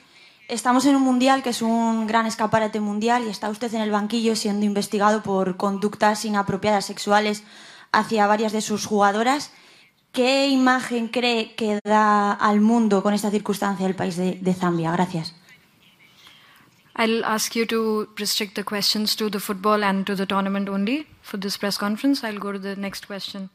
Estamos 0.48 0.86
en 0.86 0.96
un 0.96 1.02
mundial 1.02 1.42
que 1.42 1.50
es 1.50 1.60
un 1.60 2.06
gran 2.06 2.24
escaparate 2.24 2.80
mundial 2.80 3.24
y 3.26 3.28
está 3.28 3.50
usted 3.50 3.74
en 3.74 3.82
el 3.82 3.90
banquillo 3.90 4.34
siendo 4.36 4.64
investigado 4.64 5.22
por 5.22 5.58
conductas 5.58 6.24
inapropiadas 6.24 6.86
sexuales 6.86 7.42
hacia 7.92 8.26
varias 8.26 8.52
de 8.52 8.62
sus 8.62 8.86
jugadoras. 8.86 9.50
¿Qué 10.16 10.48
imagen 10.48 11.08
cree 11.08 11.54
que 11.54 11.78
da 11.84 12.32
al 12.32 12.62
mundo 12.62 13.02
con 13.02 13.12
esta 13.12 13.30
circunstancia 13.30 13.86
el 13.86 13.94
país 13.94 14.16
de, 14.16 14.38
de 14.40 14.54
Zambia? 14.54 14.90
Gracias. 14.92 15.34
I'll 16.96 17.22
ask 17.22 17.54
you 17.54 17.66
to 17.66 18.08
restrict 18.16 18.54
the 18.54 18.64
questions 18.64 19.14
to 19.16 19.28
the 19.28 19.40
football 19.40 19.84
and 19.84 20.06
to 20.06 20.16
the 20.16 20.24
tournament 20.24 20.70
only 20.70 21.06
for 21.20 21.38
this 21.38 21.58
press 21.58 21.76
conference. 21.76 22.26
I'll 22.26 22.38
go 22.38 22.50
to 22.50 22.58
the 22.58 22.76
next 22.76 23.06
question. 23.06 23.50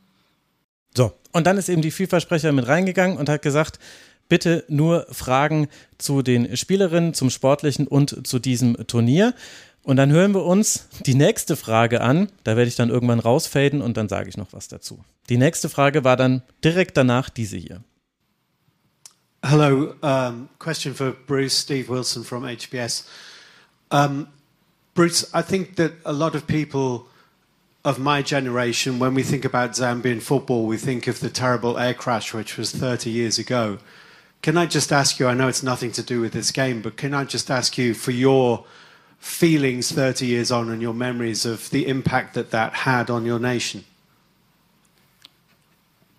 So, 0.96 1.14
und 1.32 1.48
dann 1.48 1.58
ist 1.58 1.68
eben 1.68 1.82
die 1.82 1.90
FIFA-Sprecher 1.90 2.52
mit 2.52 2.68
reingegangen 2.68 3.18
und 3.18 3.28
hat 3.28 3.42
gesagt, 3.42 3.80
bitte 4.30 4.64
nur 4.68 5.08
Fragen 5.10 5.68
zu 5.98 6.22
den 6.22 6.56
Spielerinnen, 6.56 7.16
zum 7.16 7.32
Sportlichen 7.32 7.88
und 7.88 8.28
zu 8.28 8.38
diesem 8.38 8.78
Turnier. 8.86 9.34
Und 9.84 9.98
dann 9.98 10.12
hören 10.12 10.34
wir 10.34 10.46
uns 10.46 10.88
die 11.06 11.16
nächste 11.16 11.56
Frage 11.56 12.02
an. 12.02 12.30
Da 12.44 12.56
werde 12.56 12.68
ich 12.68 12.76
dann 12.76 12.90
irgendwann 12.90 13.20
rausfaden 13.20 13.82
und 13.82 13.98
dann 13.98 14.10
sage 14.10 14.30
ich 14.30 14.38
noch 14.38 14.54
was 14.54 14.68
dazu. 14.68 15.04
Die 15.30 15.38
nächste 15.38 15.70
Frage 15.70 16.04
war 16.04 16.18
dann 16.18 16.44
direkt 16.64 16.98
danach 16.98 17.30
diese 17.30 17.58
hier. 17.58 17.82
Hello, 19.44 19.96
um, 20.02 20.50
question 20.60 20.94
for 20.94 21.14
Bruce, 21.26 21.58
Steve 21.58 21.90
Wilson 21.90 22.24
from 22.24 22.44
HBS. 22.44 23.06
Um, 23.90 24.28
Bruce, 24.94 25.32
I 25.34 25.42
think 25.42 25.78
that 25.78 25.94
a 26.06 26.12
lot 26.12 26.36
of 26.36 26.46
people 26.46 27.08
of 27.84 27.98
my 27.98 28.22
generation, 28.22 29.00
when 29.00 29.16
we 29.16 29.24
think 29.24 29.44
about 29.44 29.74
Zambian 29.74 30.22
football, 30.22 30.68
we 30.68 30.78
think 30.78 31.08
of 31.08 31.22
the 31.22 31.30
terrible 31.30 31.80
air 31.80 31.96
crash, 31.96 32.36
which 32.36 32.56
was 32.56 32.72
30 32.72 33.10
years 33.10 33.40
ago. 33.40 33.80
Can 34.44 34.58
I 34.58 34.68
just 34.68 34.92
ask 34.92 35.20
you, 35.20 35.28
I 35.28 35.34
know 35.34 35.48
it's 35.48 35.64
nothing 35.64 35.92
to 35.94 36.04
do 36.04 36.22
with 36.22 36.34
this 36.34 36.52
game, 36.52 36.82
but 36.84 36.96
can 36.96 37.16
I 37.16 37.26
just 37.26 37.50
ask 37.50 37.80
you 37.80 37.96
for 37.96 38.12
your 38.12 38.66
feelings 39.22 39.92
30 39.92 40.26
years 40.26 40.52
on 40.52 40.70
and 40.70 40.82
your 40.82 40.96
memories 40.96 41.46
of 41.46 41.70
the 41.70 41.88
impact 41.88 42.34
that 42.34 42.52
that 42.52 42.74
had 42.74 43.10
on 43.10 43.24
your 43.24 43.40
nation? 43.40 43.86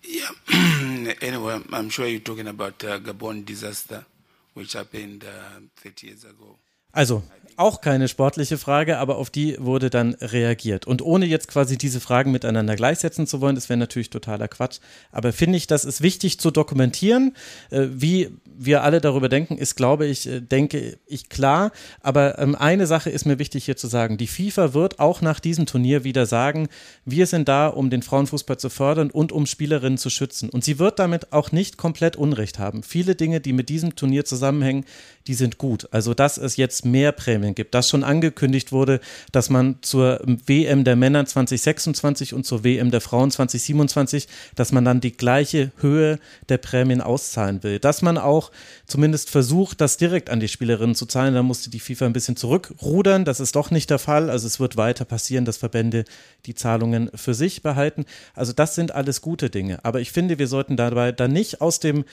Yeah, 0.03 0.29
anyway, 1.21 1.61
I'm 1.71 1.89
sure 1.89 2.07
you're 2.07 2.19
talking 2.19 2.47
about 2.47 2.83
uh, 2.83 2.99
Gabon 2.99 3.45
disaster, 3.45 4.05
which 4.53 4.73
happened 4.73 5.25
uh, 5.25 5.59
30 5.77 6.07
years 6.07 6.23
ago. 6.23 6.55
Also, 6.93 7.23
auch 7.57 7.81
keine 7.81 8.07
sportliche 8.07 8.57
Frage, 8.57 8.97
aber 8.97 9.17
auf 9.17 9.29
die 9.29 9.57
wurde 9.59 9.89
dann 9.89 10.15
reagiert. 10.15 10.87
Und 10.87 11.01
ohne 11.01 11.25
jetzt 11.25 11.47
quasi 11.47 11.77
diese 11.77 11.99
Fragen 11.99 12.31
miteinander 12.31 12.75
gleichsetzen 12.75 13.27
zu 13.27 13.41
wollen, 13.41 13.55
das 13.55 13.69
wäre 13.69 13.77
natürlich 13.77 14.09
totaler 14.09 14.47
Quatsch. 14.47 14.79
Aber 15.11 15.33
finde 15.33 15.57
ich, 15.57 15.67
das 15.67 15.85
ist 15.85 16.01
wichtig 16.01 16.39
zu 16.39 16.51
dokumentieren. 16.51 17.35
Äh, 17.69 17.87
wie 17.91 18.29
wir 18.45 18.83
alle 18.83 19.01
darüber 19.01 19.29
denken, 19.29 19.57
ist, 19.57 19.75
glaube 19.75 20.05
ich, 20.07 20.27
äh, 20.27 20.41
denke 20.41 20.97
ich 21.05 21.29
klar. 21.29 21.71
Aber 22.01 22.39
ähm, 22.39 22.55
eine 22.55 22.87
Sache 22.87 23.09
ist 23.09 23.25
mir 23.25 23.39
wichtig 23.39 23.65
hier 23.65 23.77
zu 23.77 23.87
sagen. 23.87 24.17
Die 24.17 24.27
FIFA 24.27 24.73
wird 24.73 24.99
auch 24.99 25.21
nach 25.21 25.39
diesem 25.39 25.65
Turnier 25.65 26.03
wieder 26.03 26.25
sagen, 26.25 26.69
wir 27.05 27.27
sind 27.27 27.47
da, 27.47 27.67
um 27.67 27.89
den 27.89 28.01
Frauenfußball 28.01 28.57
zu 28.57 28.69
fördern 28.69 29.11
und 29.11 29.31
um 29.31 29.45
Spielerinnen 29.45 29.97
zu 29.97 30.09
schützen. 30.09 30.49
Und 30.49 30.63
sie 30.63 30.79
wird 30.79 30.99
damit 30.99 31.31
auch 31.33 31.51
nicht 31.51 31.77
komplett 31.77 32.15
Unrecht 32.15 32.57
haben. 32.57 32.83
Viele 32.83 33.15
Dinge, 33.15 33.41
die 33.41 33.53
mit 33.53 33.69
diesem 33.69 33.95
Turnier 33.95 34.25
zusammenhängen, 34.25 34.85
die 35.27 35.33
sind 35.33 35.57
gut. 35.57 35.87
Also, 35.91 36.13
dass 36.13 36.37
es 36.37 36.57
jetzt 36.57 36.85
mehr 36.85 37.11
Prämien 37.11 37.55
gibt, 37.55 37.73
dass 37.73 37.89
schon 37.89 38.03
angekündigt 38.03 38.71
wurde, 38.71 38.99
dass 39.31 39.49
man 39.49 39.77
zur 39.81 40.21
WM 40.23 40.83
der 40.83 40.95
Männer 40.95 41.25
2026 41.25 42.33
und 42.33 42.45
zur 42.45 42.63
WM 42.63 42.91
der 42.91 43.01
Frauen 43.01 43.31
2027, 43.31 44.27
dass 44.55 44.71
man 44.71 44.83
dann 44.83 45.01
die 45.01 45.15
gleiche 45.15 45.71
Höhe 45.77 46.19
der 46.49 46.57
Prämien 46.57 47.01
auszahlen 47.01 47.63
will. 47.63 47.79
Dass 47.79 48.01
man 48.01 48.17
auch 48.17 48.51
zumindest 48.85 49.29
versucht, 49.29 49.79
das 49.79 49.97
direkt 49.97 50.29
an 50.29 50.39
die 50.39 50.49
Spielerinnen 50.49 50.95
zu 50.95 51.05
zahlen. 51.05 51.33
Da 51.33 51.43
musste 51.43 51.69
die 51.69 51.79
FIFA 51.79 52.07
ein 52.07 52.13
bisschen 52.13 52.35
zurückrudern. 52.35 53.23
Das 53.23 53.39
ist 53.39 53.55
doch 53.55 53.71
nicht 53.71 53.89
der 53.89 53.99
Fall. 53.99 54.29
Also, 54.29 54.47
es 54.47 54.59
wird 54.59 54.75
weiter 54.77 55.05
passieren, 55.05 55.45
dass 55.45 55.57
Verbände 55.57 56.03
die 56.45 56.55
Zahlungen 56.55 57.09
für 57.15 57.33
sich 57.33 57.63
behalten. 57.63 58.05
Also, 58.35 58.51
das 58.51 58.75
sind 58.75 58.93
alles 58.93 59.21
gute 59.21 59.49
Dinge. 59.49 59.83
Aber 59.85 60.01
ich 60.01 60.11
finde, 60.11 60.37
wir 60.37 60.47
sollten 60.47 60.75
dabei 60.75 61.13
dann 61.13 61.31
nicht 61.31 61.61
aus 61.61 61.79
dem 61.79 62.03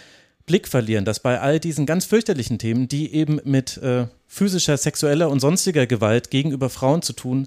Blick 0.46 0.68
verlieren, 0.68 1.04
dass 1.04 1.20
bei 1.20 1.40
all 1.40 1.60
diesen 1.60 1.86
ganz 1.86 2.04
fürchterlichen 2.04 2.58
Themen, 2.58 2.88
die 2.88 3.14
eben 3.14 3.40
mit 3.44 3.76
äh, 3.78 4.06
physischer, 4.26 4.76
sexueller 4.76 5.30
und 5.30 5.40
sonstiger 5.40 5.86
Gewalt 5.86 6.30
gegenüber 6.30 6.70
Frauen 6.70 7.02
zu 7.02 7.12
tun 7.12 7.46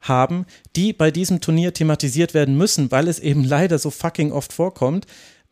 haben, 0.00 0.46
die 0.76 0.92
bei 0.92 1.10
diesem 1.10 1.40
Turnier 1.40 1.72
thematisiert 1.74 2.34
werden 2.34 2.56
müssen, 2.56 2.90
weil 2.90 3.08
es 3.08 3.18
eben 3.18 3.44
leider 3.44 3.78
so 3.78 3.90
fucking 3.90 4.32
oft 4.32 4.52
vorkommt. 4.52 5.06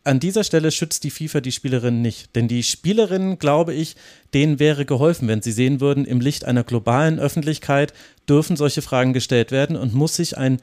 An 0.05 0.21
dieser 0.21 0.45
Stelle 0.45 0.71
schützt 0.71 1.03
die 1.03 1.11
FIFA 1.11 1.41
die 1.41 1.51
Spielerinnen 1.51 2.01
nicht. 2.01 2.37
Denn 2.37 2.47
die 2.47 2.63
Spielerinnen, 2.63 3.41
glaube 3.41 3.75
ich, 3.75 3.97
denen 4.35 4.61
wäre 4.61 4.85
geholfen, 4.85 5.27
wenn 5.27 5.43
sie 5.43 5.51
sehen 5.51 5.81
würden, 5.81 6.05
im 6.05 6.21
Licht 6.21 6.45
einer 6.45 6.63
globalen 6.63 7.19
Öffentlichkeit 7.19 7.93
dürfen 8.29 8.57
solche 8.57 8.83
Fragen 8.83 9.13
gestellt 9.13 9.51
werden 9.51 9.77
und 9.77 9.95
muss 9.95 10.15
sich 10.15 10.39
ein 10.39 10.61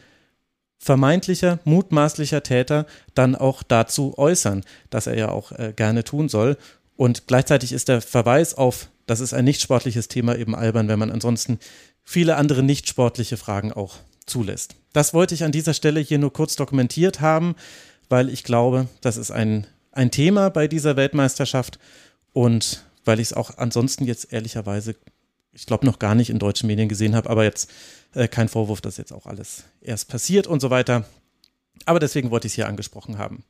vermeintlicher, 0.84 1.60
mutmaßlicher 1.64 2.44
Täter 2.44 2.86
dann 3.16 3.36
auch 3.36 3.64
dazu 3.64 4.18
äußern, 4.18 4.64
dass 4.90 5.08
er 5.08 5.18
ja 5.18 5.30
auch 5.30 5.54
äh, 5.54 5.74
gerne 5.74 6.04
tun 6.04 6.28
soll. 6.28 6.58
Und 6.98 7.26
gleichzeitig 7.26 7.72
ist 7.72 7.88
der 7.88 8.02
Verweis 8.02 8.54
auf, 8.54 8.90
das 9.06 9.22
ist 9.22 9.34
ein 9.34 9.46
nicht 9.46 9.62
sportliches 9.62 10.10
Thema, 10.10 10.36
eben 10.36 10.56
albern, 10.56 10.90
wenn 10.90 11.00
man 11.00 11.12
ansonsten 11.12 11.58
viele 12.04 12.36
andere 12.36 12.64
nicht 12.64 12.90
sportliche 12.90 13.38
Fragen 13.38 13.72
auch 13.72 13.96
zulässt. 14.26 14.76
Das 14.92 15.14
wollte 15.14 15.34
ich 15.34 15.46
an 15.46 15.54
dieser 15.54 15.74
Stelle 15.74 16.02
hier 16.02 16.20
nur 16.20 16.34
kurz 16.34 16.58
dokumentiert 16.58 17.22
haben, 17.22 17.56
weil 18.10 18.30
ich 18.30 18.44
glaube, 18.44 18.88
das 19.00 19.16
ist 19.16 19.32
ein, 19.32 19.66
ein 19.94 20.12
Thema 20.12 20.50
bei 20.50 20.68
dieser 20.68 20.98
Weltmeisterschaft 20.98 21.80
und 22.34 22.84
weil 23.06 23.22
ich 23.22 23.28
es 23.28 23.34
auch 23.34 23.58
ansonsten 23.58 24.06
jetzt 24.06 24.34
ehrlicherweise, 24.34 24.96
ich 25.54 25.66
glaube, 25.66 25.86
noch 25.86 26.00
gar 26.00 26.14
nicht 26.14 26.30
in 26.30 26.40
deutschen 26.40 26.68
Medien 26.68 26.90
gesehen 26.90 27.16
habe, 27.16 27.30
aber 27.30 27.44
jetzt 27.46 27.70
äh, 28.14 28.28
kein 28.28 28.50
Vorwurf, 28.50 28.82
dass 28.82 28.98
jetzt 28.98 29.12
auch 29.12 29.26
alles 29.26 29.64
erst 29.82 30.10
passiert 30.10 30.48
und 30.48 30.60
so 30.62 30.70
weiter. 30.70 31.06
Aber 31.86 32.00
deswegen 32.00 32.32
wollte 32.32 32.48
ich 32.48 32.54
es 32.54 32.56
hier 32.56 32.68
angesprochen 32.68 33.18
haben. 33.18 33.44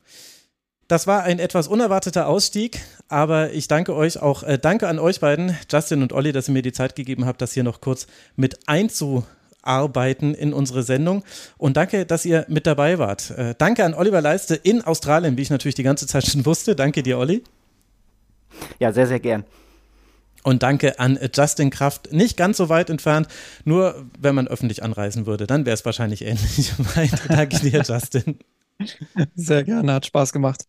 Das 0.88 1.08
war 1.08 1.24
ein 1.24 1.40
etwas 1.40 1.68
unerwarteter 1.68 2.28
Ausstieg, 2.28 2.82
aber 3.08 3.52
ich 3.52 3.68
danke 3.68 3.96
euch 3.96 4.22
auch, 4.22 4.44
äh, 4.44 4.60
danke 4.60 4.88
an 4.88 5.00
euch 5.00 5.22
beiden, 5.22 5.58
Justin 5.72 6.02
und 6.02 6.12
Olli, 6.12 6.32
dass 6.34 6.50
ihr 6.50 6.54
mir 6.54 6.62
die 6.62 6.74
Zeit 6.74 6.96
gegeben 6.96 7.26
habt, 7.26 7.42
das 7.42 7.54
hier 7.54 7.64
noch 7.64 7.80
kurz 7.80 8.06
mit 8.36 8.68
einzuarbeiten 8.68 10.36
in 10.36 10.54
unsere 10.54 10.84
Sendung. 10.84 11.24
Und 11.58 11.78
danke, 11.78 12.06
dass 12.06 12.26
ihr 12.26 12.46
mit 12.50 12.68
dabei 12.68 13.00
wart. 13.00 13.32
Äh, 13.32 13.56
danke 13.58 13.86
an 13.86 13.94
Oliver 13.94 14.22
Leiste 14.22 14.56
in 14.56 14.82
Australien, 14.82 15.38
wie 15.38 15.42
ich 15.42 15.50
natürlich 15.50 15.76
die 15.76 15.84
ganze 15.84 16.06
Zeit 16.06 16.26
schon 16.28 16.46
wusste. 16.46 16.76
Danke 16.76 17.02
dir, 17.02 17.18
Olli. 17.18 17.44
Ja, 18.80 18.92
sehr, 18.92 19.08
sehr 19.08 19.20
gern. 19.20 19.46
Und 20.44 20.62
danke 20.64 21.00
an 21.00 21.18
Justin 21.34 21.70
Kraft, 21.70 22.12
nicht 22.12 22.36
ganz 22.38 22.58
so 22.58 22.70
weit 22.70 22.90
entfernt, 22.90 23.28
nur 23.64 24.06
wenn 24.20 24.36
man 24.36 24.48
öffentlich 24.48 24.84
anreisen 24.84 25.26
würde, 25.26 25.48
dann 25.48 25.66
wäre 25.66 25.74
es 25.74 25.86
wahrscheinlich 25.86 26.24
ähnlich 26.24 26.74
weit. 26.96 27.12
danke 27.30 27.60
dir, 27.60 27.82
Justin. 27.82 28.40
Sehr 29.36 29.64
gerne, 29.64 29.94
hat 29.94 30.06
Spaß 30.06 30.34
gemacht. 30.34 30.66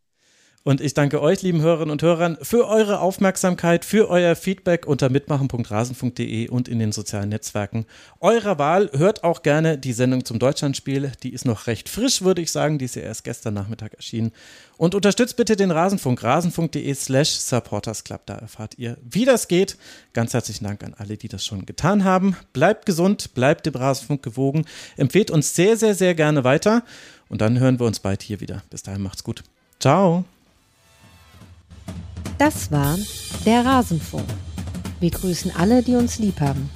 Und 0.67 0.81
ich 0.81 0.95
danke 0.95 1.21
euch, 1.21 1.43
lieben 1.43 1.61
Hörerinnen 1.61 1.91
und 1.91 2.01
Hörern, 2.01 2.39
für 2.41 2.67
eure 2.67 3.01
Aufmerksamkeit, 3.01 3.85
für 3.85 4.09
euer 4.09 4.35
Feedback 4.35 4.87
unter 4.87 5.11
mitmachen.rasen.de 5.11 6.49
und 6.49 6.69
in 6.69 6.79
den 6.79 6.91
sozialen 6.91 7.29
Netzwerken 7.29 7.85
eurer 8.19 8.59
Wahl. 8.59 8.91
Hört 8.95 9.25
auch 9.25 9.43
gerne 9.43 9.77
die 9.77 9.93
Sendung 9.93 10.25
zum 10.25 10.39
Deutschlandspiel. 10.39 11.13
Die 11.23 11.35
ist 11.35 11.45
noch 11.45 11.67
recht 11.67 11.91
frisch, 11.91 12.23
würde 12.23 12.41
ich 12.41 12.51
sagen. 12.51 12.79
Die 12.79 12.87
ist 12.87 12.97
ja 12.97 13.03
erst 13.03 13.25
gestern 13.25 13.53
Nachmittag 13.53 13.93
erschienen. 13.93 14.33
Und 14.79 14.95
unterstützt 14.95 15.37
bitte 15.37 15.55
den 15.55 15.71
Rasenfunk, 15.71 16.23
rasen.de 16.23 16.95
slash 16.95 17.33
supportersclub. 17.33 18.23
Da 18.25 18.37
erfahrt 18.37 18.79
ihr, 18.79 18.97
wie 19.03 19.27
das 19.27 19.49
geht. 19.49 19.77
Ganz 20.15 20.33
herzlichen 20.33 20.65
Dank 20.65 20.83
an 20.83 20.95
alle, 20.97 21.19
die 21.19 21.29
das 21.29 21.45
schon 21.45 21.67
getan 21.67 22.05
haben. 22.05 22.39
Bleibt 22.55 22.87
gesund, 22.87 23.35
bleibt 23.35 23.67
dem 23.67 23.75
Rasenfunk 23.75 24.23
gewogen. 24.23 24.65
Empfehlt 24.97 25.31
uns 25.31 25.55
sehr, 25.55 25.77
sehr, 25.77 25.95
sehr 25.95 26.15
gerne 26.15 26.43
weiter. 26.43 26.85
Und 27.29 27.43
dann 27.43 27.59
hören 27.59 27.79
wir 27.79 27.87
uns 27.87 28.01
bald 28.01 28.23
hier 28.23 28.41
wieder. 28.41 28.63
Bis 28.71 28.83
dahin 28.83 29.03
macht's 29.03 29.25
gut. 29.25 29.45
Ciao. 29.79 30.25
Das 32.39 32.73
war 32.73 32.99
der 33.47 33.65
Rasenfunk. 33.65 34.25
Wir 34.99 35.11
grüßen 35.11 35.53
alle, 35.57 35.83
die 35.83 35.95
uns 35.95 36.19
lieb 36.19 36.41
haben. 36.41 36.69